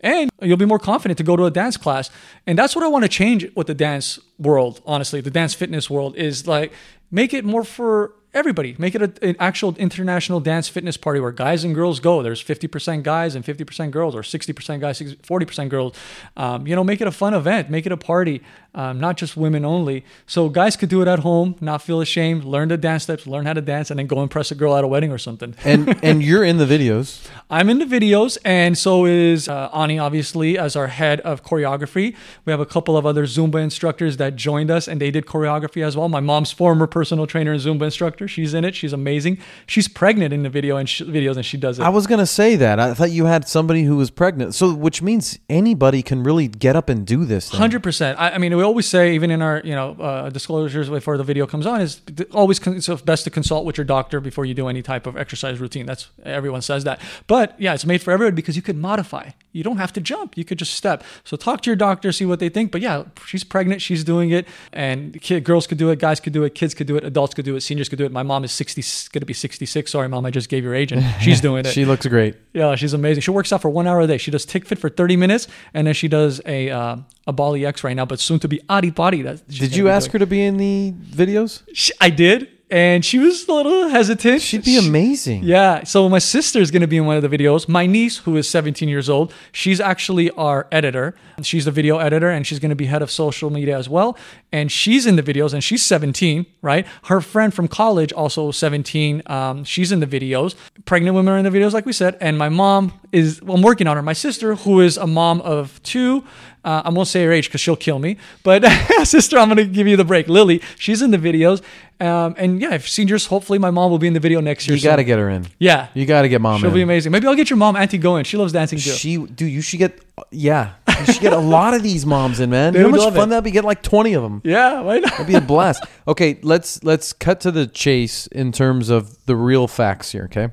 and 0.00 0.30
you'll 0.42 0.56
be 0.56 0.66
more 0.66 0.78
confident 0.78 1.18
to 1.18 1.24
go 1.24 1.36
to 1.36 1.44
a 1.46 1.50
dance 1.50 1.76
class 1.78 2.10
and 2.46 2.58
that's 2.58 2.76
what 2.76 2.84
i 2.84 2.88
want 2.88 3.02
to 3.02 3.08
change 3.08 3.46
with 3.56 3.66
the 3.66 3.74
dance 3.74 4.18
world 4.38 4.80
honestly 4.84 5.22
the 5.22 5.30
dance 5.30 5.54
fitness 5.54 5.88
world 5.88 6.14
is 6.16 6.46
like 6.46 6.70
make 7.10 7.32
it 7.32 7.46
more 7.46 7.64
for 7.64 8.12
everybody. 8.36 8.76
Make 8.78 8.94
it 8.94 9.02
a, 9.02 9.12
an 9.26 9.36
actual 9.40 9.74
international 9.76 10.40
dance 10.40 10.68
fitness 10.68 10.96
party 10.96 11.20
where 11.20 11.32
guys 11.32 11.64
and 11.64 11.74
girls 11.74 11.98
go. 12.00 12.22
There's 12.22 12.42
50% 12.42 13.02
guys 13.02 13.34
and 13.34 13.44
50% 13.44 13.90
girls 13.90 14.14
or 14.14 14.20
60% 14.20 14.80
guys 14.80 14.98
60 14.98 15.16
40% 15.16 15.68
girls. 15.68 15.96
Um, 16.36 16.66
you 16.66 16.76
know 16.76 16.84
make 16.84 17.00
it 17.00 17.08
a 17.08 17.12
fun 17.12 17.34
event. 17.34 17.70
Make 17.70 17.86
it 17.86 17.92
a 17.92 17.96
party 17.96 18.42
um, 18.76 19.00
not 19.00 19.16
just 19.16 19.36
women 19.36 19.64
only 19.64 20.04
so 20.26 20.48
guys 20.48 20.76
could 20.76 20.88
do 20.88 21.02
it 21.02 21.08
at 21.08 21.18
home 21.20 21.56
not 21.60 21.82
feel 21.82 22.00
ashamed 22.00 22.44
learn 22.44 22.68
the 22.68 22.76
dance 22.76 23.02
steps 23.02 23.26
learn 23.26 23.44
how 23.44 23.52
to 23.52 23.60
dance 23.60 23.90
and 23.90 23.98
then 23.98 24.06
go 24.06 24.22
impress 24.22 24.52
a 24.52 24.54
girl 24.54 24.76
at 24.76 24.84
a 24.84 24.86
wedding 24.86 25.10
or 25.10 25.18
something 25.18 25.54
and 25.64 25.98
and 26.04 26.22
you're 26.22 26.44
in 26.44 26.58
the 26.58 26.66
videos. 26.66 27.26
I'm 27.50 27.70
in 27.70 27.78
the 27.78 27.84
videos, 27.84 28.38
and 28.44 28.76
so 28.76 29.06
is 29.06 29.48
uh, 29.48 29.70
Ani, 29.72 29.98
obviously, 29.98 30.58
as 30.58 30.74
our 30.76 30.88
head 30.88 31.20
of 31.20 31.44
choreography. 31.44 32.16
We 32.44 32.50
have 32.50 32.60
a 32.60 32.66
couple 32.66 32.96
of 32.96 33.06
other 33.06 33.24
Zumba 33.24 33.62
instructors 33.62 34.16
that 34.16 34.36
joined 34.36 34.70
us, 34.70 34.88
and 34.88 35.00
they 35.00 35.10
did 35.10 35.26
choreography 35.26 35.84
as 35.84 35.96
well. 35.96 36.08
My 36.08 36.20
mom's 36.20 36.50
former 36.52 36.86
personal 36.86 37.26
trainer 37.26 37.52
and 37.52 37.60
Zumba 37.60 37.82
instructor. 37.82 38.26
She's 38.26 38.54
in 38.54 38.64
it. 38.64 38.74
She's 38.74 38.92
amazing. 38.92 39.38
She's 39.66 39.88
pregnant 39.88 40.32
in 40.32 40.42
the 40.42 40.50
video 40.50 40.76
and 40.76 40.88
sh- 40.88 41.02
videos, 41.02 41.36
and 41.36 41.46
she 41.46 41.56
does 41.56 41.78
it. 41.78 41.84
I 41.84 41.88
was 41.88 42.06
gonna 42.06 42.26
say 42.26 42.56
that. 42.56 42.80
I 42.80 42.94
thought 42.94 43.10
you 43.10 43.26
had 43.26 43.48
somebody 43.48 43.84
who 43.84 43.96
was 43.96 44.10
pregnant. 44.10 44.54
So 44.54 44.74
which 44.74 45.02
means 45.02 45.38
anybody 45.48 46.02
can 46.02 46.22
really 46.22 46.48
get 46.48 46.74
up 46.74 46.88
and 46.88 47.06
do 47.06 47.24
this. 47.24 47.50
Hundred 47.50 47.82
percent. 47.82 48.18
I, 48.18 48.30
I 48.30 48.38
mean, 48.38 48.56
we 48.56 48.62
always 48.66 48.86
say, 48.86 49.14
even 49.14 49.30
in 49.30 49.40
our 49.40 49.62
you 49.64 49.74
know 49.74 49.96
uh, 49.98 50.30
disclosures 50.30 50.90
before 50.90 51.16
the 51.16 51.24
video 51.24 51.46
comes 51.46 51.66
on, 51.66 51.80
is 51.80 52.00
always 52.32 52.58
con- 52.58 52.76
it's 52.76 52.88
best 53.02 53.24
to 53.24 53.30
consult 53.30 53.64
with 53.64 53.78
your 53.78 53.84
doctor 53.84 54.20
before 54.20 54.44
you 54.44 54.54
do 54.54 54.68
any 54.68 54.82
type 54.82 55.06
of 55.06 55.16
exercise 55.16 55.58
routine. 55.58 55.86
That's 55.86 56.08
everyone 56.24 56.62
says 56.62 56.84
that. 56.84 57.00
But 57.26 57.58
yeah, 57.58 57.74
it's 57.74 57.86
made 57.86 58.02
for 58.02 58.10
everyone 58.10 58.34
because 58.34 58.56
you 58.56 58.62
could 58.62 58.76
modify. 58.76 59.30
You 59.52 59.62
don't 59.62 59.78
have 59.78 59.92
to 59.94 60.00
jump. 60.00 60.36
You 60.36 60.44
could 60.44 60.58
just 60.58 60.74
step. 60.74 61.02
So 61.24 61.36
talk 61.36 61.62
to 61.62 61.70
your 61.70 61.76
doctor, 61.76 62.12
see 62.12 62.26
what 62.26 62.40
they 62.40 62.50
think. 62.50 62.70
But 62.70 62.82
yeah, 62.82 63.04
she's 63.24 63.44
pregnant. 63.44 63.80
She's 63.80 64.04
doing 64.04 64.30
it, 64.30 64.46
and 64.72 65.20
kid, 65.22 65.44
girls 65.44 65.66
could 65.66 65.78
do 65.78 65.90
it, 65.90 65.98
guys 65.98 66.20
could 66.20 66.34
do 66.34 66.44
it, 66.44 66.54
kids 66.54 66.74
could 66.74 66.86
do 66.86 66.96
it, 66.96 67.04
adults 67.04 67.32
could 67.32 67.44
do 67.46 67.56
it, 67.56 67.60
seniors 67.60 67.88
could 67.88 67.98
do 67.98 68.04
it. 68.04 68.12
My 68.12 68.22
mom 68.22 68.44
is 68.44 68.52
sixty, 68.52 68.82
going 69.12 69.20
to 69.20 69.26
be 69.26 69.32
sixty-six. 69.32 69.92
Sorry, 69.92 70.08
mom, 70.08 70.26
I 70.26 70.30
just 70.30 70.48
gave 70.48 70.62
your 70.62 70.74
age, 70.74 70.92
and 70.92 71.02
she's 71.22 71.40
doing 71.40 71.64
it. 71.64 71.72
She 71.72 71.84
looks 71.84 72.06
great. 72.06 72.36
Yeah, 72.52 72.74
she's 72.74 72.92
amazing. 72.92 73.22
She 73.22 73.30
works 73.30 73.52
out 73.52 73.62
for 73.62 73.70
one 73.70 73.86
hour 73.86 74.00
a 74.00 74.06
day. 74.06 74.18
She 74.18 74.30
does 74.30 74.44
Tig 74.44 74.66
Fit 74.66 74.78
for 74.78 74.88
30 74.88 75.16
minutes, 75.16 75.48
and 75.72 75.86
then 75.86 75.94
she 75.94 76.08
does 76.08 76.40
a 76.44 76.70
uh, 76.70 76.96
a 77.26 77.32
BollyX 77.32 77.82
right 77.82 77.96
now, 77.96 78.04
but 78.04 78.20
soon 78.20 78.38
to 78.40 78.48
be 78.48 78.55
Arrii 78.68 78.92
Parrii. 78.92 79.22
That 79.24 79.46
Did 79.48 79.74
you 79.76 79.88
ask 79.88 80.10
her 80.12 80.18
to 80.18 80.26
be 80.26 80.42
in 80.42 80.56
the 80.56 80.92
videos? 81.10 81.62
She, 81.74 81.92
I 82.00 82.10
did, 82.10 82.48
and 82.70 83.04
she 83.04 83.18
was 83.18 83.46
a 83.48 83.52
little 83.52 83.88
hesitant. 83.88 84.42
She'd 84.42 84.64
be 84.64 84.78
She- 84.80 84.88
amazing. 84.88 85.44
yeah. 85.44 85.84
So 85.84 86.08
my 86.08 86.18
sister 86.18 86.58
is 86.60 86.70
going 86.72 86.80
to 86.82 86.88
be 86.88 86.96
in 86.96 87.06
one 87.06 87.16
of 87.16 87.22
the 87.28 87.28
videos. 87.36 87.68
My 87.68 87.86
niece, 87.86 88.18
who 88.18 88.36
is 88.36 88.48
17 88.48 88.88
years 88.88 89.08
old, 89.08 89.32
she's 89.52 89.80
actually 89.80 90.30
our 90.32 90.66
editor. 90.72 91.14
She's 91.42 91.64
the 91.66 91.70
video 91.70 91.98
editor, 91.98 92.28
and 92.30 92.46
she's 92.46 92.58
going 92.58 92.70
to 92.70 92.76
be 92.76 92.86
head 92.86 93.02
of 93.02 93.10
social 93.10 93.50
media 93.50 93.76
as 93.78 93.88
well. 93.88 94.16
And 94.52 94.72
she's 94.72 95.06
in 95.06 95.14
the 95.16 95.22
videos, 95.22 95.52
and 95.52 95.62
she's 95.62 95.84
17, 95.84 96.46
right? 96.62 96.86
Her 97.04 97.20
friend 97.20 97.52
from 97.54 97.68
college, 97.68 98.10
also 98.12 98.50
17, 98.50 99.22
um, 99.26 99.62
she's 99.62 99.92
in 99.92 100.00
the 100.00 100.06
videos. 100.06 100.54
Pregnant 100.86 101.14
women 101.14 101.34
are 101.34 101.38
in 101.38 101.44
the 101.44 101.50
videos, 101.56 101.72
like 101.72 101.84
we 101.86 101.92
said. 101.92 102.16
And 102.20 102.36
my 102.38 102.48
mom 102.48 102.92
is. 103.12 103.40
Well, 103.42 103.56
I'm 103.56 103.62
working 103.62 103.86
on 103.86 103.96
her. 103.96 104.02
My 104.02 104.14
sister, 104.14 104.54
who 104.56 104.80
is 104.80 104.96
a 104.96 105.06
mom 105.06 105.40
of 105.42 105.80
two. 105.84 106.24
Uh, 106.66 106.82
I 106.84 106.90
won't 106.90 107.06
say 107.06 107.24
her 107.24 107.30
age 107.30 107.46
because 107.46 107.60
she'll 107.60 107.76
kill 107.76 108.00
me. 108.00 108.16
But 108.42 108.64
sister, 109.04 109.38
I'm 109.38 109.46
going 109.48 109.58
to 109.58 109.64
give 109.72 109.86
you 109.86 109.96
the 109.96 110.04
break. 110.04 110.26
Lily, 110.28 110.60
she's 110.76 111.00
in 111.00 111.12
the 111.12 111.18
videos. 111.18 111.62
Um, 112.00 112.34
and 112.36 112.60
yeah, 112.60 112.74
if 112.74 112.88
seniors, 112.88 113.26
hopefully 113.26 113.60
my 113.60 113.70
mom 113.70 113.92
will 113.92 114.00
be 114.00 114.08
in 114.08 114.14
the 114.14 114.20
video 114.20 114.40
next 114.40 114.66
year. 114.66 114.76
You 114.76 114.82
got 114.82 114.96
to 114.96 115.04
get 115.04 115.20
her 115.20 115.30
in. 115.30 115.46
Yeah. 115.60 115.86
You 115.94 116.04
got 116.06 116.22
to 116.22 116.28
get 116.28 116.40
mom 116.40 116.58
She'll 116.60 116.70
in. 116.70 116.74
be 116.74 116.82
amazing. 116.82 117.12
Maybe 117.12 117.28
I'll 117.28 117.36
get 117.36 117.48
your 117.48 117.56
mom, 117.56 117.76
Auntie, 117.76 117.98
going. 117.98 118.24
She 118.24 118.36
loves 118.36 118.52
dancing 118.52 118.78
too. 118.80 118.90
She, 118.90 119.16
dude, 119.16 119.52
you 119.52 119.60
should 119.62 119.78
get, 119.78 120.00
yeah, 120.32 120.72
you 120.98 121.12
should 121.12 121.22
get 121.22 121.32
a 121.32 121.38
lot 121.38 121.72
of 121.74 121.84
these 121.84 122.04
moms 122.04 122.40
in, 122.40 122.50
man. 122.50 122.72
They 122.72 122.80
you 122.80 122.90
know 122.90 122.98
how 122.98 123.04
much 123.06 123.14
fun 123.14 123.28
it. 123.28 123.30
that'd 123.30 123.44
be? 123.44 123.52
Get 123.52 123.64
like 123.64 123.82
twenty 123.82 124.14
of 124.14 124.22
them. 124.24 124.42
yeah, 124.44 124.80
why 124.80 124.98
not? 124.98 125.12
That'd 125.12 125.26
be 125.28 125.34
a 125.36 125.40
blast. 125.40 125.84
okay, 126.08 126.38
let's 126.42 126.82
let's 126.82 127.12
cut 127.12 127.40
to 127.42 127.52
the 127.52 127.66
chase 127.68 128.26
in 128.26 128.50
terms 128.50 128.88
of 128.90 129.24
the 129.26 129.36
real 129.36 129.68
facts 129.68 130.10
here. 130.12 130.24
Okay, 130.24 130.48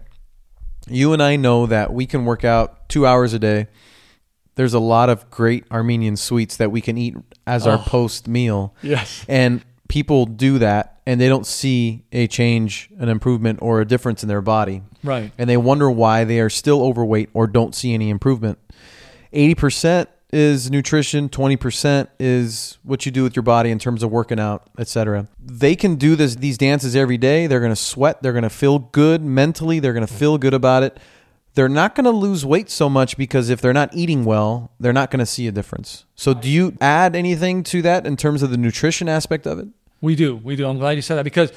you 0.88 1.12
and 1.13 1.23
I 1.23 1.38
know 1.38 1.65
that 1.65 1.91
we 1.91 2.06
can 2.06 2.26
work 2.26 2.43
out 2.43 2.88
two 2.88 3.08
hours 3.08 3.34
a 3.34 3.39
day. 3.39 3.67
There's 4.55 4.73
a 4.73 4.79
lot 4.79 5.09
of 5.09 5.29
great 5.29 5.65
Armenian 5.71 6.15
sweets 6.17 6.57
that 6.57 6.71
we 6.71 6.81
can 6.81 6.97
eat 6.97 7.15
as 7.47 7.65
our 7.67 7.77
Oh. 7.77 7.83
post 7.85 8.27
meal. 8.27 8.73
Yes. 8.81 9.25
And 9.27 9.63
people 9.87 10.25
do 10.25 10.59
that 10.59 11.01
and 11.05 11.19
they 11.19 11.27
don't 11.27 11.45
see 11.45 12.03
a 12.11 12.27
change, 12.27 12.89
an 12.97 13.09
improvement, 13.09 13.59
or 13.61 13.81
a 13.81 13.85
difference 13.85 14.23
in 14.23 14.29
their 14.29 14.41
body. 14.41 14.81
Right. 15.03 15.31
And 15.37 15.49
they 15.49 15.57
wonder 15.57 15.91
why 15.91 16.23
they 16.23 16.39
are 16.39 16.49
still 16.49 16.81
overweight 16.83 17.29
or 17.33 17.45
don't 17.47 17.75
see 17.75 17.93
any 17.93 18.09
improvement. 18.09 18.57
80% 19.33 20.07
is 20.31 20.71
nutrition, 20.71 21.29
20% 21.29 22.07
is 22.19 22.77
what 22.83 23.05
you 23.05 23.11
do 23.11 23.21
with 23.23 23.35
your 23.35 23.43
body 23.43 23.69
in 23.69 23.77
terms 23.79 24.01
of 24.01 24.11
working 24.11 24.39
out, 24.39 24.67
etc. 24.79 25.27
They 25.39 25.75
can 25.75 25.95
do 25.95 26.15
this 26.15 26.35
these 26.35 26.57
dances 26.57 26.95
every 26.95 27.17
day. 27.17 27.45
They're 27.47 27.59
going 27.59 27.71
to 27.71 27.75
sweat, 27.75 28.23
they're 28.23 28.33
going 28.33 28.43
to 28.43 28.49
feel 28.49 28.79
good 28.79 29.21
mentally, 29.23 29.79
they're 29.79 29.93
going 29.93 30.05
to 30.07 30.11
feel 30.13 30.37
good 30.39 30.53
about 30.55 30.81
it. 30.83 30.99
They're 31.55 31.69
not 31.69 31.93
going 31.93 32.05
to 32.05 32.11
lose 32.11 32.45
weight 32.45 32.69
so 32.69 32.89
much 32.89 33.15
because 33.15 33.49
if 33.49 33.61
they're 33.61 33.73
not 33.73 33.93
eating 33.93 34.25
well, 34.25 34.71
they're 34.79 34.93
not 34.93 35.11
going 35.11 35.19
to 35.19 35.25
see 35.25 35.47
a 35.47 35.51
difference. 35.51 36.05
So 36.15 36.33
do 36.33 36.49
you 36.49 36.75
add 36.81 37.15
anything 37.15 37.61
to 37.63 37.81
that 37.83 38.07
in 38.07 38.17
terms 38.17 38.41
of 38.41 38.49
the 38.49 38.57
nutrition 38.57 39.07
aspect 39.07 39.45
of 39.45 39.59
it? 39.59 39.67
We 40.01 40.15
do. 40.15 40.35
We 40.37 40.55
do. 40.55 40.67
I'm 40.67 40.79
glad 40.79 40.91
you 40.93 41.03
said 41.03 41.15
that 41.15 41.23
because, 41.23 41.53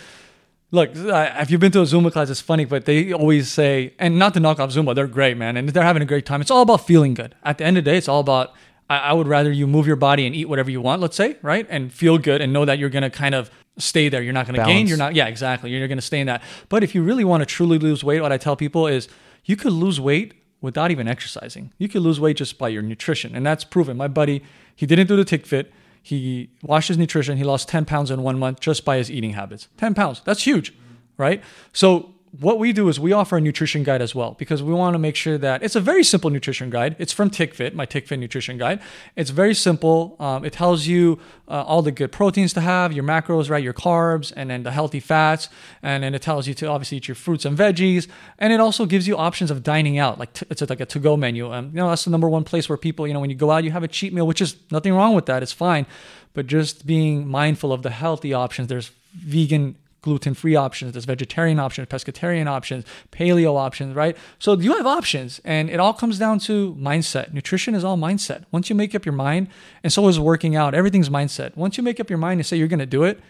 look, 0.70 0.90
if 0.94 1.50
you've 1.50 1.60
been 1.60 1.72
to 1.72 1.80
a 1.80 1.84
Zumba 1.84 2.12
class, 2.12 2.28
it's 2.28 2.40
funny, 2.42 2.66
but 2.66 2.84
they 2.84 3.12
always 3.12 3.50
say, 3.50 3.94
and 3.98 4.18
not 4.18 4.34
to 4.34 4.40
knock 4.40 4.60
off 4.60 4.70
Zumba, 4.70 4.94
they're 4.94 5.06
great, 5.06 5.36
man, 5.36 5.56
and 5.56 5.68
they're 5.70 5.82
having 5.82 6.02
a 6.02 6.06
great 6.06 6.26
time. 6.26 6.42
It's 6.42 6.50
all 6.50 6.62
about 6.62 6.86
feeling 6.86 7.14
good. 7.14 7.34
At 7.42 7.58
the 7.58 7.64
end 7.64 7.78
of 7.78 7.84
the 7.84 7.90
day, 7.90 7.96
it's 7.96 8.08
all 8.08 8.20
about. 8.20 8.52
I, 8.88 9.12
would 9.12 9.26
rather 9.26 9.50
you 9.50 9.66
move 9.66 9.88
your 9.88 9.96
body 9.96 10.26
and 10.26 10.36
eat 10.36 10.48
whatever 10.48 10.70
you 10.70 10.80
want, 10.80 11.02
let's 11.02 11.16
say, 11.16 11.38
right, 11.42 11.66
and 11.68 11.92
feel 11.92 12.18
good 12.18 12.40
and 12.40 12.52
know 12.52 12.64
that 12.64 12.78
you're 12.78 12.88
gonna 12.88 13.10
kind 13.10 13.34
of 13.34 13.50
stay 13.78 14.08
there. 14.08 14.22
You're 14.22 14.32
not 14.32 14.46
gonna 14.46 14.64
gain. 14.64 14.86
You're 14.86 14.96
not. 14.96 15.16
Yeah, 15.16 15.26
exactly. 15.26 15.70
You're 15.72 15.88
gonna 15.88 16.00
stay 16.00 16.20
in 16.20 16.28
that. 16.28 16.40
But 16.68 16.84
if 16.84 16.94
you 16.94 17.02
really 17.02 17.24
want 17.24 17.40
to 17.40 17.46
truly 17.46 17.78
lose 17.78 18.04
weight, 18.04 18.20
what 18.20 18.30
I 18.30 18.38
tell 18.38 18.54
people 18.54 18.86
is, 18.86 19.08
you 19.46 19.56
could 19.56 19.72
lose 19.72 19.98
weight 19.98 20.34
without 20.60 20.90
even 20.90 21.08
exercising. 21.08 21.72
You 21.78 21.88
could 21.88 22.02
lose 22.02 22.20
weight 22.20 22.36
just 22.36 22.58
by 22.58 22.68
your 22.68 22.82
nutrition, 22.82 23.34
and 23.34 23.46
that's 23.46 23.64
proven. 23.64 23.96
My 23.96 24.08
buddy, 24.08 24.42
he 24.74 24.84
didn't 24.84 25.06
do 25.06 25.16
the 25.16 25.24
Tig 25.24 25.46
Fit. 25.46 25.72
He 26.02 26.50
watched 26.62 26.88
his 26.88 26.98
nutrition. 26.98 27.36
He 27.36 27.44
lost 27.44 27.68
10 27.68 27.84
pounds 27.84 28.10
in 28.10 28.22
one 28.22 28.38
month 28.38 28.60
just 28.60 28.84
by 28.84 28.98
his 28.98 29.10
eating 29.10 29.32
habits. 29.32 29.68
10 29.78 29.94
pounds. 29.94 30.22
That's 30.24 30.42
huge, 30.42 30.74
right? 31.16 31.42
So, 31.72 32.14
what 32.40 32.58
we 32.58 32.72
do 32.72 32.88
is 32.88 32.98
we 32.98 33.12
offer 33.12 33.36
a 33.36 33.40
nutrition 33.40 33.82
guide 33.82 34.02
as 34.02 34.14
well 34.14 34.34
because 34.38 34.62
we 34.62 34.72
want 34.72 34.94
to 34.94 34.98
make 34.98 35.16
sure 35.16 35.38
that 35.38 35.62
it's 35.62 35.76
a 35.76 35.80
very 35.80 36.02
simple 36.02 36.30
nutrition 36.30 36.70
guide. 36.70 36.96
It's 36.98 37.12
from 37.12 37.30
Tig 37.30 37.54
Fit, 37.54 37.74
my 37.74 37.86
Tig 37.86 38.06
Fit 38.06 38.18
nutrition 38.18 38.58
guide. 38.58 38.80
It's 39.14 39.30
very 39.30 39.54
simple. 39.54 40.16
Um, 40.18 40.44
it 40.44 40.52
tells 40.52 40.86
you 40.86 41.18
uh, 41.48 41.62
all 41.62 41.82
the 41.82 41.92
good 41.92 42.12
proteins 42.12 42.52
to 42.54 42.60
have, 42.60 42.92
your 42.92 43.04
macros, 43.04 43.48
right, 43.48 43.62
your 43.62 43.72
carbs, 43.72 44.32
and 44.36 44.50
then 44.50 44.64
the 44.64 44.72
healthy 44.72 45.00
fats, 45.00 45.48
and 45.82 46.02
then 46.02 46.14
it 46.14 46.22
tells 46.22 46.48
you 46.48 46.54
to 46.54 46.66
obviously 46.66 46.98
eat 46.98 47.08
your 47.08 47.14
fruits 47.14 47.44
and 47.44 47.56
veggies, 47.56 48.08
and 48.38 48.52
it 48.52 48.60
also 48.60 48.86
gives 48.86 49.06
you 49.06 49.16
options 49.16 49.50
of 49.50 49.62
dining 49.62 49.98
out. 49.98 50.18
Like 50.18 50.32
t- 50.32 50.46
it's 50.50 50.60
like 50.60 50.80
a 50.80 50.86
to-go 50.86 51.16
menu. 51.16 51.52
Um, 51.52 51.66
you 51.66 51.76
know, 51.76 51.88
that's 51.88 52.04
the 52.04 52.10
number 52.10 52.28
one 52.28 52.44
place 52.44 52.68
where 52.68 52.76
people, 52.76 53.06
you 53.06 53.14
know, 53.14 53.20
when 53.20 53.30
you 53.30 53.36
go 53.36 53.50
out, 53.50 53.64
you 53.64 53.70
have 53.70 53.84
a 53.84 53.88
cheat 53.88 54.12
meal, 54.12 54.26
which 54.26 54.40
is 54.40 54.56
nothing 54.70 54.94
wrong 54.94 55.14
with 55.14 55.26
that. 55.26 55.42
It's 55.42 55.52
fine, 55.52 55.86
but 56.34 56.46
just 56.46 56.86
being 56.86 57.26
mindful 57.26 57.72
of 57.72 57.82
the 57.82 57.90
healthy 57.90 58.34
options. 58.34 58.68
There's 58.68 58.90
vegan 59.14 59.76
gluten-free 60.06 60.56
options 60.66 60.92
there's 60.92 61.04
vegetarian 61.04 61.58
options 61.66 61.86
pescatarian 61.88 62.46
options 62.56 62.84
paleo 63.10 63.52
options 63.66 63.94
right? 63.94 64.16
So 64.38 64.54
you 64.66 64.72
have 64.76 64.86
options 64.86 65.40
and 65.44 65.68
it 65.68 65.78
all 65.80 65.92
comes 65.92 66.18
down 66.18 66.38
to 66.48 66.74
mindset. 66.76 67.32
Nutrition 67.32 67.74
is 67.74 67.84
all 67.84 67.96
mindset. 67.96 68.44
Once 68.52 68.70
you 68.70 68.76
make 68.76 68.94
up 68.94 69.04
your 69.04 69.18
mind 69.28 69.48
and 69.82 69.92
so 69.92 70.06
is 70.08 70.18
working 70.20 70.54
out 70.56 70.74
everything's 70.74 71.10
mindset. 71.10 71.56
Once 71.56 71.76
you 71.76 71.82
make 71.82 71.98
up 72.00 72.08
your 72.08 72.18
mind 72.26 72.38
and 72.40 72.46
say 72.46 72.56
you're 72.56 72.74
going 72.76 72.86
to 72.88 72.94
do 72.98 73.02
it 73.02 73.20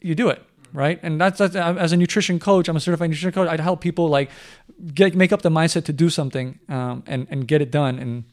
you 0.00 0.14
do 0.14 0.28
it 0.28 0.42
right? 0.72 0.98
And 1.02 1.20
that's, 1.20 1.38
that's 1.38 1.54
as 1.56 1.92
a 1.92 1.96
nutrition 1.96 2.38
coach 2.38 2.68
i'm 2.68 2.76
a 2.76 2.80
certified 2.80 3.10
nutrition 3.10 3.32
coach 3.32 3.48
i'd 3.48 3.60
help 3.60 3.80
people 3.80 4.08
like 4.08 4.30
get 4.92 5.14
make 5.14 5.32
up 5.32 5.42
the 5.42 5.54
mindset 5.58 5.84
to 5.84 5.92
do 5.92 6.08
something 6.10 6.58
um, 6.68 7.04
and 7.06 7.26
and 7.30 7.46
get 7.46 7.60
it 7.62 7.70
done 7.70 7.98
and 7.98 8.24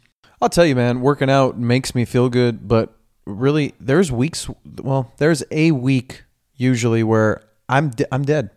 I'll 0.44 0.50
tell 0.50 0.66
you, 0.66 0.76
man, 0.76 1.00
working 1.00 1.30
out 1.30 1.58
makes 1.58 1.96
me 1.96 2.04
feel 2.04 2.28
good, 2.28 2.68
but 2.68 2.94
really, 3.26 3.76
there's 3.80 4.12
weeks. 4.12 4.50
Well, 4.82 5.14
there's 5.18 5.42
a 5.52 5.72
week 5.72 6.26
usually 6.58 7.02
where 7.02 7.42
I'm 7.70 7.90
de- 7.90 8.14
I'm 8.14 8.24
dead. 8.24 8.50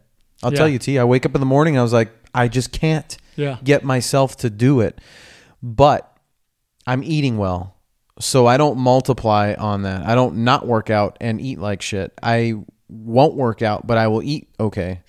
I'll 0.43 0.53
Yeah. 0.53 0.59
tell 0.59 0.69
you, 0.69 0.79
T. 0.79 0.99
I 0.99 1.05
wake 1.05 1.25
up 1.27 1.35
in 1.35 1.41
the 1.41 1.47
morning. 1.47 1.79
I 1.79 1.83
was 1.83 1.93
like, 1.93 2.13
I 2.35 2.49
just 2.49 2.73
can't 2.73 3.17
yeah 3.37 3.59
get 3.65 3.85
myself 3.85 4.37
to 4.39 4.51
do 4.51 4.81
it, 4.81 4.99
but 5.63 6.17
I'm 6.87 7.03
eating 7.03 7.37
well, 7.39 7.77
so 8.21 8.47
I 8.47 8.57
don't 8.57 8.79
multiply 8.79 9.55
on 9.59 9.83
that. 9.83 10.07
I 10.07 10.15
don't 10.15 10.39
not 10.39 10.67
work 10.67 10.91
out 10.91 11.17
and 11.21 11.41
eat 11.41 11.59
like 11.59 11.83
shit. 11.83 12.13
I 12.23 12.55
won't 12.89 13.35
work 13.35 13.63
out, 13.63 13.87
but 13.87 13.99
I 13.99 14.07
will 14.09 14.23
eat 14.23 14.49
okay. 14.61 15.01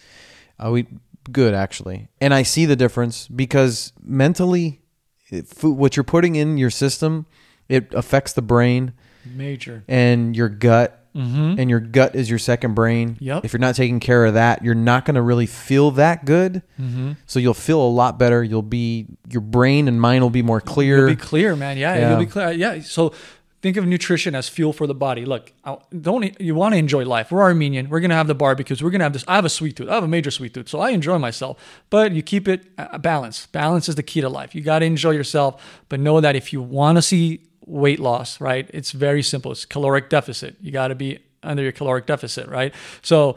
I'll 0.59 0.77
eat 0.77 0.87
good 1.31 1.53
actually, 1.53 2.07
and 2.21 2.33
I 2.33 2.43
see 2.43 2.65
the 2.65 2.75
difference 2.75 3.27
because 3.27 3.91
mentally, 4.01 4.81
it- 5.29 5.47
food, 5.47 5.77
what 5.77 5.95
you're 5.97 6.03
putting 6.05 6.35
in 6.35 6.57
your 6.57 6.69
system, 6.69 7.25
it 7.67 7.93
affects 7.93 8.33
the 8.33 8.41
brain 8.41 8.93
major 9.25 9.83
and 9.89 10.35
your 10.35 10.47
gut. 10.49 11.03
Mm-hmm. 11.17 11.55
And 11.59 11.69
your 11.69 11.79
gut 11.79 12.15
is 12.15 12.29
your 12.29 12.39
second 12.39 12.75
brain. 12.75 13.17
Yep. 13.19 13.45
If 13.45 13.53
you're 13.53 13.59
not 13.59 13.75
taking 13.75 13.99
care 13.99 14.25
of 14.25 14.35
that, 14.35 14.63
you're 14.63 14.75
not 14.75 15.05
going 15.05 15.15
to 15.15 15.21
really 15.21 15.47
feel 15.47 15.91
that 15.91 16.25
good. 16.25 16.61
Mm-hmm. 16.79 17.13
So 17.25 17.39
you'll 17.39 17.53
feel 17.53 17.81
a 17.81 17.89
lot 17.89 18.19
better. 18.19 18.43
You'll 18.43 18.61
be 18.61 19.07
your 19.29 19.41
brain 19.41 19.87
and 19.87 19.99
mind 19.99 20.23
will 20.23 20.29
be 20.29 20.43
more 20.43 20.61
clear. 20.61 20.99
You'll 20.99 21.15
be 21.15 21.21
clear, 21.21 21.55
man. 21.55 21.77
Yeah, 21.77 21.95
Yeah. 21.95 22.09
you'll 22.11 22.19
be 22.19 22.25
clear. 22.27 22.51
Yeah. 22.51 22.81
So 22.81 23.13
think 23.61 23.75
of 23.77 23.85
nutrition 23.87 24.35
as 24.35 24.47
fuel 24.47 24.71
for 24.71 24.85
the 24.85 24.93
body. 24.93 25.25
Look, 25.25 25.51
don't 25.99 26.39
you 26.39 26.53
want 26.55 26.73
to 26.73 26.77
enjoy 26.77 27.05
life? 27.05 27.31
We're 27.31 27.41
Armenian. 27.41 27.89
We're 27.89 27.99
gonna 27.99 28.15
have 28.15 28.27
the 28.27 28.35
barbecues. 28.35 28.83
We're 28.83 28.91
gonna 28.91 29.03
have 29.03 29.13
this. 29.13 29.25
I 29.27 29.35
have 29.35 29.45
a 29.45 29.49
sweet 29.49 29.75
tooth. 29.75 29.89
I 29.89 29.95
have 29.95 30.03
a 30.03 30.07
major 30.07 30.31
sweet 30.31 30.53
tooth, 30.53 30.69
so 30.69 30.79
I 30.79 30.91
enjoy 30.91 31.17
myself. 31.17 31.57
But 31.89 32.11
you 32.11 32.21
keep 32.21 32.47
it 32.47 32.65
uh, 32.77 32.97
balance. 32.99 33.47
Balance 33.47 33.89
is 33.89 33.95
the 33.95 34.03
key 34.03 34.21
to 34.21 34.29
life. 34.29 34.53
You 34.53 34.61
got 34.61 34.79
to 34.79 34.85
enjoy 34.85 35.11
yourself, 35.11 35.61
but 35.89 35.99
know 35.99 36.21
that 36.21 36.35
if 36.35 36.53
you 36.53 36.61
want 36.61 36.97
to 36.97 37.01
see 37.01 37.41
weight 37.67 37.99
loss, 37.99 38.41
right, 38.41 38.69
it's 38.73 38.91
very 38.91 39.21
simple. 39.21 39.51
It's 39.51 39.65
caloric 39.65 40.09
deficit. 40.09 40.55
You 40.61 40.71
got 40.71 40.87
to 40.87 40.95
be 40.95 41.19
under 41.43 41.61
your 41.61 41.71
caloric 41.71 42.07
deficit, 42.07 42.47
right? 42.47 42.73
So 43.01 43.35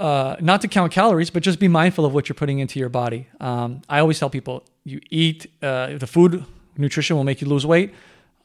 uh, 0.00 0.36
not 0.40 0.60
to 0.62 0.68
count 0.68 0.92
calories, 0.92 1.30
but 1.30 1.42
just 1.42 1.58
be 1.58 1.68
mindful 1.68 2.04
of 2.04 2.14
what 2.14 2.28
you're 2.28 2.34
putting 2.34 2.58
into 2.58 2.78
your 2.78 2.88
body. 2.88 3.26
Um, 3.40 3.82
I 3.88 3.98
always 3.98 4.18
tell 4.18 4.30
people 4.30 4.64
you 4.84 5.00
eat 5.10 5.50
uh, 5.62 5.98
the 5.98 6.06
food, 6.06 6.44
nutrition 6.76 7.16
will 7.16 7.24
make 7.24 7.40
you 7.40 7.48
lose 7.48 7.66
weight. 7.66 7.94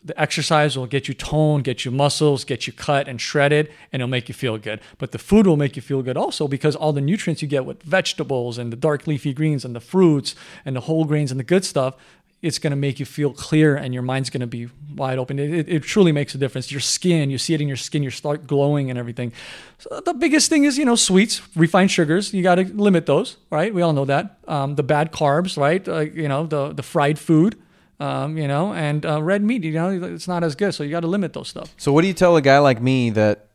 The 0.01 0.17
exercise 0.19 0.77
will 0.77 0.85
get 0.85 1.09
you 1.09 1.13
toned, 1.13 1.65
get 1.65 1.83
you 1.83 1.91
muscles, 1.91 2.45
get 2.45 2.65
you 2.65 2.71
cut 2.71 3.09
and 3.09 3.19
shredded, 3.19 3.69
and 3.91 4.01
it'll 4.01 4.09
make 4.09 4.29
you 4.29 4.33
feel 4.33 4.57
good. 4.57 4.79
But 4.97 5.11
the 5.11 5.17
food 5.17 5.45
will 5.45 5.57
make 5.57 5.75
you 5.75 5.81
feel 5.81 6.01
good 6.01 6.15
also 6.15 6.47
because 6.47 6.73
all 6.73 6.93
the 6.93 7.01
nutrients 7.01 7.41
you 7.41 7.49
get 7.49 7.65
with 7.65 7.83
vegetables 7.83 8.57
and 8.57 8.71
the 8.71 8.77
dark 8.77 9.07
leafy 9.07 9.33
greens 9.33 9.65
and 9.65 9.75
the 9.75 9.81
fruits 9.81 10.35
and 10.63 10.73
the 10.73 10.81
whole 10.81 11.03
grains 11.03 11.31
and 11.31 11.39
the 11.39 11.43
good 11.43 11.65
stuff, 11.65 11.95
it's 12.41 12.57
going 12.57 12.71
to 12.71 12.77
make 12.77 12.99
you 12.99 13.05
feel 13.05 13.33
clear 13.33 13.75
and 13.75 13.93
your 13.93 14.03
mind's 14.03 14.29
going 14.29 14.41
to 14.41 14.47
be 14.47 14.69
wide 14.95 15.17
open. 15.17 15.39
It, 15.39 15.53
it, 15.53 15.69
it, 15.69 15.83
truly 15.83 16.11
makes 16.11 16.33
a 16.35 16.37
difference. 16.37 16.71
Your 16.71 16.79
skin, 16.79 17.29
you 17.29 17.37
see 17.37 17.53
it 17.53 17.61
in 17.61 17.67
your 17.67 17.77
skin, 17.77 18.01
you 18.01 18.09
start 18.09 18.47
glowing 18.47 18.89
and 18.89 18.97
everything. 18.97 19.33
So 19.77 20.01
the 20.05 20.13
biggest 20.13 20.49
thing 20.49 20.63
is, 20.63 20.77
you 20.77 20.85
know, 20.85 20.95
sweets, 20.95 21.41
refined 21.55 21.91
sugars. 21.91 22.33
You 22.33 22.41
got 22.41 22.55
to 22.55 22.63
limit 22.63 23.05
those, 23.05 23.37
right? 23.49 23.73
We 23.73 23.81
all 23.81 23.93
know 23.93 24.05
that. 24.05 24.37
Um, 24.47 24.75
the 24.75 24.83
bad 24.83 25.11
carbs, 25.11 25.57
right? 25.57 25.85
Uh, 25.85 25.99
you 25.99 26.29
know, 26.29 26.45
the, 26.45 26.73
the 26.73 26.83
fried 26.83 27.19
food. 27.19 27.61
Um, 28.01 28.37
you 28.37 28.47
know, 28.47 28.73
and 28.73 29.05
uh, 29.05 29.21
red 29.21 29.43
meat, 29.43 29.65
you 29.65 29.73
know, 29.73 29.89
it's 29.89 30.25
not 30.25 30.41
as 30.41 30.55
good. 30.55 30.73
So 30.73 30.83
you 30.83 30.89
got 30.89 31.01
to 31.01 31.07
limit 31.07 31.33
those 31.33 31.49
stuff. 31.49 31.73
So 31.75 31.91
what 31.91 32.03
do 32.03 32.07
you 32.07 32.13
tell 32.13 32.37
a 32.37 32.41
guy 32.41 32.59
like 32.59 32.81
me 32.81 33.09
that 33.09 33.49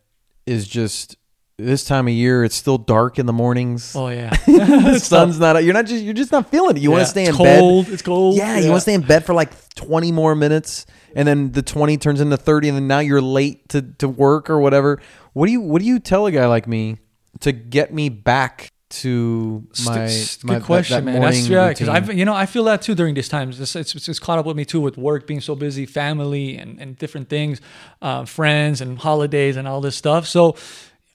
is 0.45 0.69
just 0.69 1.17
this 1.57 1.85
time 1.85 2.09
of 2.09 2.15
year 2.15 2.45
it's 2.45 2.55
still 2.55 2.79
dark 2.79 3.19
in 3.19 3.27
the 3.27 3.33
mornings. 3.33 3.95
Oh 3.95 4.09
yeah, 4.09 4.31
the 4.47 4.99
sun's 5.03 5.39
not. 5.39 5.63
You're 5.63 5.75
not 5.75 5.87
just. 5.87 6.03
You're 6.03 6.15
just 6.15 6.33
not 6.33 6.51
feeling 6.51 6.77
it. 6.77 6.81
You 6.81 6.91
yeah. 6.91 6.97
want 6.97 7.05
to 7.05 7.11
stay 7.11 7.27
in 7.27 7.35
cold. 7.35 7.87
bed. 7.87 7.95
It's 7.95 8.03
cold. 8.03 8.37
Yeah, 8.37 8.57
yeah. 8.57 8.65
you 8.65 8.71
want 8.71 8.79
to 8.79 8.83
stay 8.83 8.95
in 8.95 9.03
bed 9.03 9.25
for 9.25 9.35
like 9.35 9.53
20 9.75 10.13
more 10.13 10.35
minutes, 10.35 10.87
and 11.15 11.27
then 11.27 11.53
the 11.53 11.63
20 11.63 11.97
turns 11.99 12.21
into 12.21 12.37
30, 12.37 12.69
and 12.69 12.77
then 12.77 12.89
now 12.89 12.99
you're 12.99 13.23
late 13.23 13.69
to 13.71 13.83
to 13.83 14.09
work 14.09 14.51
or 14.51 14.59
whatever. 14.59 15.01
What 15.33 15.47
do 15.47 15.53
you 15.53 15.61
What 15.61 15.81
do 15.81 15.87
you 15.87 15.99
tell 15.99 16.27
a 16.27 16.33
guy 16.33 16.47
like 16.47 16.67
me 16.67 16.99
to 17.41 17.53
get 17.53 17.93
me 17.93 18.09
back 18.09 18.71
to 18.91 19.67
my, 19.85 20.07
St- 20.07 20.45
my 20.45 20.55
good 20.55 20.65
question, 20.65 21.05
that, 21.05 21.13
that 21.13 21.19
man. 21.21 21.29
That's 21.29 21.49
yeah, 21.49 21.69
because 21.69 21.89
I've 21.89 22.13
you 22.15 22.25
know 22.25 22.35
I 22.35 22.47
feel 22.47 22.65
that 22.65 22.83
too 22.83 22.95
during 22.95 23.15
these 23.15 23.29
times. 23.29 23.61
It's, 23.61 23.75
it's, 23.75 24.09
it's, 24.09 24.19
caught 24.21 24.39
up 24.39 24.47
with 24.47 24.57
me 24.57 24.65
too 24.65 24.81
with 24.81 24.97
work 24.97 25.27
being 25.27 25.41
so 25.41 25.57
busy, 25.57 25.87
family 25.87 26.57
and 26.57 26.81
and 26.81 26.97
different 26.97 27.29
things, 27.29 27.61
uh, 28.03 28.25
friends 28.25 28.81
and 28.81 28.99
holidays 28.99 29.57
and 29.57 29.67
all 29.67 29.81
this 29.81 29.97
stuff. 29.97 30.27
So 30.27 30.55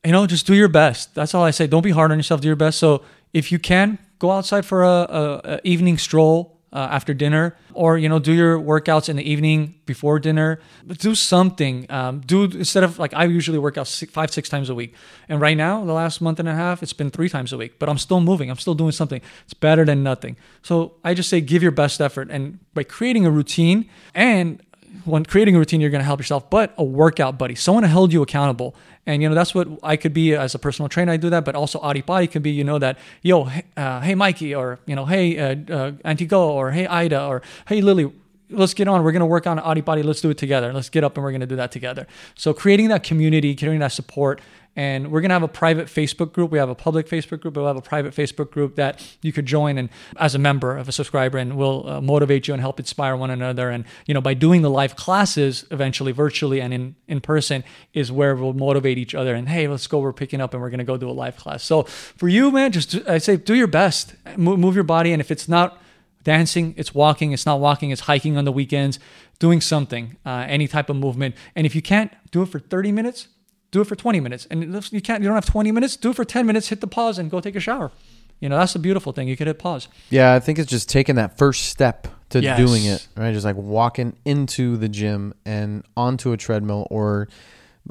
you 0.05 0.11
know, 0.11 0.25
just 0.27 0.47
do 0.47 0.55
your 0.55 0.69
best. 0.69 1.13
That's 1.15 1.33
all 1.33 1.43
I 1.43 1.51
say. 1.51 1.67
Don't 1.67 1.83
be 1.83 1.91
hard 1.91 2.11
on 2.11 2.17
yourself. 2.17 2.41
Do 2.41 2.47
your 2.47 2.55
best. 2.55 2.79
So 2.79 3.03
if 3.33 3.51
you 3.51 3.59
can, 3.59 3.97
go 4.17 4.31
outside 4.31 4.65
for 4.65 4.83
a, 4.83 4.87
a, 4.87 5.41
a 5.43 5.59
evening 5.63 5.97
stroll 5.97 6.59
uh, 6.71 6.87
after 6.91 7.13
dinner, 7.13 7.55
or 7.73 7.97
you 7.97 8.07
know, 8.07 8.19
do 8.19 8.31
your 8.31 8.59
workouts 8.59 9.09
in 9.09 9.15
the 9.15 9.29
evening 9.29 9.75
before 9.85 10.19
dinner. 10.19 10.59
Do 10.87 11.15
something. 11.15 11.87
Um, 11.89 12.19
do 12.21 12.43
instead 12.43 12.83
of 12.83 12.99
like 12.99 13.13
I 13.13 13.25
usually 13.25 13.57
work 13.57 13.77
out 13.77 13.87
six, 13.87 14.11
five, 14.11 14.31
six 14.31 14.49
times 14.49 14.69
a 14.69 14.75
week, 14.75 14.93
and 15.27 15.41
right 15.41 15.57
now, 15.57 15.83
the 15.83 15.93
last 15.93 16.21
month 16.21 16.39
and 16.39 16.47
a 16.47 16.53
half, 16.53 16.83
it's 16.83 16.93
been 16.93 17.09
three 17.09 17.29
times 17.29 17.51
a 17.51 17.57
week. 17.57 17.79
But 17.79 17.89
I'm 17.89 17.97
still 17.97 18.21
moving. 18.21 18.49
I'm 18.51 18.57
still 18.57 18.75
doing 18.75 18.91
something. 18.91 19.21
It's 19.45 19.53
better 19.53 19.83
than 19.83 20.03
nothing. 20.03 20.37
So 20.61 20.93
I 21.03 21.13
just 21.13 21.29
say 21.29 21.41
give 21.41 21.63
your 21.63 21.71
best 21.71 22.01
effort, 22.01 22.29
and 22.29 22.59
by 22.73 22.83
creating 22.83 23.25
a 23.25 23.31
routine 23.31 23.89
and 24.13 24.61
when 25.05 25.25
creating 25.25 25.55
a 25.55 25.59
routine, 25.59 25.81
you're 25.81 25.89
going 25.89 26.01
to 26.01 26.05
help 26.05 26.19
yourself, 26.19 26.49
but 26.49 26.73
a 26.77 26.83
workout 26.83 27.37
buddy, 27.37 27.55
someone 27.55 27.83
to 27.83 27.89
hold 27.89 28.13
you 28.13 28.21
accountable. 28.21 28.75
And, 29.05 29.21
you 29.23 29.29
know, 29.29 29.35
that's 29.35 29.55
what 29.55 29.67
I 29.81 29.95
could 29.95 30.13
be 30.13 30.35
as 30.35 30.53
a 30.53 30.59
personal 30.59 30.89
trainer. 30.89 31.11
I 31.11 31.17
do 31.17 31.29
that, 31.29 31.45
but 31.45 31.55
also 31.55 31.79
Arrii 31.79 32.03
Parrii 32.03 32.29
could 32.29 32.43
be, 32.43 32.51
you 32.51 32.63
know, 32.63 32.77
that, 32.79 32.97
yo, 33.21 33.49
uh, 33.75 34.01
hey, 34.01 34.15
Mikey, 34.15 34.53
or, 34.53 34.79
you 34.85 34.95
know, 34.95 35.05
hey, 35.05 35.37
uh, 35.39 35.51
uh, 35.51 35.91
Antigo, 36.05 36.39
or 36.39 36.71
hey, 36.71 36.85
Ida, 36.85 37.25
or 37.25 37.41
hey, 37.67 37.81
Lily, 37.81 38.11
let's 38.49 38.73
get 38.73 38.87
on. 38.87 39.03
We're 39.03 39.11
going 39.11 39.21
to 39.21 39.25
work 39.25 39.47
on 39.47 39.57
Arrii 39.59 39.83
Parrii. 39.83 40.03
Let's 40.03 40.21
do 40.21 40.29
it 40.29 40.37
together. 40.37 40.73
Let's 40.73 40.89
get 40.89 41.03
up 41.03 41.15
and 41.17 41.23
we're 41.23 41.31
going 41.31 41.41
to 41.41 41.47
do 41.47 41.55
that 41.55 41.71
together. 41.71 42.07
So 42.35 42.53
creating 42.53 42.89
that 42.89 43.03
community, 43.03 43.55
creating 43.55 43.79
that 43.79 43.91
support, 43.91 44.41
and 44.79 45.11
we're 45.11 45.19
going 45.19 45.27
to 45.27 45.35
have 45.35 45.43
a 45.43 45.49
private 45.49 45.87
Facebook 45.87 46.31
group. 46.31 46.51
We 46.51 46.57
have 46.57 46.69
a 46.69 46.73
public 46.73 47.05
Facebook 47.05 47.41
group, 47.41 47.55
but 47.55 47.59
we'll 47.59 47.67
have 47.67 47.75
a 47.75 47.81
private 47.81 48.15
Facebook 48.15 48.49
group 48.49 48.75
that 48.75 49.05
you 49.21 49.33
could 49.33 49.45
join 49.45 49.77
and 49.77 49.89
as 50.15 50.35
a 50.35 50.39
member 50.39 50.77
of 50.77 50.87
a 50.87 50.93
subscriber 50.93 51.37
and 51.37 51.57
we'll 51.57 51.85
uh, 51.85 51.99
motivate 51.99 52.47
you 52.47 52.53
and 52.53 52.61
help 52.61 52.79
inspire 52.79 53.17
one 53.17 53.29
another. 53.29 53.69
And, 53.69 53.83
you 54.05 54.13
know, 54.13 54.21
by 54.21 54.33
doing 54.33 54.61
the 54.61 54.69
live 54.69 54.95
classes 54.95 55.65
eventually 55.69 56.13
virtually 56.13 56.61
and 56.61 56.73
in, 56.73 56.95
in 57.09 57.19
person 57.19 57.65
is 57.93 58.09
where 58.09 58.37
we'll 58.37 58.53
motivate 58.53 58.97
each 58.97 59.13
other. 59.13 59.35
And 59.35 59.49
hey, 59.49 59.67
let's 59.67 59.85
go. 59.85 59.99
We're 59.99 60.13
picking 60.13 60.39
up 60.39 60.53
and 60.53 60.61
we're 60.61 60.69
going 60.69 60.77
to 60.77 60.85
go 60.85 60.95
do 60.95 61.09
a 61.09 61.11
live 61.11 61.35
class. 61.35 61.61
So 61.61 61.83
for 61.83 62.29
you, 62.29 62.49
man, 62.49 62.71
just 62.71 63.05
I 63.05 63.17
say 63.17 63.35
do 63.35 63.55
your 63.55 63.67
best, 63.67 64.15
move, 64.37 64.59
move 64.59 64.75
your 64.75 64.85
body. 64.85 65.11
And 65.11 65.19
if 65.19 65.29
it's 65.29 65.49
not, 65.49 65.77
dancing, 66.23 66.73
it's 66.77 66.93
walking, 66.95 67.33
it's 67.33 67.45
not 67.45 67.59
walking, 67.59 67.89
it's 67.91 68.01
hiking 68.01 68.37
on 68.37 68.45
the 68.45 68.51
weekends, 68.51 68.97
doing 69.39 69.59
something, 69.59 70.15
uh, 70.25 70.45
any 70.47 70.69
type 70.69 70.89
of 70.89 70.95
movement. 70.95 71.35
And 71.55 71.65
if 71.65 71.75
you 71.75 71.81
can't 71.81 72.13
do 72.31 72.43
it 72.43 72.47
for 72.47 72.59
30 72.59 72.93
minutes, 72.93 73.27
do 73.71 73.81
it 73.81 73.85
for 73.85 73.95
20 73.95 74.19
minutes. 74.19 74.47
And 74.49 74.63
you 74.91 75.01
can't, 75.01 75.21
you 75.21 75.27
don't 75.27 75.35
have 75.35 75.45
20 75.45 75.71
minutes, 75.71 75.95
do 75.95 76.09
it 76.11 76.15
for 76.15 76.25
10 76.25 76.45
minutes, 76.45 76.69
hit 76.69 76.81
the 76.81 76.87
pause 76.87 77.17
and 77.19 77.29
go 77.29 77.39
take 77.39 77.55
a 77.55 77.59
shower. 77.59 77.91
You 78.39 78.47
know, 78.49 78.57
that's 78.57 78.73
the 78.73 78.79
beautiful 78.79 79.11
thing. 79.11 79.27
You 79.27 79.35
could 79.35 79.47
hit 79.47 79.59
pause. 79.59 79.87
Yeah, 80.09 80.33
I 80.33 80.39
think 80.39 80.59
it's 80.59 80.69
just 80.69 80.89
taking 80.89 81.15
that 81.15 81.37
first 81.37 81.65
step 81.65 82.07
to 82.29 82.41
Yes. 82.41 82.57
doing 82.57 82.85
it, 82.85 83.05
right? 83.17 83.33
Just 83.33 83.45
like 83.45 83.57
walking 83.57 84.15
into 84.23 84.77
the 84.77 84.87
gym 84.87 85.33
and 85.45 85.83
onto 85.97 86.31
a 86.31 86.37
treadmill 86.37 86.87
or 86.89 87.27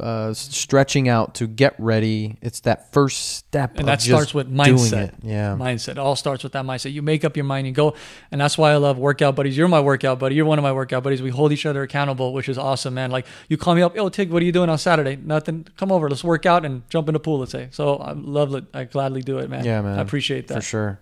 uh, 0.00 0.34
stretching 0.34 1.08
out 1.08 1.34
to 1.36 1.46
get 1.46 1.74
ready. 1.78 2.38
It's 2.40 2.60
that 2.60 2.92
first 2.92 3.36
step, 3.36 3.78
And 3.78 3.88
that 3.88 4.00
starts 4.02 4.34
with 4.34 4.52
mindset. 4.52 5.14
Yeah, 5.22 5.56
Mindset. 5.58 5.90
It 5.92 5.98
all 5.98 6.16
starts 6.16 6.42
with 6.42 6.52
that 6.52 6.64
mindset. 6.64 6.92
You 6.92 7.02
make 7.02 7.24
up 7.24 7.36
your 7.36 7.44
mind 7.44 7.66
and 7.66 7.74
go. 7.76 7.94
And 8.30 8.40
that's 8.40 8.56
why 8.58 8.72
I 8.72 8.76
love 8.76 8.98
workout 8.98 9.34
buddies. 9.36 9.56
You're 9.56 9.68
my 9.68 9.80
workout 9.80 10.18
buddy. 10.18 10.34
You're 10.34 10.44
one 10.46 10.58
of 10.58 10.62
my 10.62 10.72
workout 10.72 11.02
buddies. 11.02 11.22
We 11.22 11.30
hold 11.30 11.52
each 11.52 11.66
other 11.66 11.82
accountable, 11.82 12.32
which 12.32 12.48
is 12.48 12.58
awesome, 12.58 12.94
man. 12.94 13.10
Like 13.10 13.26
you 13.48 13.56
call 13.56 13.74
me 13.74 13.82
up, 13.82 13.94
yo, 13.96 14.08
Tig, 14.08 14.30
what 14.30 14.42
are 14.42 14.46
you 14.46 14.52
doing 14.52 14.68
on 14.70 14.78
Saturday? 14.78 15.16
Nothing. 15.16 15.66
Come 15.76 15.90
over. 15.92 16.08
Let's 16.08 16.24
work 16.24 16.46
out 16.46 16.64
and 16.64 16.88
jump 16.90 17.08
in 17.08 17.14
the 17.14 17.20
pool, 17.20 17.40
let's 17.40 17.52
say. 17.52 17.68
So 17.70 17.96
I 17.96 18.12
love 18.12 18.54
it. 18.54 18.64
I 18.74 18.84
gladly 18.84 19.22
do 19.22 19.38
it, 19.38 19.50
man. 19.50 19.64
yeah, 19.64 19.80
man. 19.82 19.98
I 19.98 20.02
appreciate 20.02 20.48
that. 20.48 20.54
for 20.56 20.60
sure. 20.62 21.00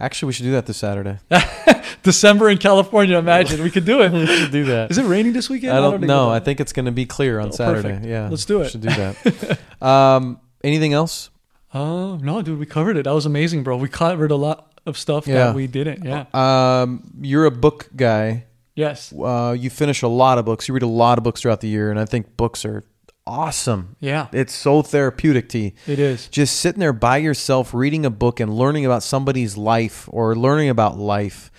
Actually, 0.00 0.28
we 0.28 0.32
should 0.32 0.44
do 0.44 0.52
that 0.52 0.64
this 0.66 0.78
Saturday. 0.78 1.18
December 2.02 2.48
in 2.48 2.56
California, 2.58 3.18
imagine. 3.18 3.62
We 3.62 3.70
could 3.70 3.84
do 3.84 4.00
it. 4.00 4.10
we 4.12 4.26
should 4.26 4.50
do 4.50 4.64
that. 4.64 4.90
Is 4.90 4.96
it 4.98 5.04
raining 5.04 5.34
this 5.34 5.50
weekend? 5.50 5.72
I 5.72 5.80
don't 5.80 6.00
know. 6.00 6.30
I 6.30 6.40
think 6.40 6.58
it's 6.60 6.72
going 6.72 6.86
to 6.86 6.92
be 6.92 7.04
clear 7.04 7.38
on 7.38 7.48
Oh, 7.48 7.50
Saturday. 7.50 7.88
perfect. 7.90 8.06
Yeah, 8.06 8.28
Let's 8.30 8.44
do 8.46 8.60
we 8.60 8.64
it. 8.64 8.70
Should 8.70 8.80
do 8.80 8.88
that. 8.88 9.58
um, 9.86 10.40
anything 10.64 10.94
else? 10.94 11.28
Oh 11.74 12.16
no, 12.16 12.42
dude, 12.42 12.58
we 12.58 12.66
covered 12.66 12.96
it. 12.96 13.04
That 13.04 13.12
was 13.14 13.26
amazing, 13.26 13.62
bro. 13.62 13.76
We 13.76 13.88
covered 13.88 14.30
a 14.30 14.36
lot 14.36 14.72
of 14.86 14.96
stuff 14.98 15.26
Yeah. 15.26 15.46
that 15.46 15.54
we 15.54 15.66
didn't. 15.66 16.04
Yeah. 16.04 16.24
Um, 16.32 17.12
you're 17.20 17.44
a 17.44 17.50
book 17.50 17.88
guy. 17.94 18.46
Yes. 18.74 19.12
Uh, 19.12 19.54
you 19.58 19.68
finish 19.70 20.00
a 20.02 20.08
lot 20.08 20.38
of 20.38 20.44
books. 20.46 20.66
You 20.66 20.74
read 20.74 20.82
a 20.82 20.86
lot 20.88 21.18
of 21.18 21.24
books 21.24 21.42
throughout 21.42 21.60
the 21.60 21.68
year, 21.68 21.90
and 21.90 22.00
I 22.00 22.06
think 22.06 22.36
books 22.36 22.64
are 22.64 22.84
awesome. 23.30 23.96
Yeah. 24.00 24.26
It's 24.32 24.52
so 24.54 24.82
therapeutic 24.82 25.48
to 25.50 25.58
you. 25.58 25.72
It 25.86 25.98
is. 25.98 26.28
Just 26.28 26.56
sitting 26.60 26.80
there 26.80 26.92
by 26.92 27.18
yourself, 27.18 27.72
reading 27.72 28.04
a 28.04 28.10
book 28.10 28.40
and 28.40 28.52
learning 28.52 28.84
about 28.86 29.02
somebody's 29.02 29.56
life, 29.56 30.08
or 30.12 30.34
learning 30.34 30.68
about 30.68 30.98
life, 30.98 31.50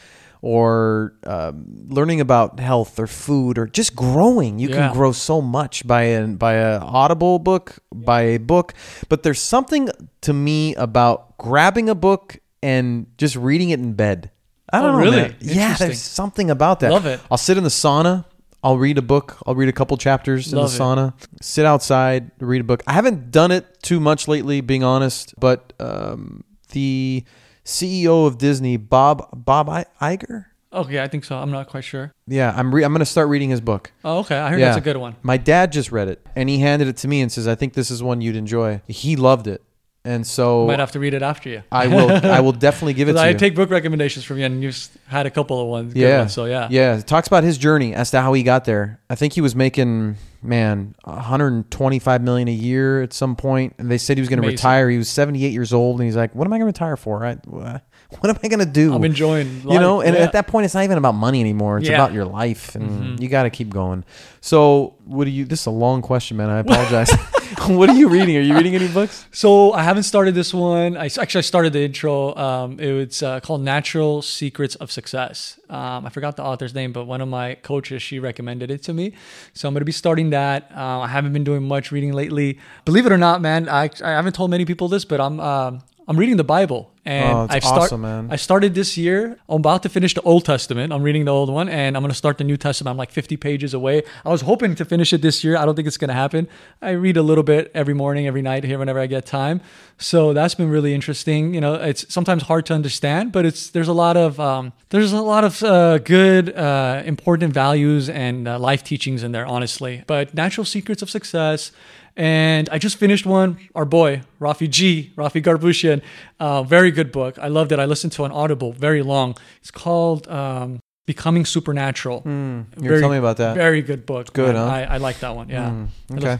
or 0.42 1.14
um, 1.26 1.66
learning 1.88 2.20
about 2.20 2.60
health 2.60 3.00
or 3.00 3.08
food, 3.08 3.58
or 3.58 3.68
just 3.68 3.96
growing. 3.96 4.60
You 4.60 4.70
Yeah. 4.70 4.76
can 4.90 4.94
grow 4.94 5.12
so 5.12 5.42
much 5.42 5.86
by 5.88 6.04
an 6.04 6.36
by 6.36 6.54
a 6.54 6.80
audible 6.80 7.40
book, 7.40 7.78
by 7.94 8.22
a 8.22 8.38
book. 8.40 8.74
But 9.08 9.24
there's 9.24 9.40
something 9.40 9.90
to 10.22 10.34
me 10.34 10.76
about 10.76 11.38
grabbing 11.38 11.90
a 11.90 11.96
book 11.96 12.40
and 12.62 13.06
just 13.18 13.36
reading 13.36 13.70
it 13.70 13.80
in 13.80 13.94
bed. 13.94 14.32
I 14.74 14.80
Oh, 14.80 14.84
don't 14.84 14.92
know, 14.94 14.98
really? 15.04 15.22
man. 15.24 15.36
Yeah, 15.42 15.76
there's 15.76 16.00
something 16.00 16.50
about 16.50 16.80
that. 16.80 16.92
Love 16.92 17.06
it. 17.06 17.20
I'll 17.30 17.38
sit 17.38 17.58
in 17.58 17.64
the 17.64 17.70
sauna. 17.70 18.24
I'll 18.64 18.78
read 18.78 18.98
a 18.98 19.02
book. 19.02 19.38
I'll 19.46 19.56
read 19.56 19.70
a 19.70 19.74
couple 19.74 19.98
chapters 19.98 20.54
Love 20.54 20.72
in 20.72 20.78
the 20.78 20.84
sauna. 20.84 21.14
Sit 21.42 21.66
outside, 21.66 22.32
read 22.40 22.62
a 22.62 22.64
book. 22.64 22.84
I 22.86 22.94
haven't 22.94 23.32
done 23.32 23.52
it 23.52 23.82
too 23.82 24.00
much 24.00 24.28
lately, 24.28 24.62
being 24.62 24.84
honest. 24.84 25.34
But 25.40 25.74
um, 25.80 26.44
the 26.72 27.24
CEO 27.66 28.28
of 28.28 28.38
Disney, 28.38 28.78
Bob 28.78 29.28
Bob 29.34 29.70
I- 29.70 29.86
Iger. 30.02 30.46
Okay, 30.74 31.02
I 31.02 31.08
think 31.10 31.26
so. 31.26 31.36
I'm 31.38 31.52
not 31.52 31.68
quite 31.68 31.84
sure. 31.84 32.14
Yeah, 32.28 32.54
I'm 32.56 32.74
re- 32.74 32.84
I'm 32.84 32.94
going 32.94 33.00
to 33.00 33.06
start 33.06 33.28
reading 33.28 33.50
his 33.50 33.60
book. 33.60 33.92
Oh, 34.06 34.20
okay. 34.20 34.38
I 34.38 34.50
heard 34.50 34.60
Yeah. 34.60 34.68
that's 34.68 34.78
a 34.78 34.82
good 34.82 34.96
one. 34.96 35.16
My 35.22 35.36
dad 35.36 35.72
just 35.74 35.92
read 35.92 36.08
it, 36.08 36.26
and 36.36 36.48
he 36.48 36.60
handed 36.60 36.88
it 36.88 36.96
to 36.98 37.08
me 37.10 37.20
and 37.22 37.30
says, 37.32 37.46
"I 37.48 37.56
think 37.56 37.74
this 37.74 37.92
is 37.92 38.02
one 38.02 38.22
you'd 38.22 38.38
enjoy." 38.38 38.82
He 38.88 39.16
loved 39.18 39.48
it, 39.48 39.62
and 40.04 40.26
so 40.26 40.66
Might 40.66 40.80
have 40.80 40.92
to 40.94 41.00
read 41.00 41.14
it 41.14 41.22
after 41.22 41.50
you. 41.50 41.64
I 41.72 41.88
will 41.88 42.10
I 42.26 42.40
will 42.40 42.52
definitely 42.68 42.94
give 42.94 43.08
it 43.10 43.14
to 43.14 43.20
I 43.20 43.30
you. 43.30 43.36
I 43.36 43.38
take 43.38 43.54
book 43.56 43.70
recommendations 43.70 44.26
from 44.26 44.40
you, 44.40 44.46
and 44.46 44.64
you've 44.64 44.88
had 45.08 45.26
a 45.26 45.30
couple 45.32 45.60
of 45.62 45.68
ones. 45.68 45.94
Yeah. 45.96 46.20
ones, 46.20 46.34
so 46.34 46.46
yeah. 46.46 46.68
Yeah. 46.72 46.98
It 46.98 47.06
talks 47.08 47.28
about 47.28 47.44
his 47.44 47.58
journey 47.58 47.94
as 47.94 48.10
to 48.12 48.22
how 48.22 48.34
he 48.34 48.42
got 48.44 48.66
there. 48.66 49.00
I 49.10 49.16
think 49.16 49.34
he 49.34 49.42
was 49.42 49.56
making, 49.56 50.16
man, 50.42 50.96
125 51.04 52.22
million 52.24 52.48
a 52.48 52.52
year 52.52 53.02
at 53.04 53.14
some 53.14 53.36
point, 53.36 53.76
and 53.78 53.92
they 53.92 53.98
said 53.98 54.18
he 54.18 54.22
was 54.22 54.30
going 54.30 54.42
to 54.42 54.48
retire. 54.48 54.90
He 54.90 54.98
was 54.98 55.10
78 55.10 55.52
years 55.52 55.72
old, 55.74 56.00
and 56.00 56.06
he's 56.08 56.16
like, 56.16 56.34
"What 56.34 56.46
am 56.46 56.54
I 56.54 56.58
going 56.58 56.62
to 56.74 56.78
retire 56.78 56.98
for? 56.98 57.24
I, 57.26 57.34
what 57.46 58.30
am 58.30 58.38
I 58.44 58.48
going 58.48 58.60
to 58.60 58.66
do?" 58.66 58.94
I'm 58.94 59.04
enjoying. 59.04 59.62
you 59.70 59.80
know, 59.80 60.02
and 60.02 60.16
Yeah. 60.16 60.24
at 60.24 60.32
that 60.34 60.48
point, 60.48 60.66
it's 60.66 60.74
not 60.74 60.84
even 60.84 60.98
about 60.98 61.14
money 61.16 61.40
anymore. 61.42 61.78
It's 61.78 61.88
Yeah. 61.88 61.96
about 61.96 62.14
your 62.14 62.26
life, 62.26 62.74
and 62.76 62.90
Mhm. 63.18 63.22
you 63.22 63.30
got 63.30 63.44
to 63.44 63.50
keep 63.52 63.70
going. 63.70 64.04
So, 64.42 64.96
what 65.06 65.26
do 65.26 65.30
you? 65.32 65.46
This 65.46 65.62
is 65.62 65.66
a 65.68 65.72
long 65.72 66.02
question, 66.02 66.38
man. 66.38 66.50
I 66.50 66.60
apologize. 66.60 67.12
what 67.68 67.90
are 67.90 67.96
you 67.96 68.08
reading? 68.08 68.36
Are 68.38 68.42
you 68.42 68.56
reading 68.56 68.74
any 68.74 68.88
books? 68.88 69.28
So 69.32 69.72
I 69.74 69.84
haven't 69.84 70.04
started 70.04 70.34
this 70.34 70.52
one. 70.52 70.98
I 70.98 71.06
actually 71.06 71.40
I 71.40 71.42
started 71.42 71.74
the 71.74 71.82
intro. 71.82 72.36
Um, 72.36 72.80
it 72.80 72.92
was 72.92 73.22
uh, 73.22 73.40
called 73.40 73.62
"Natural 73.62 74.24
Secrets 74.24 74.74
of 74.76 74.92
Success." 74.92 75.60
Um, 75.70 76.06
I 76.06 76.10
forgot 76.10 76.38
the 76.38 76.44
author's 76.44 76.74
name, 76.74 76.92
but 76.92 77.06
one 77.06 77.22
of 77.22 77.28
my 77.28 77.56
coaches 77.56 78.02
she 78.02 78.18
recommended 78.18 78.72
it 78.72 78.82
to 78.84 78.94
me. 78.94 79.14
So 79.54 79.68
I'm 79.68 79.76
going 79.76 79.82
to 79.82 79.86
be 79.86 79.92
starting 79.92 80.32
that. 80.32 80.72
Uh, 80.76 81.02
I 81.02 81.08
haven't 81.08 81.34
been 81.34 81.44
doing 81.44 81.68
much 81.68 81.92
reading 81.92 82.14
lately. 82.14 82.58
Believe 82.86 83.06
it 83.06 83.12
or 83.12 83.18
not, 83.18 83.42
man, 83.42 83.70
I, 83.70 83.92
I 84.04 84.12
haven't 84.12 84.34
told 84.34 84.50
many 84.50 84.66
people 84.66 84.88
this, 84.88 85.06
but 85.06 85.22
I'm 85.22 85.40
um, 85.40 85.84
I'm 86.12 86.18
reading 86.20 86.36
the 86.36 86.44
Bible, 86.44 86.92
and 87.06 87.34
Oh, 87.38 87.48
I've 87.50 87.64
start- 87.64 87.84
awesome. 87.84 88.04
I 88.30 88.36
started 88.36 88.76
this 88.76 88.98
year. 88.98 89.38
I'm 89.48 89.62
about 89.62 89.82
to 89.84 89.90
finish 89.90 90.14
the 90.14 90.22
Old 90.24 90.44
Testament. 90.44 90.92
I'm 90.92 91.04
reading 91.04 91.24
the 91.24 91.32
old 91.32 91.50
one, 91.50 91.70
and 91.70 91.96
I'm 91.96 92.04
going 92.04 92.12
to 92.12 92.18
start 92.18 92.38
the 92.38 92.44
New 92.44 92.58
Testament. 92.58 92.92
I'm 92.94 92.98
like 92.98 93.12
50 93.12 93.38
pages 93.38 93.74
away. 93.74 94.04
I 94.26 94.30
was 94.30 94.42
hoping 94.42 94.76
to 94.76 94.84
finish 94.84 95.14
it 95.14 95.22
this 95.22 95.42
year. 95.42 95.56
I 95.56 95.64
don't 95.64 95.76
think 95.78 95.88
it's 95.88 95.96
going 95.96 96.10
to 96.10 96.14
happen. 96.14 96.50
I 96.82 96.90
read 96.92 97.16
a 97.16 97.22
little 97.22 97.46
bit 97.46 97.72
every 97.74 97.94
morning, 97.94 98.28
every 98.28 98.42
night 98.42 98.66
here 98.66 98.78
whenever 98.78 99.00
I 99.00 99.08
get 99.08 99.26
time. 99.26 99.62
So 100.00 100.34
that's 100.34 100.54
been 100.54 100.70
really 100.70 100.94
interesting. 100.94 101.54
You 101.54 101.62
know, 101.62 101.76
it's 101.76 102.12
sometimes 102.14 102.44
hard 102.44 102.66
to 102.66 102.74
understand, 102.74 103.32
but 103.32 103.46
it's 103.46 103.70
there's 103.70 103.88
a 103.88 103.94
lot 103.94 104.18
of 104.18 104.38
um, 104.42 104.74
there's 104.90 105.14
a 105.14 105.22
lot 105.22 105.46
of 105.46 105.64
uh, 105.64 105.98
good, 106.00 106.54
uh, 106.54 107.04
important 107.06 107.54
values 107.54 108.10
and 108.10 108.50
uh, 108.50 108.60
life 108.60 108.84
teachings 108.84 109.24
in 109.24 109.32
there, 109.32 109.46
honestly. 109.46 110.04
But 110.08 110.34
natural 110.34 110.66
secrets 110.66 111.02
of 111.02 111.10
success. 111.10 111.72
And 112.18 112.68
I 112.70 112.78
just 112.78 112.98
finished 112.98 113.26
one, 113.26 113.58
our 113.74 113.86
boy, 113.86 114.22
Rafi 114.40 114.70
G, 114.70 115.12
Rafi 115.16 115.42
Garbushian. 115.42 116.02
Uh, 116.40 116.64
very 116.64 116.92
good 116.92 117.12
book. 117.12 117.40
I 117.40 117.48
loved 117.48 117.72
it. 117.72 117.80
I 117.80 117.86
listened 117.86 118.12
to 118.14 118.26
an 118.26 118.32
Audible, 118.32 118.74
very 118.74 119.02
long. 119.02 119.38
It's 119.62 119.72
called 119.72 120.28
um, 120.28 120.80
Becoming 121.06 121.46
Supernatural. 121.46 122.24
You 122.26 122.66
were 122.82 123.00
telling 123.00 123.12
me 123.14 123.18
about 123.18 123.38
that. 123.38 123.56
Very 123.56 123.82
good 123.82 124.06
book. 124.06 124.34
good, 124.34 124.56
man. 124.56 124.68
huh? 124.68 124.74
I, 124.74 124.96
I 124.96 124.98
like 124.98 125.20
that 125.20 125.36
one. 125.36 125.50
Yeah. 125.50 125.70
Mm, 126.10 126.18
okay. 126.18 126.40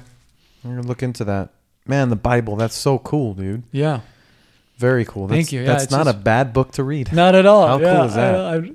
I'm 0.64 0.76
gonna 0.76 0.88
look 0.88 1.02
into 1.04 1.24
that. 1.26 1.50
Man, 1.88 2.10
the 2.10 2.16
Bible. 2.16 2.56
That's 2.58 2.76
so 2.76 3.00
cool, 3.00 3.34
dude. 3.34 3.64
Yeah. 3.72 4.02
Very 4.78 5.06
cool. 5.06 5.28
That's, 5.28 5.38
Thank 5.38 5.52
you. 5.52 5.62
Yeah, 5.62 5.68
that's 5.68 5.92
not 5.92 6.06
just- 6.06 6.16
a 6.18 6.20
bad 6.20 6.54
book 6.54 6.72
to 6.74 6.84
read. 6.84 7.14
Not 7.14 7.34
at 7.36 7.46
all. 7.46 7.68
How 7.68 7.78
cool 7.80 8.04
is 8.06 8.16
that? 8.16 8.36
I, 8.36 8.56
I, 8.58 8.72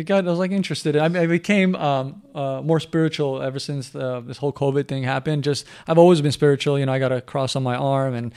I 0.00 0.02
got. 0.02 0.26
I 0.26 0.30
was 0.30 0.38
like 0.38 0.50
interested. 0.50 0.96
I, 0.96 1.04
I 1.04 1.26
became 1.26 1.76
um, 1.76 2.22
uh, 2.34 2.62
more 2.62 2.80
spiritual 2.80 3.42
ever 3.42 3.58
since 3.58 3.90
the, 3.90 4.20
this 4.20 4.38
whole 4.38 4.52
COVID 4.52 4.88
thing 4.88 5.02
happened. 5.02 5.44
Just 5.44 5.66
I've 5.86 5.98
always 5.98 6.22
been 6.22 6.32
spiritual. 6.32 6.78
You 6.78 6.86
know, 6.86 6.92
I 6.92 6.98
got 6.98 7.12
a 7.12 7.20
cross 7.20 7.54
on 7.54 7.62
my 7.62 7.76
arm 7.76 8.14
and. 8.14 8.34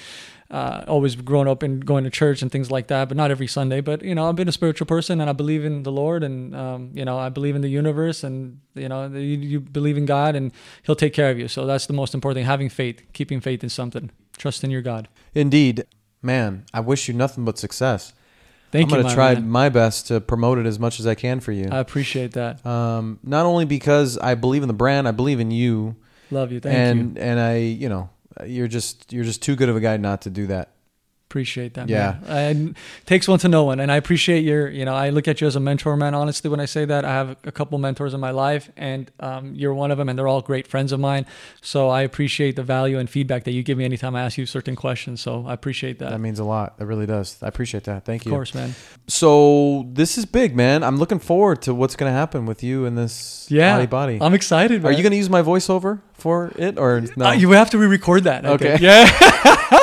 Uh, 0.52 0.86
always 0.88 1.16
grown 1.16 1.48
up 1.48 1.64
and 1.64 1.84
going 1.84 2.04
to 2.04 2.12
church 2.12 2.44
and 2.44 2.52
things 2.52 2.70
like 2.70 2.86
that, 2.86 3.08
but 3.08 3.18
not 3.18 3.32
every 3.32 3.48
Sunday. 3.48 3.82
But 3.82 4.04
you 4.04 4.14
know, 4.14 4.30
I've 4.30 4.36
been 4.36 4.48
a 4.48 4.52
spiritual 4.52 4.86
person, 4.86 5.20
and 5.20 5.28
I 5.28 5.34
believe 5.34 5.66
in 5.66 5.82
the 5.82 5.92
Lord, 5.92 6.24
and 6.24 6.56
um, 6.56 6.92
you 6.94 7.06
know, 7.06 7.18
I 7.18 7.30
believe 7.30 7.56
in 7.56 7.64
the 7.64 7.70
universe, 7.70 8.24
and 8.24 8.60
you 8.76 8.88
know, 8.88 9.08
you, 9.08 9.20
you 9.20 9.60
believe 9.60 9.98
in 9.98 10.06
God, 10.06 10.36
and 10.36 10.52
He'll 10.84 10.96
take 10.96 11.14
care 11.14 11.32
of 11.32 11.40
you. 11.40 11.48
So 11.48 11.66
that's 11.66 11.88
the 11.88 11.94
most 11.94 12.14
important 12.14 12.38
thing: 12.38 12.46
having 12.46 12.70
faith, 12.70 13.02
keeping 13.14 13.42
faith 13.42 13.64
in 13.64 13.70
something, 13.70 14.12
trust 14.38 14.64
in 14.64 14.70
your 14.70 14.84
God. 14.84 15.08
Indeed, 15.34 15.86
man. 16.22 16.66
I 16.72 16.82
wish 16.82 17.08
you 17.08 17.16
nothing 17.16 17.46
but 17.46 17.58
success. 17.58 18.14
Thank 18.74 18.92
I'm 18.92 18.98
you. 18.98 19.04
gonna 19.04 19.08
my 19.10 19.14
try 19.16 19.34
man. 19.36 19.50
my 19.50 19.70
best 19.70 20.08
to 20.08 20.20
promote 20.20 20.58
it 20.58 20.66
as 20.66 20.78
much 20.80 21.00
as 21.00 21.08
I 21.08 21.16
can 21.16 21.40
for 21.40 21.54
you. 21.54 21.70
I 21.72 21.78
appreciate 21.80 22.34
that. 22.34 22.66
um, 22.66 23.20
not 23.24 23.46
only 23.46 23.64
because 23.66 24.18
I 24.18 24.36
believe 24.36 24.64
in 24.64 24.68
the 24.68 24.74
brand, 24.74 25.08
I 25.08 25.12
believe 25.12 25.40
in 25.40 25.52
you, 25.52 25.96
Love 26.32 26.52
you. 26.52 26.60
Thank 26.60 26.76
and 26.76 27.16
you. 27.16 27.22
and 27.24 27.40
I, 27.40 27.58
you 27.60 27.88
know, 27.88 28.10
you're 28.46 28.68
just 28.68 29.14
you're 29.14 29.24
just 29.24 29.42
too 29.42 29.56
good 29.56 29.70
of 29.70 29.76
a 29.76 29.80
guy 29.80 29.96
not 29.98 30.24
to 30.24 30.30
do 30.30 30.48
that. 30.48 30.70
Appreciate 31.34 31.74
that. 31.74 31.90
Yeah. 31.90 32.18
man. 32.28 32.76
Takes 33.08 33.28
one 33.28 33.40
to 33.40 33.48
know 33.48 33.64
one. 33.64 33.80
And 33.80 33.92
I 33.92 33.96
appreciate 33.96 34.44
your, 34.46 34.70
you 34.70 34.86
know, 34.86 34.94
I 34.94 35.10
look 35.10 35.28
at 35.28 35.42
you 35.42 35.48
as 35.48 35.56
a 35.56 35.60
mentor, 35.60 35.98
man. 35.98 36.14
Honestly, 36.14 36.48
when 36.48 36.60
I 36.60 36.66
say 36.66 36.86
that, 36.86 37.06
I 37.06 37.10
have 37.10 37.38
a 37.44 37.52
couple 37.52 37.76
mentors 37.80 38.14
in 38.14 38.20
my 38.20 38.30
life 38.30 38.70
and 38.78 39.10
um, 39.20 39.56
you're 39.56 39.74
one 39.74 39.90
of 39.90 39.98
them 39.98 40.10
and 40.10 40.20
they're 40.20 40.28
all 40.28 40.42
great 40.42 40.68
friends 40.68 40.92
of 40.92 41.00
mine. 41.00 41.26
So 41.60 41.90
I 41.90 42.04
appreciate 42.04 42.56
the 42.56 42.62
value 42.62 43.00
and 43.00 43.10
feedback 43.10 43.46
that 43.46 43.52
you 43.52 43.64
give 43.64 43.80
me 43.80 43.84
anytime 43.84 44.16
I 44.16 44.22
ask 44.22 44.38
you 44.38 44.46
certain 44.46 44.76
questions. 44.76 45.22
So 45.22 45.44
I 45.48 45.54
appreciate 45.54 45.98
that. 45.98 46.12
That 46.12 46.20
means 46.20 46.38
a 46.38 46.44
lot. 46.44 46.78
That 46.78 46.86
really 46.86 47.08
does. 47.08 47.42
I 47.42 47.48
appreciate 47.48 47.86
that. 47.86 48.06
Thank 48.06 48.26
you. 48.26 48.32
of 48.32 48.36
course, 48.36 48.54
man. 48.54 48.76
So 49.08 49.88
this 49.92 50.20
is 50.20 50.26
big, 50.26 50.56
man. 50.56 50.84
I'm 50.84 50.98
looking 50.98 51.18
forward 51.18 51.64
to 51.64 51.74
what's 51.74 51.96
gonna 51.96 52.12
happen 52.12 52.46
with 52.46 52.62
you 52.62 52.86
in 52.86 52.94
this 52.94 53.48
Yeah. 53.50 53.80
Arrii 53.80 53.88
Parrii. 53.88 54.22
I'm 54.22 54.36
excited. 54.36 54.86
Are 54.86 54.92
you 54.92 55.02
gonna 55.02 55.16
use 55.16 55.32
my 55.32 55.42
voiceover 55.42 56.00
for 56.14 56.52
it 56.60 56.78
or 56.78 57.02
no? 57.16 57.26
Uh, 57.26 57.32
you 57.34 57.50
have 57.54 57.72
to 57.72 57.80
re-record 57.80 58.26
that. 58.26 58.46
I 58.46 58.50
Okay. 58.50 58.78
think. 58.78 58.82
Yeah. 58.82 59.80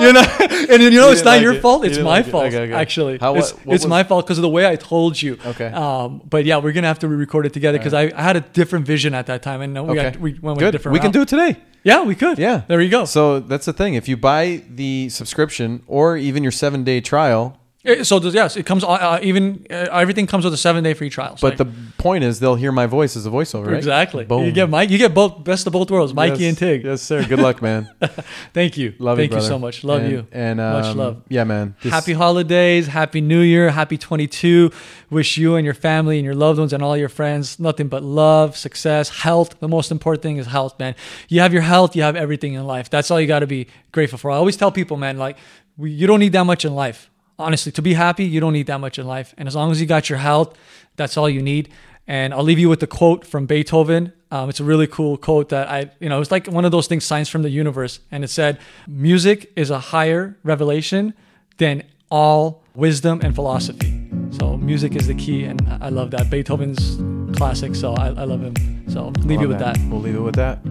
you 0.00 0.12
know, 0.12 0.20
and 0.70 0.82
you 0.82 0.90
know, 0.90 1.06
You 1.06 1.12
it's 1.12 1.20
didn't 1.20 1.26
like 1.26 1.42
your 1.42 1.52
it. 1.54 1.60
fault. 1.62 1.84
It's 1.84 1.98
my 1.98 2.04
like 2.04 2.26
it. 2.26 2.30
fault, 2.30 2.44
Okay, 2.46 2.60
okay. 2.62 2.72
actually. 2.72 3.18
How- 3.18 3.34
it's 3.36 3.52
what- 3.52 3.66
what 3.66 3.74
it's 3.74 3.86
my 3.86 4.02
fault 4.04 4.26
because 4.26 4.38
of 4.38 4.42
the 4.42 4.48
way 4.48 4.66
I 4.66 4.76
told 4.76 5.20
you. 5.20 5.38
Okay. 5.46 5.66
Um, 5.66 6.20
but 6.28 6.44
yeah, 6.44 6.58
we're 6.58 6.72
gonna 6.72 6.86
have 6.86 6.98
to 7.00 7.08
re-record 7.08 7.46
it 7.46 7.52
together 7.52 7.78
because 7.78 7.94
I, 7.94 8.12
I 8.14 8.22
had 8.22 8.36
a 8.36 8.40
different 8.40 8.86
vision 8.86 9.14
at 9.14 9.26
that 9.26 9.42
time, 9.42 9.60
and 9.62 9.74
we 9.74 9.80
Okay. 9.98 10.10
got 10.10 10.16
we 10.20 10.30
went 10.32 10.42
with 10.42 10.58
a 10.58 10.60
Good. 10.60 10.70
different. 10.72 10.94
We 10.94 11.00
can 11.00 11.10
do 11.12 11.22
it 11.22 11.28
today. 11.28 11.56
Yeah, 11.82 12.02
we 12.02 12.14
could. 12.14 12.38
Yeah. 12.38 12.62
There 12.68 12.80
you 12.80 12.90
go. 12.90 13.04
So 13.06 13.40
that's 13.40 13.64
the 13.66 13.72
thing. 13.72 13.94
If 13.94 14.06
you 14.08 14.16
buy 14.16 14.62
the 14.68 15.08
subscription 15.08 15.82
or 15.86 16.16
even 16.16 16.42
your 16.42 16.52
seven 16.52 16.84
day 16.84 17.00
trial, 17.00 17.56
Uh, 17.86 18.04
So 18.04 18.18
does- 18.20 18.34
yes, 18.34 18.56
it 18.56 18.66
comes 18.66 18.84
uh, 18.84 18.88
uh, 18.88 19.18
even 19.22 19.66
uh, 19.70 19.74
everything 20.02 20.26
comes 20.26 20.44
with 20.44 20.52
a 20.52 20.58
seven 20.58 20.84
day 20.84 20.92
free 20.92 21.08
trial. 21.08 21.36
So 21.38 21.48
but 21.48 21.56
the 21.56 21.64
point 21.96 22.24
is 22.24 22.38
they'll 22.38 22.54
hear 22.56 22.72
my 22.72 22.84
voice 22.84 23.16
as 23.16 23.24
a 23.24 23.30
voiceover, 23.30 23.68
right? 23.68 23.76
exactly 23.76 24.24
Boom. 24.24 24.44
you 24.44 24.52
get 24.52 24.68
Mike, 24.68 24.90
you 24.90 24.98
get 24.98 25.14
both 25.14 25.42
best 25.44 25.66
of 25.66 25.72
both 25.72 25.90
worlds, 25.90 26.12
Mikey 26.12 26.42
Yes. 26.42 26.48
and 26.50 26.58
Tig. 26.58 26.84
Yes, 26.84 27.00
sir. 27.00 27.24
Good 27.24 27.38
luck, 27.38 27.62
man. 27.62 27.88
Thank 28.52 28.76
you, 28.76 28.92
Love 28.98 29.16
you. 29.18 29.22
thank 29.22 29.30
you, 29.32 29.36
brother. 29.36 29.48
so 29.48 29.58
much. 29.58 29.82
Love 29.82 30.02
And- 30.02 30.12
you. 30.12 30.26
And 30.30 30.58
Much 30.58 30.84
um, 30.92 30.96
love. 30.98 31.22
Yeah, 31.30 31.44
man. 31.44 31.74
This- 31.82 31.90
Happy 31.92 32.12
holidays, 32.12 32.86
happy 32.86 33.22
new 33.22 33.40
year, 33.40 33.70
happy 33.70 33.96
22. 33.96 34.70
Wish 35.08 35.38
you 35.38 35.56
and 35.56 35.64
your 35.64 35.74
family 35.74 36.18
and 36.18 36.24
your 36.24 36.34
loved 36.34 36.58
ones 36.58 36.72
and 36.74 36.82
all 36.82 36.96
your 36.98 37.08
friends 37.08 37.58
nothing 37.58 37.88
but 37.88 38.02
love, 38.02 38.56
success, 38.58 39.08
health. 39.08 39.58
The 39.60 39.68
most 39.68 39.90
important 39.90 40.22
thing 40.22 40.36
is 40.36 40.46
health, 40.46 40.78
man. 40.78 40.94
You 41.28 41.40
have 41.40 41.52
your 41.54 41.62
health, 41.62 41.96
you 41.96 42.02
have 42.02 42.14
everything 42.16 42.52
in 42.54 42.66
life. 42.66 42.90
That's 42.90 43.10
all 43.10 43.18
you 43.20 43.26
got 43.26 43.40
to 43.40 43.46
be 43.46 43.68
grateful 43.92 44.18
for. 44.18 44.30
I 44.30 44.36
always 44.36 44.56
tell 44.58 44.70
people, 44.70 44.96
man, 44.98 45.16
like 45.16 45.36
we, 45.78 45.90
you 45.92 46.06
don't 46.06 46.20
need 46.20 46.32
that 46.32 46.44
much 46.44 46.64
in 46.66 46.74
life. 46.74 47.08
Honestly, 47.40 47.72
to 47.72 47.82
be 47.82 47.94
happy, 47.94 48.24
you 48.24 48.38
don't 48.38 48.52
need 48.52 48.66
that 48.66 48.80
much 48.80 48.98
in 48.98 49.06
life. 49.06 49.34
And 49.38 49.48
as 49.48 49.56
long 49.56 49.70
as 49.70 49.80
you 49.80 49.86
got 49.86 50.10
your 50.10 50.18
health, 50.18 50.56
that's 50.96 51.16
all 51.16 51.28
you 51.28 51.40
need. 51.40 51.70
And 52.06 52.34
I'll 52.34 52.42
leave 52.42 52.58
you 52.58 52.68
with 52.68 52.80
the 52.80 52.86
quote 52.86 53.26
from 53.26 53.46
Beethoven. 53.46 54.12
Um, 54.30 54.50
it's 54.50 54.60
a 54.60 54.64
really 54.64 54.86
cool 54.86 55.16
quote 55.16 55.48
that 55.48 55.68
I, 55.68 55.90
you 56.00 56.08
know, 56.08 56.20
it's 56.20 56.30
like 56.30 56.46
one 56.46 56.64
of 56.64 56.70
those 56.70 56.86
things, 56.86 57.04
signs 57.04 57.28
from 57.28 57.42
the 57.42 57.50
universe. 57.50 58.00
And 58.10 58.24
it 58.24 58.28
said, 58.28 58.58
music 58.86 59.50
is 59.56 59.70
a 59.70 59.78
higher 59.78 60.36
revelation 60.44 61.14
than 61.56 61.82
all 62.10 62.62
wisdom 62.74 63.20
and 63.22 63.34
philosophy. 63.34 64.10
So 64.32 64.56
music 64.56 64.94
is 64.94 65.06
the 65.06 65.14
key, 65.14 65.44
and 65.44 65.60
I 65.80 65.88
love 65.88 66.10
that. 66.10 66.30
Beethoven's 66.30 66.98
classic, 67.36 67.74
so 67.74 67.94
I, 67.94 68.08
I 68.08 68.24
love 68.24 68.42
him. 68.42 68.54
So 68.88 69.06
I'll 69.06 69.10
leave 69.24 69.40
you 69.40 69.48
with 69.48 69.58
that. 69.60 69.78
We'll 69.88 70.00
leave 70.00 70.16
it 70.16 70.20
with 70.20 70.36
that. 70.36 70.62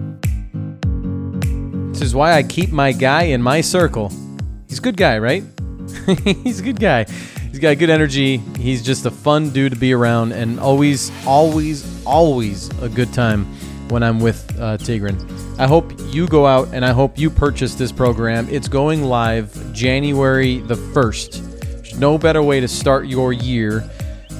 This 1.92 2.02
is 2.02 2.14
why 2.14 2.34
I 2.34 2.42
keep 2.42 2.70
my 2.70 2.92
guy 2.92 3.24
in 3.24 3.42
my 3.42 3.60
circle. 3.60 4.10
He's 4.68 4.78
a 4.78 4.82
good 4.82 4.96
guy, 4.96 5.18
right? 5.18 5.42
He's 6.44 6.60
a 6.60 6.62
good 6.62 6.80
guy. 6.80 7.04
He's 7.50 7.58
got 7.58 7.78
good 7.78 7.90
energy. 7.90 8.36
He's 8.58 8.82
just 8.82 9.06
a 9.06 9.10
fun 9.10 9.50
dude 9.50 9.72
to 9.72 9.78
be 9.78 9.92
around, 9.92 10.32
and 10.32 10.60
always, 10.60 11.10
always, 11.26 12.04
always 12.06 12.68
a 12.80 12.88
good 12.88 13.12
time 13.12 13.44
when 13.88 14.02
I'm 14.02 14.20
with 14.20 14.48
uh, 14.58 14.76
Tigran. 14.78 15.18
I 15.58 15.66
hope 15.66 15.92
you 16.10 16.26
go 16.26 16.46
out 16.46 16.68
and 16.72 16.84
I 16.84 16.92
hope 16.92 17.18
you 17.18 17.28
purchase 17.28 17.74
this 17.74 17.92
program. 17.92 18.48
It's 18.48 18.68
going 18.68 19.04
live 19.04 19.72
January 19.74 20.60
the 20.60 20.76
1st. 20.76 21.60
There's 21.60 21.98
no 21.98 22.16
better 22.16 22.42
way 22.42 22.60
to 22.60 22.68
start 22.68 23.06
your 23.06 23.32
year 23.32 23.84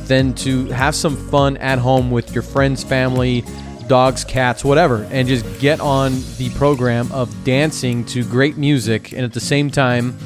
than 0.04 0.34
to 0.34 0.66
have 0.66 0.94
some 0.94 1.16
fun 1.28 1.56
at 1.58 1.78
home 1.78 2.10
with 2.10 2.32
your 2.32 2.42
friends, 2.42 2.82
family, 2.82 3.44
dogs, 3.86 4.24
cats, 4.24 4.64
whatever, 4.64 5.06
and 5.10 5.26
just 5.26 5.44
get 5.58 5.80
on 5.80 6.12
the 6.38 6.48
program 6.54 7.10
of 7.12 7.44
dancing 7.44 8.04
to 8.06 8.24
great 8.24 8.56
music 8.56 9.12
and 9.12 9.22
at 9.22 9.32
the 9.32 9.40
same 9.40 9.68
time 9.68 10.16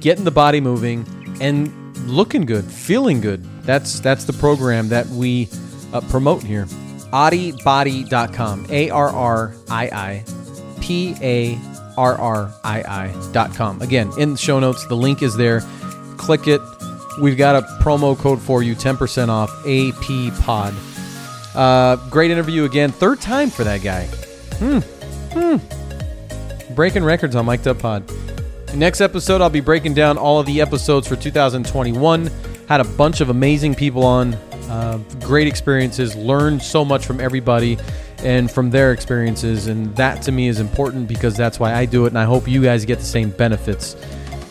getting 0.00 0.24
the 0.24 0.30
body 0.30 0.60
moving 0.60 1.06
and 1.40 1.72
looking 2.06 2.46
good, 2.46 2.64
feeling 2.64 3.20
good. 3.20 3.44
That's 3.64 4.00
that's 4.00 4.24
the 4.24 4.32
program 4.32 4.88
that 4.88 5.06
we 5.08 5.48
uh, 5.92 6.00
promote 6.02 6.42
here. 6.42 6.64
arriiparrii.com. 7.12 8.66
A 8.70 8.90
R 8.90 9.08
R 9.10 9.54
I 9.70 9.84
I 9.86 10.24
P 10.80 11.14
A 11.20 11.58
R 11.96 12.14
R 12.18 12.52
I 12.64 12.82
I.com. 13.34 13.82
Again, 13.82 14.10
in 14.18 14.32
the 14.32 14.38
show 14.38 14.58
notes, 14.60 14.86
the 14.86 14.94
link 14.96 15.22
is 15.22 15.36
there. 15.36 15.60
Click 16.16 16.46
it. 16.46 16.60
We've 17.20 17.36
got 17.36 17.56
a 17.56 17.66
promo 17.82 18.16
code 18.16 18.40
for 18.40 18.62
you 18.62 18.76
10% 18.76 19.28
off 19.28 19.50
AP 19.66 20.40
Pod. 20.44 20.72
Uh, 21.54 21.96
great 22.08 22.30
interview 22.30 22.64
again. 22.64 22.92
Third 22.92 23.20
time 23.20 23.50
for 23.50 23.64
that 23.64 23.82
guy. 23.82 24.04
Hmm. 24.60 24.78
Hmm. 25.32 26.74
Breaking 26.74 27.02
records 27.02 27.34
on 27.34 27.46
Mic'd 27.46 27.66
Up 27.66 27.80
Pod. 27.80 28.08
Next 28.74 29.00
episode, 29.00 29.40
I'll 29.40 29.48
be 29.48 29.60
breaking 29.60 29.94
down 29.94 30.18
all 30.18 30.38
of 30.38 30.46
the 30.46 30.60
episodes 30.60 31.08
for 31.08 31.16
2021. 31.16 32.30
Had 32.68 32.80
a 32.80 32.84
bunch 32.84 33.20
of 33.20 33.30
amazing 33.30 33.74
people 33.74 34.04
on, 34.04 34.34
uh, 34.68 34.98
great 35.20 35.48
experiences, 35.48 36.14
learned 36.14 36.62
so 36.62 36.84
much 36.84 37.06
from 37.06 37.18
everybody 37.18 37.78
and 38.18 38.50
from 38.50 38.70
their 38.70 38.92
experiences. 38.92 39.68
And 39.68 39.96
that 39.96 40.22
to 40.22 40.32
me 40.32 40.48
is 40.48 40.60
important 40.60 41.08
because 41.08 41.34
that's 41.34 41.58
why 41.58 41.74
I 41.74 41.86
do 41.86 42.04
it. 42.04 42.08
And 42.08 42.18
I 42.18 42.24
hope 42.24 42.46
you 42.46 42.62
guys 42.62 42.84
get 42.84 42.98
the 42.98 43.06
same 43.06 43.30
benefits 43.30 43.96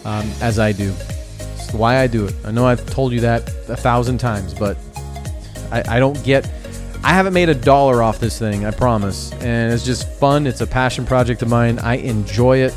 um, 0.04 0.30
as 0.42 0.58
I 0.58 0.72
do. 0.72 0.94
It's 1.40 1.72
why 1.74 2.00
I 2.00 2.08
do 2.08 2.26
it. 2.26 2.34
I 2.44 2.52
know 2.52 2.66
I've 2.66 2.86
told 2.88 3.14
you 3.14 3.20
that 3.22 3.48
a 3.70 3.78
thousand 3.78 4.18
times, 4.18 4.54
but 4.54 4.78
I, 5.72 5.98
I 5.98 6.00
don't 6.00 6.22
get. 6.24 6.50
I 7.04 7.10
haven't 7.10 7.34
made 7.34 7.50
a 7.50 7.56
dollar 7.56 8.02
off 8.02 8.20
this 8.20 8.40
thing, 8.40 8.66
I 8.66 8.72
promise. 8.72 9.32
And 9.34 9.72
it's 9.72 9.86
just 9.86 10.10
fun. 10.10 10.48
It's 10.48 10.62
a 10.62 10.68
passion 10.68 11.06
project 11.06 11.44
of 11.44 11.50
mine. 11.50 11.78
I 11.80 11.98
enjoy 11.98 12.58
it. 12.58 12.74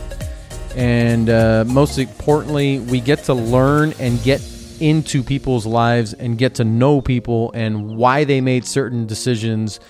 And 0.76 1.28
uh, 1.28 1.64
most 1.66 1.98
importantly, 1.98 2.78
we 2.78 3.00
get 3.00 3.24
to 3.24 3.34
learn 3.34 3.92
and 3.98 4.22
get 4.22 4.40
into 4.80 5.22
people's 5.22 5.66
lives 5.66 6.14
and 6.14 6.38
get 6.38 6.54
to 6.54 6.64
know 6.64 7.00
people 7.00 7.50
and 7.52 7.96
why 7.96 8.24
they 8.24 8.40
made 8.40 8.64
certain 8.64 9.06
decisions. 9.06 9.80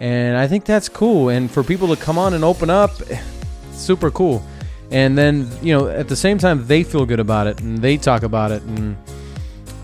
And 0.00 0.36
I 0.36 0.46
think 0.48 0.64
that's 0.64 0.88
cool. 0.88 1.28
And 1.30 1.50
for 1.50 1.62
people 1.62 1.88
to 1.94 1.96
come 1.96 2.18
on 2.18 2.34
and 2.34 2.44
open 2.44 2.68
up, 2.68 2.90
super 3.72 4.10
cool. 4.10 4.42
and 4.90 5.16
then 5.16 5.48
you 5.62 5.76
know 5.76 5.88
at 5.88 6.08
the 6.08 6.16
same 6.16 6.38
time 6.38 6.66
they 6.66 6.84
feel 6.84 7.06
good 7.06 7.20
about 7.20 7.46
it 7.46 7.58
and 7.60 7.78
they 7.78 7.96
talk 7.96 8.22
about 8.22 8.52
it 8.52 8.62
and 8.62 8.96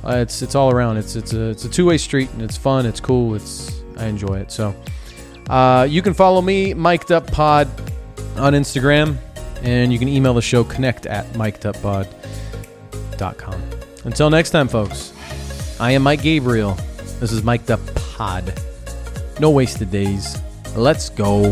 uh, 0.04 0.16
it's 0.16 0.42
it's 0.42 0.54
all 0.54 0.70
around. 0.70 0.96
It's 0.96 1.16
it's 1.16 1.32
a 1.32 1.50
it's 1.50 1.64
a 1.64 1.68
two 1.68 1.86
way 1.86 1.98
street 1.98 2.30
and 2.32 2.42
it's 2.42 2.56
fun. 2.56 2.86
It's 2.86 3.00
cool. 3.00 3.34
It's 3.34 3.82
I 3.96 4.06
enjoy 4.06 4.38
it. 4.38 4.50
So 4.50 4.74
uh, 5.48 5.86
you 5.88 6.00
can 6.02 6.14
follow 6.14 6.40
me, 6.40 6.74
Mic'd 6.74 7.12
Up 7.12 7.30
Pod, 7.30 7.68
on 8.36 8.54
Instagram, 8.54 9.18
and 9.62 9.92
you 9.92 9.98
can 9.98 10.08
email 10.08 10.34
the 10.34 10.42
show 10.42 10.64
connect 10.64 11.06
at 11.06 11.24
mic'duppod.com. 11.34 13.62
Until 14.04 14.30
next 14.30 14.50
time, 14.50 14.68
folks. 14.68 15.12
I 15.78 15.92
am 15.92 16.02
Mike 16.02 16.22
Gabriel. 16.22 16.76
This 17.20 17.32
is 17.32 17.44
Mic'd 17.44 17.70
Up 17.70 17.80
Pod. 17.94 18.58
No 19.40 19.50
wasted 19.50 19.90
days. 19.90 20.40
Let's 20.74 21.10
go. 21.10 21.50